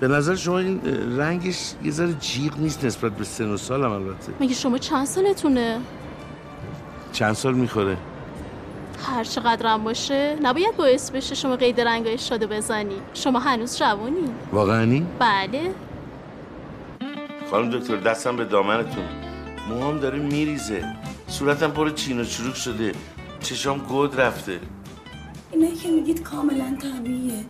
به 0.00 0.08
نظر 0.08 0.34
شما 0.34 0.58
این 0.58 0.80
رنگش 1.18 1.72
یه 1.84 1.90
ذره 1.90 2.12
جیغ 2.12 2.58
نیست 2.58 2.84
نسبت 2.84 3.12
به 3.12 3.24
سن 3.24 3.50
و 3.50 3.56
سالم 3.56 3.92
البته؟ 3.92 4.32
مگه 4.40 4.54
شما 4.54 4.78
چند 4.78 5.06
سالتونه؟ 5.06 5.78
چند 7.12 7.32
سال 7.32 7.54
می‌خوره؟ 7.54 7.96
هر 9.06 9.24
چقدرم 9.24 9.84
باشه 9.84 10.36
نباید 10.42 10.76
باعث 10.76 11.10
بشه 11.10 11.34
شما 11.34 11.56
قید 11.56 11.80
رنگای 11.80 12.18
شده 12.18 12.46
بزنی. 12.46 12.96
شما 13.14 13.38
هنوز 13.38 13.78
جوانی. 13.78 14.24
واقعا 14.52 15.02
بله. 15.18 15.60
خانم 17.50 17.70
دکتر 17.70 17.96
دستم 17.96 18.36
به 18.36 18.44
دامنتون. 18.44 19.04
موهام 19.68 19.98
داره 19.98 20.18
میریزه. 20.18 20.84
صورتم 21.40 21.70
پر 21.70 21.90
چین 21.90 22.20
و 22.20 22.24
چروک 22.24 22.54
شده. 22.54 22.92
چشام 23.40 23.78
گود 23.78 24.20
رفته. 24.20 24.60
اینایی 25.52 25.74
که 25.74 25.88
میگید 25.88 26.22
کاملا 26.22 26.76
طبیعیه. 26.82 27.44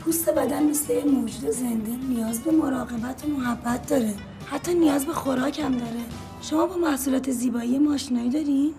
پوست 0.00 0.30
بدن 0.30 0.62
مثل 0.62 0.92
یه 0.92 1.04
موجود 1.04 1.50
زنده 1.50 1.90
نیاز 2.08 2.42
به 2.42 2.50
مراقبت 2.50 3.24
و 3.24 3.28
محبت 3.28 3.88
داره. 3.88 4.14
حتی 4.46 4.74
نیاز 4.74 5.06
به 5.06 5.12
خوراک 5.12 5.60
هم 5.60 5.72
داره. 5.72 6.00
شما 6.42 6.66
با 6.66 6.76
محصولات 6.76 7.30
زیبایی 7.30 7.78
ما 7.78 7.94
آشنایی 7.94 8.30
دارین 8.30 8.74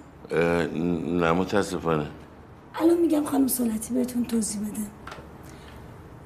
نه 1.19 1.31
متاسفانه. 1.31 2.07
الان 2.75 2.97
میگم 2.97 3.23
خانم 3.23 3.47
سلطی 3.47 3.93
بهتون 3.93 4.25
توضیح 4.25 4.61
بده. 4.61 4.81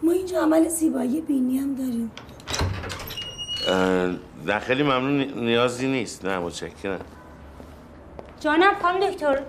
ما 0.04 0.12
اینجا 0.12 0.42
عمل 0.42 0.68
زیبایی 0.68 1.22
بینی 1.22 1.58
هم 1.58 1.76
داریم. 1.76 2.12
نه 4.46 4.60
خیلی 4.60 4.84
ممنون 4.84 5.22
نیازی 5.22 5.88
نیست. 5.88 6.26
نه 6.26 6.40
متشکرم. 6.40 7.00
جانم 8.40 8.74
خانم 8.82 9.12
دکتر. 9.12 9.42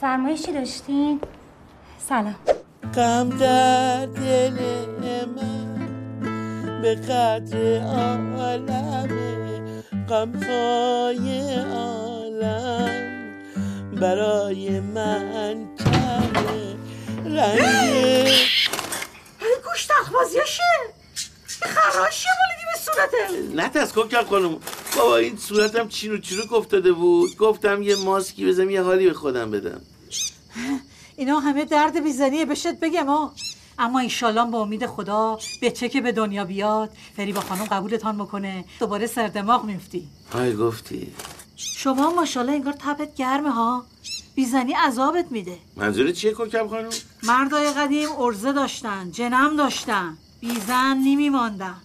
فرمایشی 0.00 0.52
داشتین؟ 0.52 1.20
سلام. 2.08 2.36
غم 2.94 3.28
در 3.28 4.06
دل 4.06 4.58
من 5.36 5.76
به 6.82 6.94
قدر 6.94 7.82
عالمه 7.82 9.62
غمهای 10.08 11.54
عالم. 11.64 13.06
برای 14.00 14.80
من 14.80 15.68
کمه 15.78 16.76
رنگ. 17.24 18.28
گوشت 19.64 19.90
اخبازیاشه 20.00 20.62
خراشیه 21.62 22.30
مالگی 22.40 22.64
به 22.72 22.78
صورته 22.80 23.54
نه 23.62 23.68
تسکر 23.68 24.08
کرد 24.08 24.26
خانم. 24.26 24.58
بابا 24.96 25.16
این 25.16 25.36
صورتم 25.36 25.88
چین 25.88 26.12
و 26.12 26.18
چروک 26.18 26.52
افتاده 26.52 26.92
بود. 26.92 27.36
گفتم 27.36 27.82
یه 27.82 27.96
ماسکی 27.96 28.46
بزنم 28.46 28.70
یه 28.70 28.82
حالی 28.82 29.06
به 29.06 29.14
خودم 29.14 29.50
بدم. 29.50 29.80
اینا 31.16 31.40
همه 31.40 31.64
درد 31.64 32.02
بیزنیه 32.04 32.44
بشت 32.44 32.80
بگم 32.80 33.06
ها 33.06 33.32
اما 33.78 33.98
ایشالله 33.98 34.50
با 34.50 34.62
امید 34.62 34.86
خدا 34.86 35.38
به 35.60 35.70
چه 35.70 35.88
که 35.88 36.00
به 36.00 36.12
دنیا 36.12 36.44
بیاد. 36.44 36.90
فریبا 37.16 37.40
خانم 37.40 37.64
قبولتان 37.64 38.18
بکنه. 38.18 38.64
دوباره 38.80 39.06
سردماغ 39.06 39.64
میفتی. 39.64 40.08
های 40.32 40.56
گفتی. 40.56 41.12
شما 41.56 42.10
ماشاءالله 42.10 42.52
انگار 42.52 42.74
تبت 42.78 43.14
گرمه 43.14 43.50
ها. 43.50 43.84
بیزنی 44.34 44.72
عذابت 44.72 45.26
میده. 45.30 45.58
منظور 45.76 46.10
چیه 46.12 46.32
کوکب 46.32 46.66
خانم؟ 46.68 46.90
مردای 47.22 47.72
قدیم 47.72 48.08
ارزه 48.18 48.52
داشتن 48.52 49.10
جنم 49.10 49.56
داشتن. 49.56 50.16
بیزن 50.40 50.96
نمیماندن. 51.04 51.76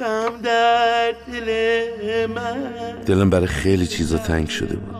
غم 0.00 0.40
در 0.42 1.14
دل 1.32 2.26
من. 2.26 2.72
دلم 3.06 3.30
برای 3.30 3.46
خیلی 3.46 3.86
چیزا 3.86 4.18
تنگ 4.18 4.48
شده 4.48 4.76
بود. 4.76 4.96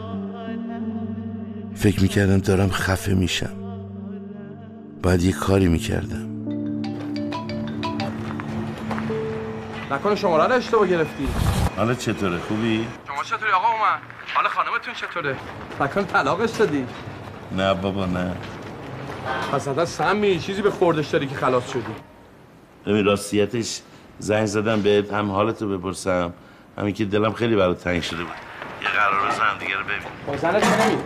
فکر 1.75 2.03
می‌کردم 2.03 2.39
دارم 2.39 2.71
خفه 2.71 3.15
میشم. 3.15 3.51
باید 5.03 5.23
یه 5.23 5.33
کاری 5.33 5.69
می‌کردم. 5.69 6.27
نکنه 9.91 10.15
شماره 10.15 10.45
رو 10.45 10.53
اشتباه 10.53 10.87
گرفتی. 10.87 11.29
حالا 11.77 11.95
چطوره؟ 11.95 12.39
خوبی؟ 12.39 12.87
شما 13.07 13.23
چطوری 13.23 13.53
آقا 13.53 13.67
اومد؟ 13.67 14.01
حالا 14.35 14.49
خانمتون 14.49 14.95
چطوره؟ 14.95 15.37
نکنه 15.81 16.05
طلاقش 16.05 16.51
دادی. 16.51 16.87
نه 17.57 17.75
بابا 17.75 18.07
نه. 18.07 18.37
پس 19.53 19.69
حتی 19.69 19.87
سمی 19.87 20.39
چیزی 20.39 20.63
به 20.63 20.71
خوردش 20.71 21.09
داری 21.09 21.27
که 21.27 21.35
خلاص 21.35 21.71
شدی. 21.71 21.83
ببین 22.87 23.05
راستیتش 23.05 23.81
زنگ 24.19 24.47
زدم 24.47 24.83
بهت 24.83 25.13
هم 25.13 25.31
حالتو 25.31 25.79
بپرسم. 25.79 26.33
همین 26.79 26.95
که 26.95 27.05
دلم 27.05 27.33
خیلی 27.33 27.57
برات 27.57 27.85
تنگ 27.85 28.03
شده 28.03 28.25
بود. 28.25 28.33
یه 28.83 28.89
قرار 28.89 29.29
بزن 29.29 29.59
دیگه 29.59 29.77
رو 29.77 29.85
ببین. 29.85 29.97
با 30.27 30.37
زنت 30.37 30.81
نمیری 30.81 31.03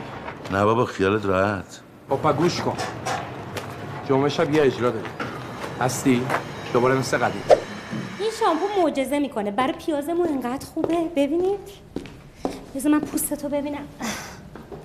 نه 0.50 0.64
بابا 0.64 0.84
خیالت 0.84 1.26
راحت. 1.26 1.80
خب 2.10 2.36
گوش 2.36 2.60
کن. 2.60 2.76
جمعه 4.08 4.28
شب 4.28 4.54
یه 4.54 4.62
اجرا 4.62 4.90
داری. 4.90 5.08
هستی؟ 5.80 6.22
دوباره 6.72 6.94
مثل 6.94 7.18
قدیم. 7.18 7.42
این 8.20 8.30
شامپو 8.40 8.82
معجزه 8.82 9.18
می‌کنه. 9.18 9.50
برای 9.50 9.72
پیازمون 9.72 10.28
انقدر 10.28 10.66
خوبه. 10.66 10.96
ببینید. 11.16 11.60
بذار 12.74 12.92
من 12.92 13.00
پوستتو 13.00 13.48
ببینم. 13.48 13.84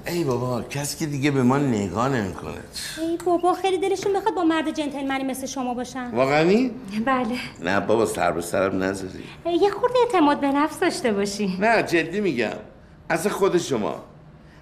ای 0.07 0.23
بابا 0.23 0.61
کسی 0.61 0.97
که 0.97 1.05
دیگه 1.05 1.31
به 1.31 1.43
ما 1.43 1.57
نگاه 1.57 2.09
نمی‌کنه. 2.09 2.53
ای 3.01 3.17
بابا 3.25 3.53
خیلی 3.53 3.77
دلشون 3.77 4.13
بخواد 4.13 4.35
با 4.35 4.43
مرد 4.43 4.69
جنتلمنی 4.69 5.23
مثل 5.23 5.45
شما 5.45 5.73
باشن. 5.73 6.11
واقعی؟ 6.11 6.71
بله. 7.05 7.35
نه 7.63 7.79
بابا 7.79 8.05
سر 8.05 8.31
به 8.31 8.41
سرم 8.41 8.83
نذاری. 8.83 9.23
یه 9.61 9.69
خورده 9.69 9.95
اعتماد 10.05 10.39
به 10.39 10.47
نفس 10.47 10.79
داشته 10.79 11.11
باشی. 11.11 11.57
نه 11.59 11.83
جدی 11.83 12.21
میگم. 12.21 12.49
اصلا 13.09 13.31
خود 13.31 13.57
شما. 13.57 14.03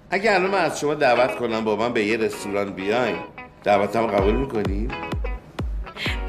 اگه 0.10 0.34
الان 0.34 0.52
من 0.52 0.58
از 0.58 0.80
شما 0.80 0.94
دعوت 0.94 1.36
کنم 1.36 1.64
با 1.64 1.76
من 1.76 1.94
به 1.94 2.06
یه 2.06 2.18
رستوران 2.18 2.74
بیاین 2.74 3.16
دعوتم 3.64 4.08
قبول 4.08 4.36
می‌کنی؟ 4.36 4.88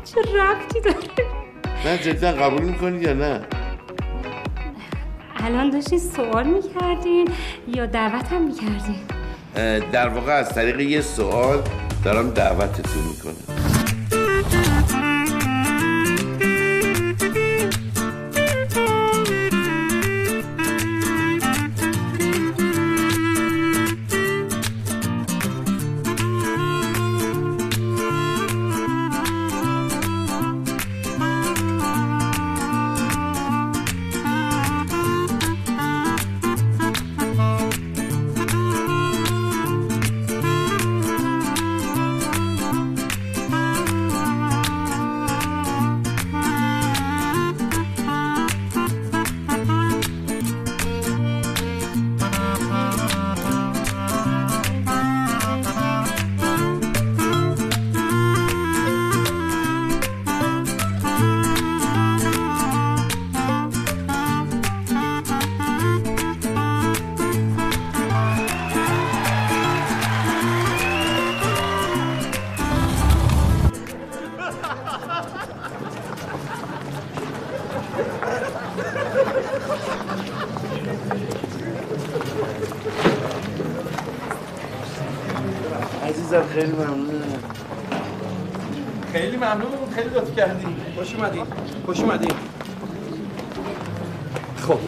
چه 0.04 0.20
ربطی 0.20 0.80
داره؟ 0.80 0.98
نه 1.84 1.98
جدا 1.98 2.32
قبول 2.32 2.62
می‌کنی 2.62 2.98
یا 2.98 3.12
نه؟ 3.12 3.40
الان 5.44 5.70
داشتین 5.70 5.98
سوال 5.98 6.46
می‌کردین 6.46 7.28
یا 7.74 7.86
دعوت 7.86 8.32
هم 8.32 8.42
می‌کردین؟ 8.42 8.96
در 9.92 10.08
واقع 10.08 10.32
از 10.32 10.54
طریق 10.54 10.80
یه 10.80 11.00
سوال 11.00 11.62
دارم 12.04 12.30
دعوتتون 12.30 13.02
می‌کنم. 13.02 13.34
خیلی 86.54 86.72
ممنونم. 86.72 87.40
خیلی 89.12 89.36
ممنون 89.36 89.90
خیلی 89.94 90.08
لطف 90.08 90.36
کردی. 90.36 90.66
خوش 90.96 91.14
اومدین 91.14 91.46
خوش 91.86 92.00
اومدین 92.00 92.30
خب 94.66 94.78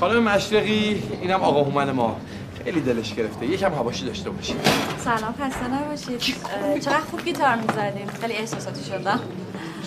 خانم 0.00 0.22
مشرقی 0.22 1.02
اینم 1.20 1.40
آقا 1.40 1.62
هومن 1.62 1.90
ما. 1.90 2.16
خیلی 2.64 2.80
دلش 2.80 3.14
گرفته. 3.14 3.46
یکم 3.46 3.72
هواشی 3.72 4.06
داشته 4.06 4.30
باشید 4.30 4.56
سلام 4.98 5.34
خسته 5.40 5.68
نباشید. 5.68 6.18
چقدر 6.80 7.00
خوب 7.10 7.24
گیتار 7.24 7.56
می‌زدیم 7.56 8.06
خیلی 8.20 8.34
احساساتی 8.34 8.84
شدم 8.84 9.20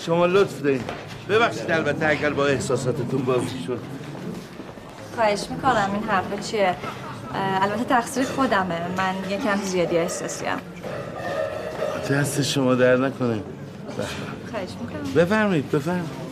شما 0.06 0.26
لطف 0.26 0.62
دارین. 0.62 0.80
ببخشید 1.28 1.70
البته 1.70 2.06
اگر 2.06 2.30
با 2.30 2.46
احساساتتون 2.46 3.22
بازی 3.22 3.58
شد. 3.66 3.80
خواهش 5.14 5.46
می‌کنم 5.50 5.90
این 5.92 6.02
حرفا 6.08 6.36
چیه؟ 6.42 6.74
البته 7.62 7.84
تقصیر 7.84 8.24
خودمه. 8.24 8.80
من 8.96 9.14
یکم 9.30 9.62
زیادی 9.62 9.98
احساسیم. 9.98 10.48
دست 12.10 12.42
شما 12.42 12.74
در 12.74 12.96
نکنه. 12.96 13.40
خواهش 14.50 14.68
می‌کنم. 14.80 15.12
بفرمایید 15.16 15.70
بفرمایید. 15.70 16.28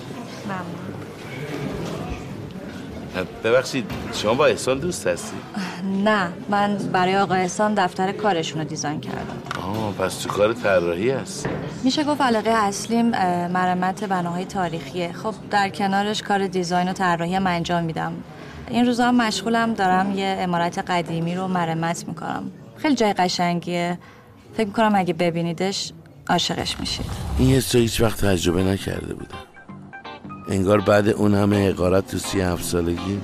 ببخشید 3.45 3.91
شما 4.13 4.35
با 4.35 4.47
احسان 4.47 4.79
دوست 4.79 5.07
هستی؟ 5.07 5.37
نه 6.05 6.29
من 6.49 6.77
برای 6.77 7.17
آقا 7.17 7.35
احسان 7.35 7.75
دفتر 7.75 8.13
کارشون 8.13 8.61
رو 8.61 8.69
دیزاین 8.69 9.01
کردم. 9.01 9.37
آه 9.63 9.93
پس 9.93 10.19
تو 10.19 10.29
کار 10.29 10.53
طراحی 10.53 11.11
هست. 11.11 11.49
میشه 11.85 12.05
گفت 12.05 12.21
علاقه 12.21 12.51
اصلیم 12.51 13.07
مرمت 13.49 14.05
بناهای 14.05 14.45
تاریخیه. 14.45 15.13
خب 15.13 15.35
در 15.51 15.69
کنارش 15.69 16.23
کار 16.23 16.47
دیزاین 16.47 16.89
و 16.89 16.93
طراحی 16.93 17.35
هم 17.35 17.47
انجام 17.47 17.85
میدم. 17.85 18.13
این 18.69 18.87
روزا 18.87 19.09
هم 19.09 19.17
مشغولم 19.17 19.75
دارم 19.75 20.13
یه 20.15 20.37
امارت 20.41 20.79
قدیمی 20.79 21.35
رو 21.35 21.49
مرمت 21.49 22.09
می‌کنم. 22.09 22.51
خیلی 22.77 22.95
جای 22.95 23.13
قشنگیه. 23.13 23.99
فکر 24.57 24.67
می‌کنم 24.67 24.93
اگه 24.95 25.15
ببینیدش 25.15 25.93
عاشقش 26.29 26.81
میشید. 26.81 27.07
این 27.39 27.55
حس 27.57 27.75
رو 27.75 27.81
هیچ 27.81 28.01
وقت 28.01 28.25
تجربه 28.25 28.65
نکرده 28.65 29.15
بودم. 29.15 29.39
انگار 30.49 30.81
بعد 30.81 31.09
اون 31.09 31.35
همه 31.35 31.69
حقارت 31.69 32.07
تو 32.07 32.19
سی 32.19 32.41
هفت 32.41 32.65
سالگی 32.65 33.21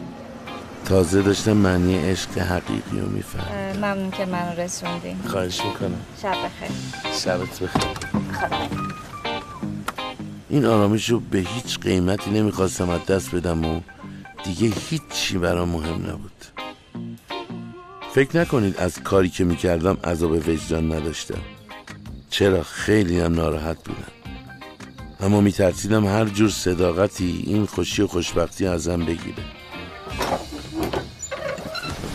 تازه 0.85 1.23
داشتم 1.23 1.53
معنی 1.53 1.99
عشق 1.99 2.39
حقیقی 2.39 3.01
رو 3.01 3.09
میفهم 3.09 3.77
ممنون 3.77 4.11
که 4.11 4.27
منو 4.27 4.61
رسوندی 4.61 5.17
خواهش 5.27 5.65
می‌کنم. 5.65 6.01
شب 6.23 6.29
بخیر. 6.31 6.77
شبت 7.13 7.61
بخیر. 7.61 7.83
خدا 8.33 8.57
این 10.49 10.65
آرامش 10.65 11.11
رو 11.11 11.21
به 11.21 11.39
هیچ 11.39 11.81
قیمتی 11.81 12.31
نمی‌خواستم 12.31 12.89
از 12.89 13.07
دست 13.07 13.35
بدم 13.35 13.65
و 13.65 13.81
دیگه 14.45 14.73
هیچی 14.91 15.39
برام 15.39 15.69
مهم 15.69 16.11
نبود. 16.11 16.32
فکر 18.15 18.37
نکنید 18.37 18.77
از 18.77 18.99
کاری 19.05 19.29
که 19.29 19.45
می‌کردم 19.45 19.99
عذاب 20.05 20.31
وجدان 20.31 20.93
نداشتم 20.93 21.41
چرا؟ 22.31 22.63
خیلی 22.63 23.21
هم 23.21 23.35
ناراحت 23.35 23.77
بودم. 23.85 24.13
اما 25.21 25.41
میترسیدم 25.41 26.07
هر 26.07 26.25
جور 26.25 26.51
صداقتی 26.51 27.45
این 27.47 27.67
خوشی 27.67 28.03
و 28.03 28.07
خوشبختی 28.07 28.67
ازم 28.67 29.05
بگیره. 29.05 29.45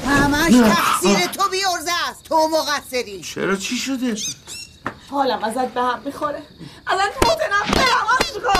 همش 0.05 0.53
تقصیر 0.53 1.27
تو 1.27 1.49
بیارزه 1.49 1.91
است. 2.09 2.23
تو 2.23 2.47
مقصری 2.47 3.21
چرا 3.21 3.55
چی 3.55 3.75
شده؟ 3.75 4.15
حالم 5.09 5.43
ازت 5.43 5.73
به 5.73 5.81
هم 5.81 6.01
می‌خوره. 6.05 6.41
الان 6.87 7.07
چیکار 8.33 8.57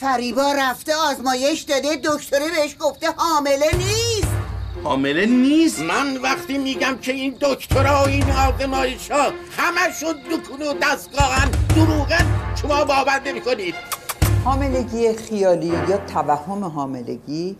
فریبا 0.00 0.52
رفته 0.52 0.94
آزمایش 0.96 1.60
داده 1.60 1.96
دکتره 2.04 2.50
بهش 2.50 2.76
گفته 2.80 3.06
حامله 3.16 3.76
نیست؟ 3.76 4.07
حامله 4.84 5.26
نیست؟ 5.26 5.82
من 5.82 6.16
وقتی 6.16 6.58
میگم 6.58 6.98
که 7.02 7.12
این 7.12 7.34
دکترا 7.40 8.02
و 8.04 8.08
این 8.08 8.30
آزمایش 8.30 9.10
ها 9.10 9.32
همشون 9.56 10.12
دکون 10.12 10.66
و 10.66 10.74
دستگاهن 10.82 11.50
دروغن 11.76 12.54
شما 12.62 12.84
باور 12.84 13.22
نمی 13.26 13.40
کنید 13.40 13.74
حاملگی 14.44 15.12
خیالی 15.12 15.66
یا 15.66 15.96
توهم 16.06 16.64
حاملگی 16.64 17.56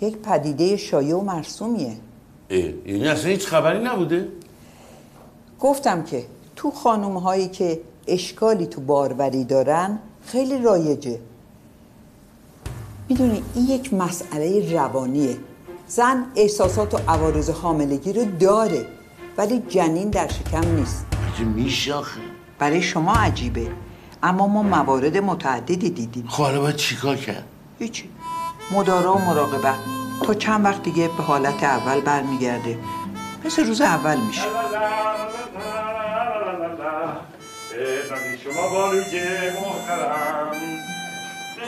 یک 0.00 0.16
پدیده 0.16 0.76
شایع 0.76 1.16
و 1.16 1.20
مرسومیه. 1.20 1.96
این 2.48 3.06
اصلا 3.06 3.30
هیچ 3.30 3.46
خبری 3.46 3.84
نبوده؟ 3.84 4.28
گفتم 5.60 6.02
که 6.02 6.24
تو 6.56 6.70
خانوم 6.70 7.16
هایی 7.16 7.48
که 7.48 7.80
اشکالی 8.06 8.66
تو 8.66 8.80
باروری 8.80 9.44
دارن 9.44 9.98
خیلی 10.26 10.62
رایجه. 10.62 11.18
می‌دونی 13.08 13.42
این 13.54 13.68
یک 13.68 13.94
مسئله 13.94 14.72
روانیه. 14.72 15.36
زن 15.88 16.26
احساسات 16.36 16.94
و 16.94 16.98
عوارض 17.08 17.50
حاملگی 17.50 18.12
رو 18.12 18.24
داره 18.24 18.86
ولی 19.38 19.62
جنین 19.68 20.10
در 20.10 20.28
شکم 20.28 20.72
نیست. 20.74 21.06
آخه؟ 21.94 22.20
برای 22.58 22.82
شما 22.82 23.14
عجیبه 23.14 23.68
اما 24.22 24.46
ما 24.46 24.62
موارد 24.62 25.16
متعددی 25.16 25.90
دیدیم. 25.90 26.26
خب 26.28 26.42
حالا 26.42 26.60
باید 26.60 26.76
چیکار 26.76 27.16
کرد؟ 27.16 27.44
هیچی. 27.78 28.10
مدارا 28.70 29.14
و 29.14 29.18
مراقبت. 29.18 29.74
تا 30.22 30.34
چند 30.34 30.64
وقت 30.64 30.82
دیگه 30.82 31.10
به 31.16 31.22
حالت 31.22 31.64
اول 31.64 32.00
برمیگرده. 32.00 32.78
مثل 33.44 33.66
روز 33.66 33.80
اول 33.80 34.16
میشه. 34.16 34.42
شما 38.44 38.68
بالوی 38.68 39.50
محترم. 39.50 40.50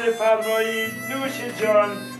بفرمایید 0.06 0.90
نوش 1.10 1.62
جان. 1.62 1.88
کنید 1.88 2.19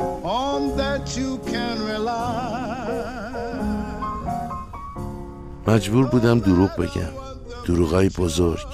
On 0.00 0.76
that 0.80 1.04
you 1.18 1.30
can 1.52 1.76
rely. 1.92 2.20
مجبور 5.66 6.06
بودم 6.06 6.38
دروغ 6.38 6.76
بگم. 6.76 7.12
دروغای 7.66 8.08
بزرگ. 8.08 8.66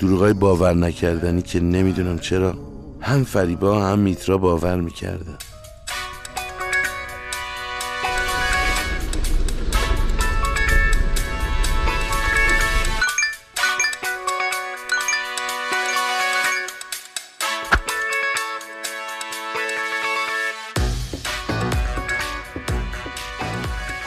دروغای 0.00 0.32
باور 0.32 0.74
نکردنی 0.74 1.42
که 1.42 1.60
نمی‌دونم 1.60 2.18
چرا. 2.18 2.54
هم 3.00 3.24
فریبا 3.24 3.82
هم 3.82 3.98
میترا 3.98 4.38
باور 4.38 4.80
می‌کردن 4.80 5.38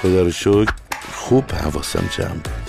خدا 0.04 0.22
رو 0.24 0.32
شکر. 0.32 0.74
خوب 1.14 1.52
حواسم 1.52 2.10
جمع 2.18 2.63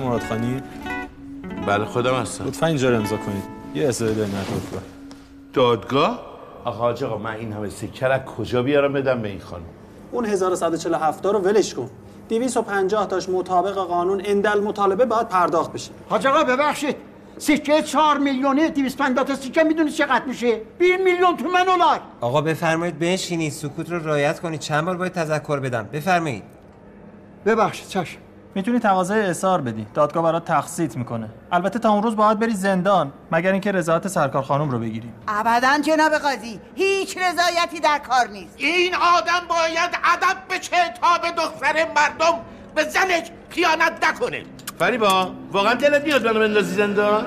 مرادخانی؟ 0.00 0.62
بله 1.66 1.84
خودم 1.84 2.14
هستم. 2.14 2.44
لطفا 2.44 2.66
اینجا 2.66 2.90
رو 2.90 2.96
امضا 2.96 3.16
کنید. 3.16 3.42
یه 3.74 3.88
استعداد 3.88 4.18
نتورک 4.26 4.82
دادگاه؟ 5.52 6.20
آقا 6.64 6.78
حاج 6.78 7.04
آقا 7.04 7.18
من 7.18 7.34
این 7.34 7.52
همه 7.52 7.68
سکر 7.70 8.10
از 8.10 8.20
کجا 8.20 8.62
بیارم 8.62 8.92
بدم 8.92 9.22
به 9.22 9.28
این 9.28 9.40
خانم؟ 9.40 9.64
اون 10.12 10.26
1147 10.26 11.26
رو 11.26 11.38
ولش 11.38 11.74
کن. 11.74 11.90
250 12.28 13.06
تاش 13.06 13.28
مطابق 13.28 13.74
قانون 13.74 14.22
اندل 14.24 14.60
مطالبه 14.60 15.04
باید 15.04 15.28
پرداخت 15.28 15.72
بشه. 15.72 15.90
حاج 16.08 16.26
آقا 16.26 16.44
ببخشید. 16.44 16.96
سکه 17.38 17.82
چهار 17.82 18.18
میلیونی 18.18 18.68
250 18.68 19.24
تا 19.24 19.34
سکه 19.34 19.62
می‌دونی 19.62 19.90
چقدر 19.90 20.24
میشه؟ 20.24 20.60
20 20.78 21.00
میلیون 21.04 21.36
تومن 21.36 21.68
اولاد 21.68 22.00
آقا 22.20 22.40
بفرمایید 22.40 22.98
بنشینید. 22.98 23.52
سکوت 23.52 23.90
رو 23.90 24.06
رعایت 24.08 24.40
کنید. 24.40 24.60
چند 24.60 24.84
بار 24.84 24.96
باید 24.96 25.12
تذکر 25.12 25.60
بدم؟ 25.60 25.88
بفرمایید. 25.92 26.42
ببخشید 27.46 27.88
چشم. 27.88 28.18
می‌تونی 28.54 28.78
تقاضای 28.78 29.20
احضار 29.20 29.60
بدی. 29.60 29.86
دادگاه 29.94 30.22
برات 30.22 30.44
تقسیط 30.44 30.96
می‌کنه. 30.96 31.28
البته 31.52 31.78
تا 31.78 31.90
اون 31.90 32.02
روز 32.02 32.16
باید 32.16 32.38
بری 32.38 32.54
زندان 32.54 33.12
مگر 33.32 33.52
اینکه 33.52 33.72
رضایت 33.72 34.08
سرکار 34.08 34.42
خانم 34.42 34.70
رو 34.70 34.78
بگیری. 34.78 35.12
ابدا 35.28 35.78
جناب 35.82 36.12
قاضی 36.12 36.60
هیچ 36.74 37.16
رضایتی 37.18 37.80
در 37.82 37.98
کار 37.98 38.28
نیست. 38.32 38.54
این 38.56 38.94
آدم 38.94 39.46
باید 39.48 39.90
ادب 40.04 40.54
بچه 40.54 40.76
تا 41.02 41.18
به 41.22 41.42
دختر 41.42 41.74
مردم 41.96 42.38
به 42.74 42.84
زنش 42.84 43.30
خیانت 43.50 44.06
نکنه. 44.06 44.42
فریبا 44.78 45.30
واقعا 45.52 45.74
دلت 45.74 46.04
میاد 46.04 46.26
منو 46.26 46.40
بندازی 46.40 46.74
زندان؟ 46.74 47.26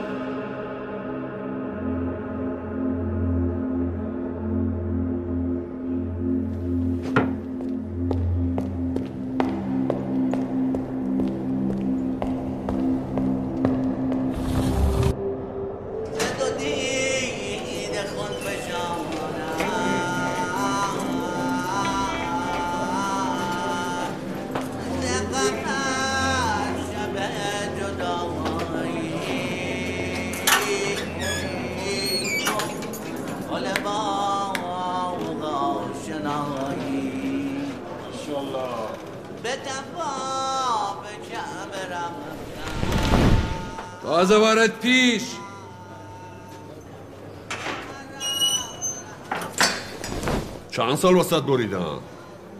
سال 51.03 51.15
وسط 51.15 51.41
بریدم. 51.41 51.99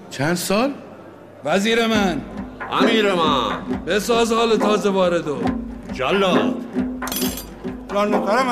چند 0.09 0.35
سال؟ 0.35 0.73
وزیر 1.45 1.87
من. 1.87 2.21
امیر 2.71 3.13
من. 3.13 3.63
بساز 3.87 4.33
حال 4.33 4.57
تازه 4.57 4.89
واردو. 4.89 5.41
جلاد. 5.93 6.55
جان 7.93 8.15
نکره 8.15 8.43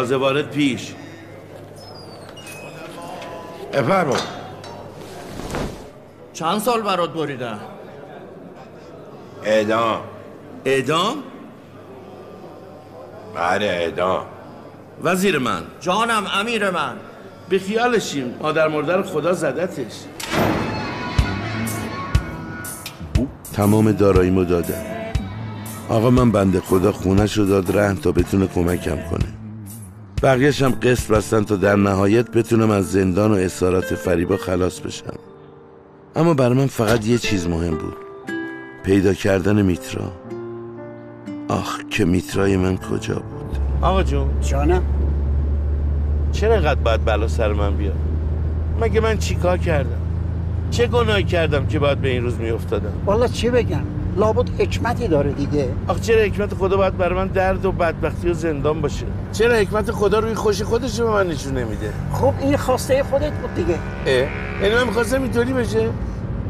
تازه 0.00 0.16
وارد 0.16 0.50
پیش. 0.50 0.92
بفرما. 3.72 4.16
چند 6.32 6.58
سال 6.58 6.82
برات 6.82 7.12
بریدم؟ 7.12 7.60
اعدام. 9.44 10.00
اعدام؟ 10.64 11.16
بله 13.34 13.66
اعدام. 13.66 14.26
وزیر 15.02 15.38
من. 15.38 15.62
جانم 15.80 16.26
امیر 16.34 16.70
من. 16.70 16.96
به 17.48 17.58
خیالشیم 17.58 18.34
مادر 18.40 18.68
مردر 18.68 19.02
خدا 19.02 19.32
زدتش. 19.32 19.92
تمام 23.52 23.92
داراییمو 23.92 24.44
دادم 24.44 25.12
آقا 25.88 26.10
من 26.10 26.32
بنده 26.32 26.60
خدا 26.60 26.92
خونش 26.92 27.38
رو 27.38 27.46
داد 27.46 27.76
رهن 27.76 27.96
تا 27.96 28.12
بتونه 28.12 28.46
کمکم 28.46 28.96
کنه. 29.10 29.39
بقیهش 30.22 30.62
هم 30.62 30.70
قسط 30.70 31.10
بستن 31.10 31.44
تا 31.44 31.56
در 31.56 31.76
نهایت 31.76 32.30
بتونم 32.30 32.70
از 32.70 32.92
زندان 32.92 33.32
و 33.32 33.34
اسارت 33.34 33.94
فریبا 33.94 34.36
خلاص 34.36 34.80
بشم. 34.80 35.14
اما 36.16 36.34
برای 36.34 36.58
من 36.58 36.66
فقط 36.66 37.06
یه 37.06 37.18
چیز 37.18 37.46
مهم 37.48 37.76
بود. 37.76 37.96
پیدا 38.84 39.14
کردن 39.14 39.62
میترا. 39.62 40.12
آخ 41.48 41.78
که 41.90 42.04
میترای 42.04 42.56
من 42.56 42.76
کجا 42.76 43.14
بود؟ 43.14 43.58
آقا 43.82 44.02
جون. 44.02 44.28
جانم. 44.40 44.82
چرا 46.32 46.54
اینقدر 46.54 46.80
باید 46.80 47.04
بلا 47.04 47.28
سر 47.28 47.52
من 47.52 47.76
بیاد؟ 47.76 47.96
مگه 48.80 49.00
من 49.00 49.18
چیکار 49.18 49.58
کردم؟ 49.58 50.00
چه 50.70 50.86
گناهی 50.86 51.24
کردم 51.24 51.66
که 51.66 51.78
باید 51.78 52.00
به 52.00 52.08
این 52.08 52.22
روز 52.22 52.38
میافتادم؟ 52.38 52.92
والا 53.06 53.28
چی 53.28 53.50
بگم؟ 53.50 53.99
لابد 54.16 54.48
حکمتی 54.60 55.08
داره 55.08 55.32
دیگه. 55.32 55.68
آخ 55.88 56.00
چرا 56.00 56.22
حکمت 56.22 56.54
خدا 56.54 56.76
باید 56.76 56.96
برای 56.96 57.14
من 57.14 57.26
درد 57.26 57.64
و 57.64 57.72
بدبختی 57.72 58.30
و 58.30 58.34
زندان 58.34 58.80
باشه؟ 58.80 59.06
چرا 59.32 59.54
حکمت 59.54 59.90
خدا 59.90 60.18
روی 60.18 60.34
خوشی 60.34 60.64
خودش 60.64 61.00
به 61.00 61.10
من 61.10 61.26
نشون 61.26 61.58
نمیده؟ 61.58 61.92
خب 62.12 62.32
این 62.40 62.56
خواسته 62.56 63.02
خودت 63.02 63.32
بود 63.32 63.54
دیگه. 63.54 63.74
اه. 64.06 64.14
یعنی 64.62 64.74
من 64.74 64.84
می‌خواستم 64.84 65.22
اینطوری 65.22 65.52
بشه؟ 65.52 65.88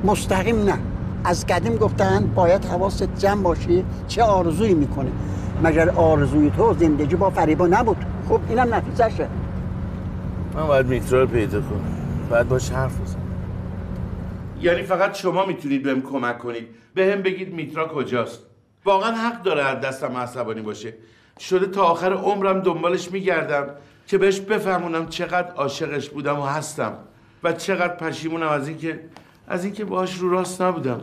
مستقیم 0.05 0.65
نه. 0.65 0.79
از 1.25 1.47
قدیم 1.47 1.77
گفتن 1.77 2.31
باید 2.35 2.65
حواست 2.65 3.09
جمع 3.19 3.43
باشی 3.43 3.85
چه 4.09 4.23
آرزویی 4.23 4.75
می‌کنه. 4.75 5.11
مگر 5.65 5.91
آرزوی 5.91 6.51
تو 6.51 6.75
زندگی 6.81 7.17
با 7.17 7.31
فریبا 7.31 7.67
نبود؟ 7.67 7.97
خب 8.29 8.41
اینم 8.49 8.75
نتیجهشه. 8.75 9.27
من 10.55 10.67
باید 10.67 10.87
میترا 10.87 11.21
رو 11.21 11.27
پیدا 11.27 11.61
کنم. 11.61 11.81
باید 12.31 12.49
باش 12.49 12.71
حرف 12.71 13.01
بزنم 13.01 13.20
یعنی 14.61 14.83
فقط 14.83 15.15
شما 15.15 15.47
می‌تونید 15.47 15.83
بهم 15.83 16.03
کمک 16.03 16.39
کنید. 16.39 16.69
به 16.95 17.13
هم 17.13 17.23
بگید 17.23 17.55
میترا 17.55 17.89
کجاست. 17.89 18.41
واقعا 18.85 19.13
حق 19.13 19.43
داره 19.43 19.63
از 19.63 19.81
دستم 19.81 20.17
عصبانی 20.17 20.61
باشه. 20.61 20.95
شده 21.41 21.67
تا 21.67 21.83
آخر 21.83 22.13
عمرم 22.13 22.61
دنبالش 22.61 23.13
میگردم 23.13 23.67
که 24.07 24.19
بهش 24.19 24.41
بفهمونم 24.41 25.09
چقدر 25.09 25.53
عاشقش 25.53 26.11
بودم 26.11 26.39
و 26.39 26.43
هستم 26.43 26.93
و 27.43 27.53
چقدر 27.53 27.97
پشیمونم 27.97 28.49
از 28.49 28.69
اینکه 28.69 29.01
از 29.49 29.65
اینکه 29.65 29.85
باهاش 29.85 30.19
رو 30.19 30.31
راست 30.31 30.63
نبودم. 30.63 31.01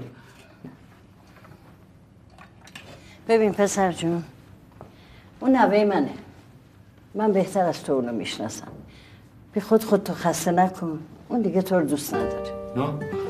ببین 3.27 3.53
پسر 3.53 3.91
جون 3.91 4.23
اون 5.39 5.55
نوه 5.55 5.85
منه. 5.85 6.13
من 7.15 7.31
بهتر 7.31 7.65
از 7.65 7.83
تو 7.83 7.93
اونو 7.93 8.11
می‌شناسم. 8.11 8.67
بی 9.53 9.59
خود 9.61 9.83
خود 9.83 10.03
تو 10.03 10.13
خسته 10.13 10.51
نکن. 10.51 10.99
اون 11.29 11.41
دیگه 11.41 11.61
تو 11.61 11.79
رو 11.79 11.85
دوست 11.85 12.13
نداره. 12.13 12.53
نه. 12.75 13.26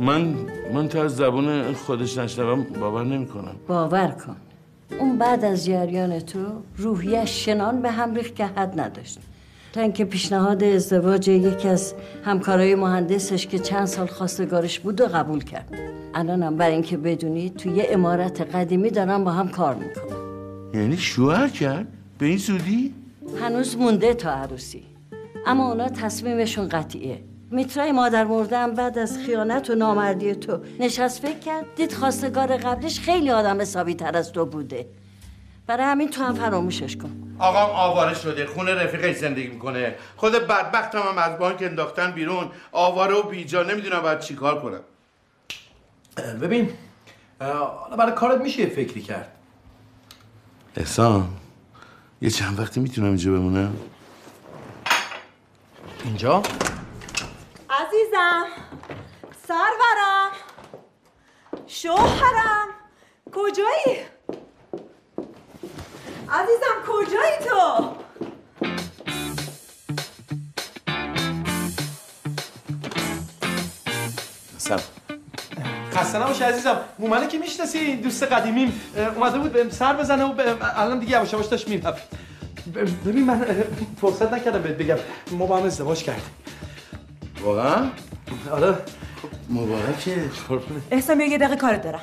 من 0.00 0.34
من 0.74 0.88
تا 0.88 1.04
از 1.04 1.16
زبون 1.16 1.72
خودش 1.72 2.18
نشنوم 2.18 2.62
باور 2.80 3.04
نمی‌کنم. 3.04 3.54
باور 3.68 4.08
کن. 4.08 4.36
اون 4.98 5.18
بعد 5.18 5.44
از 5.44 5.64
جریان 5.64 6.18
تو 6.20 6.38
روحیش 6.76 7.44
شنان 7.44 7.82
به 7.82 7.90
هم 7.90 8.14
ریخت 8.14 8.34
که 8.34 8.46
حد 8.46 8.80
نداشت. 8.80 9.18
تا 9.72 9.80
اینکه 9.80 10.04
پیشنهاد 10.04 10.64
ازدواج 10.64 11.28
یکی 11.28 11.68
از 11.68 11.94
همکارای 12.24 12.74
مهندسش 12.74 13.46
که 13.46 13.58
چند 13.58 13.86
سال 13.86 14.06
خواستگارش 14.06 14.80
بود 14.80 15.00
و 15.00 15.06
قبول 15.06 15.44
کرد. 15.44 15.74
الانم 16.14 16.56
برای 16.56 16.72
اینکه 16.72 16.96
بدونی 16.96 17.50
توی 17.50 17.72
یه 17.72 17.86
امارت 17.90 18.40
قدیمی 18.40 18.90
دارن 18.90 19.24
با 19.24 19.30
هم 19.30 19.48
کار 19.48 19.74
می‌کنن 19.74 20.16
یعنی 20.80 20.96
شوهر 20.96 21.48
کرد؟ 21.48 21.86
به 22.18 22.26
این 22.26 22.38
زودی 22.38 22.94
هنوز 23.40 23.76
مونده 23.76 24.14
تا 24.14 24.30
عروسی. 24.30 24.82
اما 25.46 25.68
اونا 25.68 25.88
تصمیمشون 25.88 26.68
قطعیه. 26.68 27.18
میترای 27.52 27.92
مادر 27.92 28.24
مردم 28.24 28.74
بعد 28.74 28.98
از 28.98 29.18
خیانت 29.18 29.70
و 29.70 29.74
نامردی 29.74 30.34
تو. 30.34 30.60
نشست 30.80 31.22
فکر 31.22 31.38
کرد 31.38 31.74
دید 31.76 31.92
خواستگار 31.92 32.56
قبلش 32.56 33.00
خیلی 33.00 33.30
آدم 33.30 33.60
حسابی 33.60 33.94
تر 33.94 34.16
از 34.16 34.32
تو 34.32 34.46
بوده. 34.46 34.86
برای 35.66 35.86
همین 35.86 36.10
تو 36.10 36.22
هم 36.22 36.34
فراموشش 36.34 36.96
کن. 36.96 37.36
آقام 37.38 37.70
آواره 37.70 38.14
شده 38.14 38.46
خونه 38.46 38.74
رفیقش 38.74 39.16
زندگی 39.16 39.48
می‌کنه. 39.48 39.94
خود 40.16 40.32
بدبختم 40.32 40.98
هم 40.98 41.18
از 41.18 41.38
بانک 41.38 41.62
انداختن 41.62 42.10
بیرون. 42.10 42.50
آواره 42.72 43.14
و 43.14 43.22
بیجا 43.22 43.62
نمی‌دونم 43.62 44.00
باید 44.00 44.20
چیکار 44.20 44.62
کنم. 44.62 44.80
ببین 46.40 46.70
حالا 47.40 47.96
برای 47.96 48.12
کارت 48.12 48.40
میشه 48.40 48.66
فکری 48.66 49.00
کرد. 49.00 49.32
احسان 50.76 51.28
یه 52.22 52.30
چند 52.30 52.60
وقتی 52.60 52.80
می‌تونم 52.80 53.08
اینجا 53.08 53.32
بمونم؟ 53.32 53.76
اینجا؟ 56.04 56.42
عزیزم 57.90 58.46
سرورم 59.48 60.30
شوهرم 61.66 62.68
کجایی؟ 63.32 63.98
عزیزم 66.28 66.76
کجایی 66.86 67.38
تو؟ 67.48 67.94
سلام. 74.58 74.80
خسته 75.92 76.18
نباشی 76.18 76.44
عزیزم. 76.44 76.80
مومنه 76.98 77.28
که 77.28 77.38
می‌شناسی 77.38 77.96
دوست 77.96 78.22
قدیمیم. 78.22 78.80
اومده 79.16 79.38
بود 79.38 79.52
بهم 79.52 79.70
سر 79.70 79.92
بزنه 79.92 80.24
و 80.24 80.34
الان 80.76 80.98
دیگه 80.98 81.12
یواش 81.12 81.32
یواش 81.32 81.46
داشت 81.46 81.68
می‌رفت 81.68 82.02
ببین 83.06 83.24
من 83.24 83.64
فرصت 84.00 84.32
نکردم 84.32 84.62
بهت 84.62 84.76
بگم. 84.76 84.96
ما 85.30 85.46
با 85.46 85.56
هم 85.56 85.64
ازدواج 85.64 86.02
کردیم. 86.02 86.39
واقعا؟ 87.44 87.90
آره. 88.50 88.76
مبارکه. 89.50 90.30
احسان 90.90 91.18
بیا 91.18 91.26
یه 91.26 91.38
دقیقه 91.38 91.56
کارت 91.56 91.82
دارم. 91.82 92.00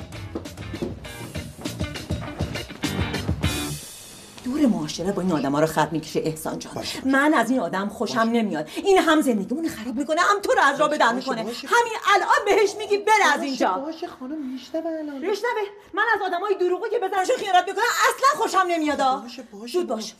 دور 4.58 4.66
معاشرت 4.66 5.14
با 5.14 5.22
این 5.22 5.32
آدما 5.32 5.60
رو 5.60 5.66
خط 5.66 5.88
می‌کشه. 5.92 6.20
احسان 6.24 6.58
جان 6.58 6.72
من 7.04 7.34
از 7.34 7.50
این 7.50 7.60
آدم 7.60 7.88
خوشم 7.88 8.18
نمیاد. 8.18 8.68
این 8.76 8.98
هم 8.98 9.20
زندگیمون 9.20 9.68
خراب 9.68 9.96
می‌کنه 9.96 10.20
هم 10.20 10.40
تو 10.40 10.52
رو 10.52 10.62
از 10.62 10.80
راه 10.80 10.90
بدر 10.90 11.12
می‌کنه. 11.12 11.40
همین 11.40 11.92
الان 12.14 12.44
بهش 12.46 12.74
میگی 12.78 12.98
بره 12.98 13.34
از 13.34 13.42
اینجا. 13.42 13.72
باشه 13.72 14.06
خانم 14.06 14.52
میشنوه 14.52 14.86
الان. 14.86 15.20
بشنوه 15.20 15.62
من 15.94 16.02
از 16.14 16.22
آدمای 16.22 16.54
دروغی 16.60 16.90
که 16.90 16.98
بزنشون 16.98 17.36
خیانت 17.36 17.64
می‌کنن 17.68 17.82
اصلا 17.82 18.42
خوشم 18.42 18.64
نمیاد. 18.68 18.98
باشه 18.98 19.42
باشه 19.52 19.82
باش. 19.84 20.14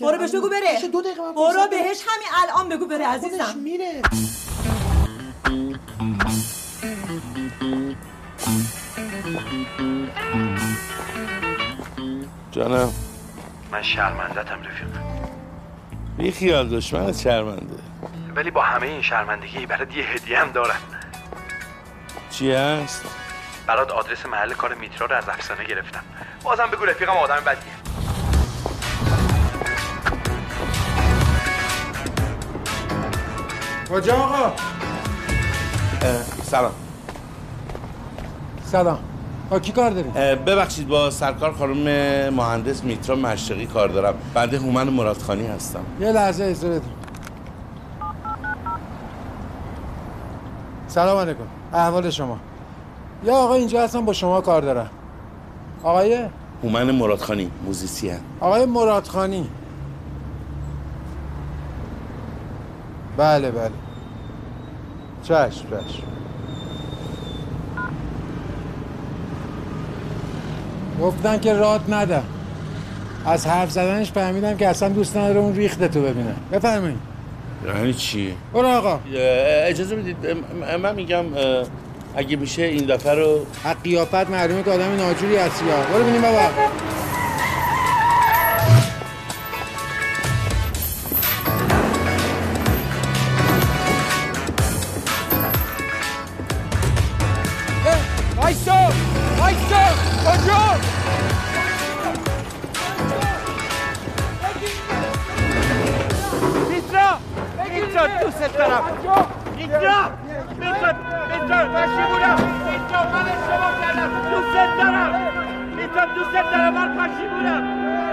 برو 0.00 0.18
بهش 0.18 0.30
بگو. 0.30 0.48
بره. 0.48 0.74
باشه، 0.74 0.88
دو 0.88 1.02
دقیقه 1.02 1.22
من 1.22 1.34
برو. 1.34 1.66
بهش 1.70 2.00
همین 2.06 2.28
الان 2.32 2.68
بگو 2.68 2.86
بره 2.86 3.06
عزیزم. 3.06 3.54
میره. 3.58 4.02
جانم. 12.50 12.92
من 13.72 13.82
شرمندتم 13.82 14.62
رفیق. 14.62 14.88
بی 16.16 16.32
خیال 16.32 16.68
دشمنت 16.68 17.18
شرمنده. 17.18 17.78
ولی 18.36 18.50
با 18.50 18.62
همه 18.62 18.86
این 18.86 19.02
شرمندگی 19.02 19.66
برات 19.66 19.96
یه 19.96 20.04
هدیه 20.04 20.38
هم 20.38 20.50
دارم. 20.52 20.80
چی 22.30 22.52
هست؟ 22.52 23.04
برات 23.66 23.90
آدرس 23.90 24.26
محل 24.26 24.52
کار 24.52 24.74
میترا 24.74 25.06
رو 25.06 25.16
از 25.16 25.28
افسانه 25.28 25.64
گرفتم. 25.64 26.00
بازم 26.42 26.66
بگو 26.66 26.84
رفیقم 26.84 27.12
آدم 27.12 27.40
بدیه. 27.46 27.72
کجا 33.90 34.16
آقا؟ 34.16 34.52
سلام. 36.42 36.74
سلام. 38.64 39.09
کی 39.58 39.72
کار 39.72 39.90
داری؟ 39.90 40.08
اه، 40.16 40.34
ببخشید 40.34 40.88
با 40.88 41.10
سرکار 41.10 41.52
خانم 41.52 41.84
مهندس 42.34 42.84
میترا 42.84 43.16
مشرقی 43.16 43.66
کار 43.66 43.88
دارم. 43.88 44.14
بنده 44.34 44.58
هومن 44.58 44.88
مرادخانی 44.88 45.46
هستم. 45.46 45.80
یه 46.00 46.12
لحظه 46.12 46.44
اجازه 46.44 46.80
سلام 50.88 51.18
علیکم. 51.18 51.44
احوال 51.72 52.10
شما. 52.10 52.38
یا 53.24 53.34
آقا 53.34 53.54
اینجا 53.54 53.82
هستم 53.82 54.04
با 54.04 54.12
شما 54.12 54.40
کار 54.40 54.62
دارم. 54.62 54.90
آقای؟ 55.82 56.26
هومن 56.62 56.90
مرادخانی 56.90 57.50
موزیسین 57.66 58.16
آقای 58.40 58.66
مرادخانی. 58.66 59.50
بله 63.16 63.50
بله. 63.50 63.70
چشم 65.22 65.38
چشم. 65.38 66.02
گفتن 71.02 71.38
که 71.40 71.54
راد 71.54 71.80
نده. 71.88 72.22
از 73.26 73.46
حرف 73.46 73.70
زدنش 73.70 74.12
فهمیدم 74.12 74.56
که 74.56 74.68
اصلا 74.68 74.88
دوست 74.88 75.16
نداره 75.16 75.38
اون 75.38 75.56
ریخته 75.56 75.88
تو 75.88 76.02
ببینه. 76.02 76.34
بفرمایید. 76.52 76.98
یعنی 77.66 77.92
چی؟ 77.94 78.34
برو 78.54 78.66
آقا. 78.66 78.98
اجازه 79.66 79.96
بدید. 79.96 80.16
من 80.82 80.94
میگم 80.94 81.24
اگه 82.16 82.36
میشه 82.36 82.62
این 82.62 82.86
دفعه 82.86 83.14
رو 83.14 83.46
از 83.64 83.76
قیافت 83.84 84.30
معلومه 84.30 84.62
که 84.62 84.70
آدم 84.70 84.96
ناجوری 84.96 85.36
هستی 85.36 85.64
برو 85.64 86.02
ببینیم 86.02 86.22
بابا. 86.22 86.40
میترا 108.00 108.22
دوست 108.22 108.56
دارم 108.58 108.82
میترا 109.56 110.10
میترا 110.58 110.92
میترا 111.30 111.68
پشیمونم 111.68 112.36
میترا 112.66 113.02
من 113.12 113.26
اشتباه 113.32 113.72
کردم 113.80 114.10
دوست 114.30 114.54
دارم 114.78 115.12
میترا 115.76 116.04
دوست 116.14 116.32
دارم 116.32 116.74
من 116.74 116.88
پشیمونم 116.96 117.62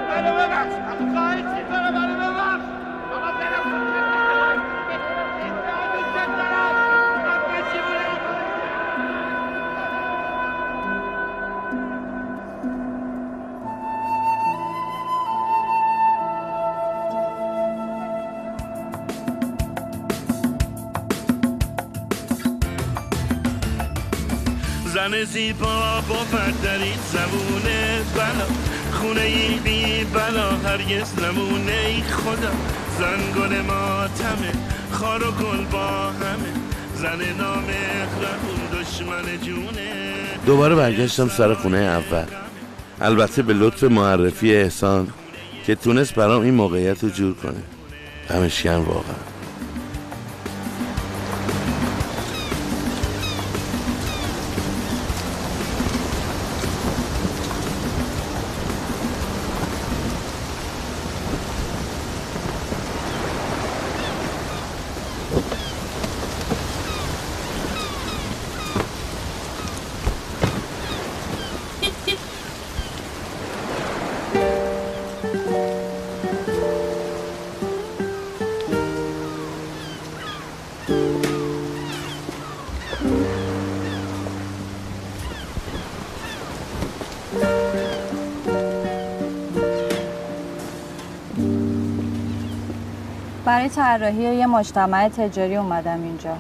منو 0.10 0.34
ببخش 0.34 0.74
خواهش 1.14 1.40
می‌کنم 1.40 1.82
منو 1.82 1.87
ببخش 1.87 1.87
زن 25.18 25.24
زیبا 25.24 26.02
با 26.10 26.16
پردرید 26.16 27.00
زبونه 27.14 28.02
بلا. 28.16 28.46
خونه 28.92 29.22
ای 29.22 29.60
بی 29.60 30.04
بلا 30.04 30.50
هرگز 30.50 31.20
نمونه 31.20 31.72
ای 31.88 32.02
خدا. 32.02 32.52
زن 33.00 33.32
گل 33.40 33.62
ماتمه 33.62 34.52
خار 34.92 35.28
و 35.28 35.32
گل 35.32 35.66
با 35.72 35.88
همه. 35.88 36.54
زن 36.96 37.20
نامهربون 37.38 38.82
دشمن 38.82 39.42
جونه. 39.46 40.14
دوباره 40.46 40.76
برگشتم 40.76 41.30
سر 41.30 41.54
خونه 41.54 41.78
اول. 41.78 42.26
البته 43.02 43.42
به 43.42 43.54
لطف 43.54 43.84
معرفی 43.84 44.56
احسان 44.56 45.08
که 45.66 45.76
تونست 45.76 46.16
برام 46.16 46.42
این 46.42 46.54
موقعیت 46.54 47.04
رو 47.04 47.10
جور 47.10 47.34
کنه. 47.34 47.64
دمش 48.30 48.64
گرم 48.64 48.84
واقعا. 48.86 49.37
طراحی 93.78 94.36
یه 94.36 94.48
مجتمع 94.48 95.10
تجاری 95.10 95.56
اومدم 95.56 96.04
اینجا 96.04 96.38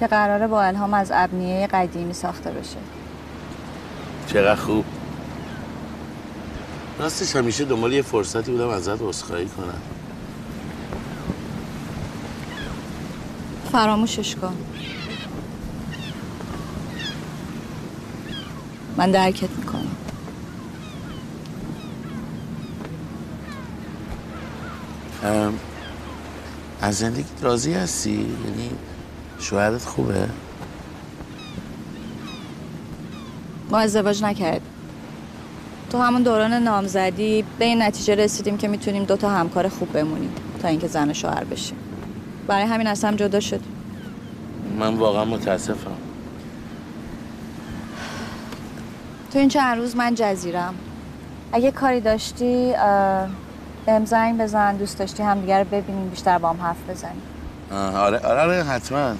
که 0.00 0.06
قراره 0.06 0.46
با 0.46 0.62
الهام 0.62 0.94
از 0.94 1.10
ابنیه 1.14 1.66
قدیمی 1.66 2.12
ساخته 2.12 2.50
بشه. 2.50 2.76
چقدر 4.26 4.54
خوب. 4.54 4.84
راستش 6.98 7.36
همیشه 7.36 7.64
دنبال 7.64 7.92
یه 7.92 8.02
فرصتی 8.02 8.52
بودم 8.52 8.68
ازت 8.68 9.02
عذرخواهی 9.02 9.46
کنم. 9.46 9.80
فراموشش 13.72 14.36
کن. 14.36 14.56
من 18.96 19.10
درکت 19.10 19.50
می‌کنم. 19.58 19.79
از 26.90 26.96
زندگی 26.96 27.24
راضی 27.42 27.72
هستی؟ 27.72 28.10
یعنی 28.10 28.70
شوهرت 29.38 29.84
خوبه؟ 29.84 30.28
ما 33.70 33.78
ازدواج 33.78 34.22
نکردیم. 34.22 34.70
تو 35.90 35.98
همون 35.98 36.22
دوران 36.22 36.52
نامزدی 36.52 37.44
به 37.58 37.64
این 37.64 37.82
نتیجه 37.82 38.14
رسیدیم 38.14 38.56
که 38.56 38.68
می‌تونیم 38.68 39.04
دوتا 39.04 39.30
همکار 39.30 39.68
خوب 39.68 39.92
بمونیم 39.92 40.32
تا 40.62 40.68
اینکه 40.68 40.86
زن 40.86 41.10
و 41.10 41.14
شوهر 41.14 41.44
بشیم. 41.44 41.76
برای 42.46 42.64
همین 42.64 42.86
از 42.86 43.04
هم 43.04 43.16
جدا 43.16 43.40
شدیم. 43.40 43.72
من 44.78 44.94
واقعا 44.94 45.24
متاسفم. 45.24 45.96
تو 49.32 49.38
این 49.38 49.48
چند 49.48 49.78
روز 49.78 49.96
من 49.96 50.14
جزیرم 50.14 50.74
اگه 51.52 51.70
کاری 51.70 52.00
داشتی 52.00 52.72
بهم 53.86 54.04
زنگ 54.04 54.38
بزن 54.38 54.76
دوست 54.76 54.98
داشتی 54.98 55.22
هم 55.22 55.40
دیگه 55.40 55.58
رو 55.58 55.64
ببینیم 55.64 56.08
بیشتر 56.08 56.38
با 56.38 56.50
هم 56.50 56.60
حرف 56.62 56.90
بزنیم. 56.90 57.22
آره 57.72 58.18
آره 58.18 58.40
آره 58.40 58.62
حتما. 58.64 59.14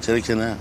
چرا 0.00 0.18
که 0.18 0.34
نه؟ 0.34 0.56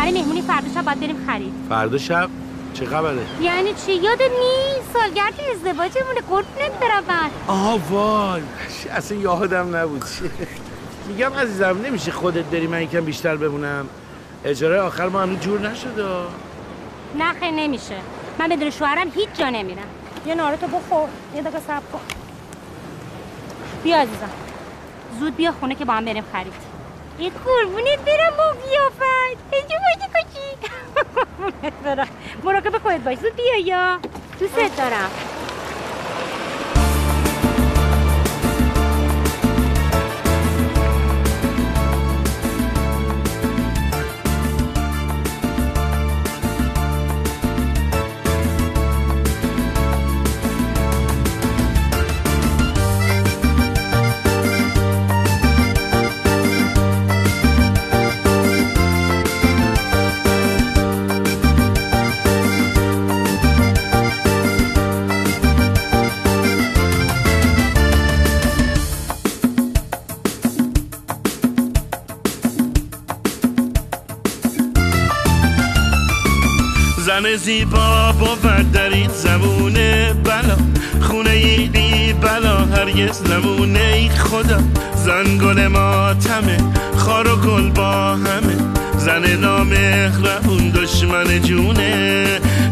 برای 0.00 0.12
مهمونی 0.12 0.42
فردا 0.42 0.68
شب 0.74 0.84
باید 0.84 1.00
بریم 1.00 1.26
خرید. 1.26 1.52
فردا 1.68 1.98
شب؟ 1.98 2.28
چه 2.74 2.86
خبره؟ 2.86 3.26
یعنی 3.40 3.74
چی؟ 3.86 3.92
یادت 3.92 4.20
نیست؟ 4.20 4.92
سالگرد 4.92 5.34
ازدواجمونه. 5.54 6.20
قربونت 6.20 6.80
برم 6.80 7.04
من. 7.08 7.30
آها 7.46 7.78
وای. 7.90 8.42
اصلا 8.90 9.18
یادم 9.18 9.76
نبود. 9.76 10.04
میگم 11.08 11.34
عزیزم 11.34 11.78
نمیشه 11.84 12.12
خودت 12.12 12.44
بری 12.44 12.66
من 12.66 12.82
یکم 12.82 13.00
بیشتر 13.00 13.36
بمونم. 13.36 13.88
اجاره 14.44 14.80
آخر 14.80 15.08
ما 15.08 15.22
هنوز 15.22 15.38
جور 15.40 15.60
نشده. 15.60 16.06
نه 17.18 17.32
خیر 17.40 17.50
نمیشه. 17.50 17.96
من 18.38 18.48
بدون 18.48 18.70
شوهرم 18.70 19.08
هیچ 19.14 19.28
جا 19.38 19.48
نمیرم. 19.48 19.88
یه 20.26 20.34
نارتو 20.34 20.66
بخور. 20.66 21.08
یه 21.34 21.42
دقیقه 21.42 21.60
صبر 21.60 21.82
کن. 21.92 22.00
بیا 23.84 23.96
عزیزم. 23.96 24.30
زود 25.20 25.36
بیا 25.36 25.52
خونه 25.52 25.74
که 25.74 25.84
با 25.84 25.92
هم 25.92 26.04
بریم 26.04 26.24
خرید. 26.32 26.69
یه 27.20 27.30
قربونت 27.30 27.98
برم 27.98 28.36
با 28.36 28.52
بیافت 28.52 29.02
اینجا 29.52 29.76
باشی 29.76 30.10
کچی 30.10 30.56
مراقب 32.44 32.78
خودت 32.78 33.00
باش 33.00 33.18
زود 33.18 33.36
بیا 33.36 33.56
یا 33.56 33.98
دوست 34.40 34.76
دارم 34.76 35.10
زن 77.20 77.36
زیبا 77.36 78.12
بود 78.12 78.72
در 78.72 78.90
این 78.90 79.10
زمونه 79.10 80.12
بلا 80.24 80.56
خونه 81.00 81.30
ای 81.30 81.68
بی 81.68 82.12
بلا 82.12 82.56
هرگز 82.56 83.22
نمونه 83.22 83.80
ای 83.94 84.08
خدا. 84.08 84.58
زن 84.94 85.38
گل 85.38 85.66
ماتمه 85.66 86.56
خار 86.96 87.28
و 87.28 87.36
گل 87.36 87.70
با 87.70 87.92
همه. 87.92 88.56
زن 88.96 89.36
نامهربون 89.36 90.70
دشمن 90.70 91.42
جونه. 91.42 92.24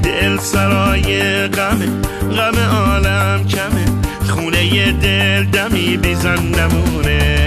دل 0.02 0.38
سرای 0.38 1.48
غمه 1.48 1.88
غم 2.36 2.58
عالم 2.58 3.46
کمه. 3.46 3.84
خونه 4.28 4.92
دل 4.92 5.44
دمی 5.44 5.96
بی 5.96 6.14
زن 6.14 6.38
نمونه. 6.38 7.37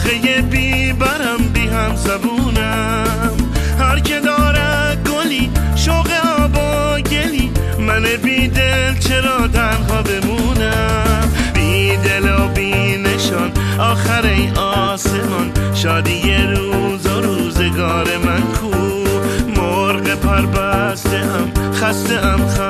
شاخه 0.00 0.42
بی 0.42 0.92
برم 0.92 1.48
بی 1.54 1.66
هم 1.66 1.96
زبونم. 1.96 3.36
هر 3.78 4.00
که 4.00 4.20
داره 4.20 4.96
گلی 4.96 5.50
شوق 5.76 6.10
آب 6.38 6.56
و 6.56 7.00
گلی. 7.00 7.50
من 7.78 8.02
بی 8.22 8.48
دل 8.48 8.98
چرا 8.98 9.48
تنها 9.48 10.02
بمونم؟ 10.02 11.32
بی 11.54 11.96
دل 11.96 12.28
و 12.28 12.48
بی 12.48 12.96
نشان 12.96 13.52
آخر 13.78 14.26
ای 14.26 14.50
آسمان. 14.50 15.52
شادی 15.74 16.34
روز 16.36 17.06
و 17.06 17.20
روزگار 17.20 18.06
من 18.24 18.42
کو. 18.42 18.70
مرغ 19.56 20.14
پر 20.14 20.46
بسته 20.46 21.16
ام 21.16 21.72
خسته 21.72 22.26
ام 22.26 22.46
خسته 22.48 22.69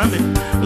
غمه 0.00 0.18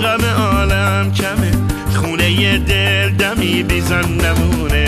غم 0.03 0.25
عالم 0.25 1.13
کمه. 1.13 1.51
خونه 1.95 2.59
دل 2.59 3.11
دمی 3.11 3.63
بی 3.63 3.81
زن 3.81 4.05
نمونه. 4.05 4.84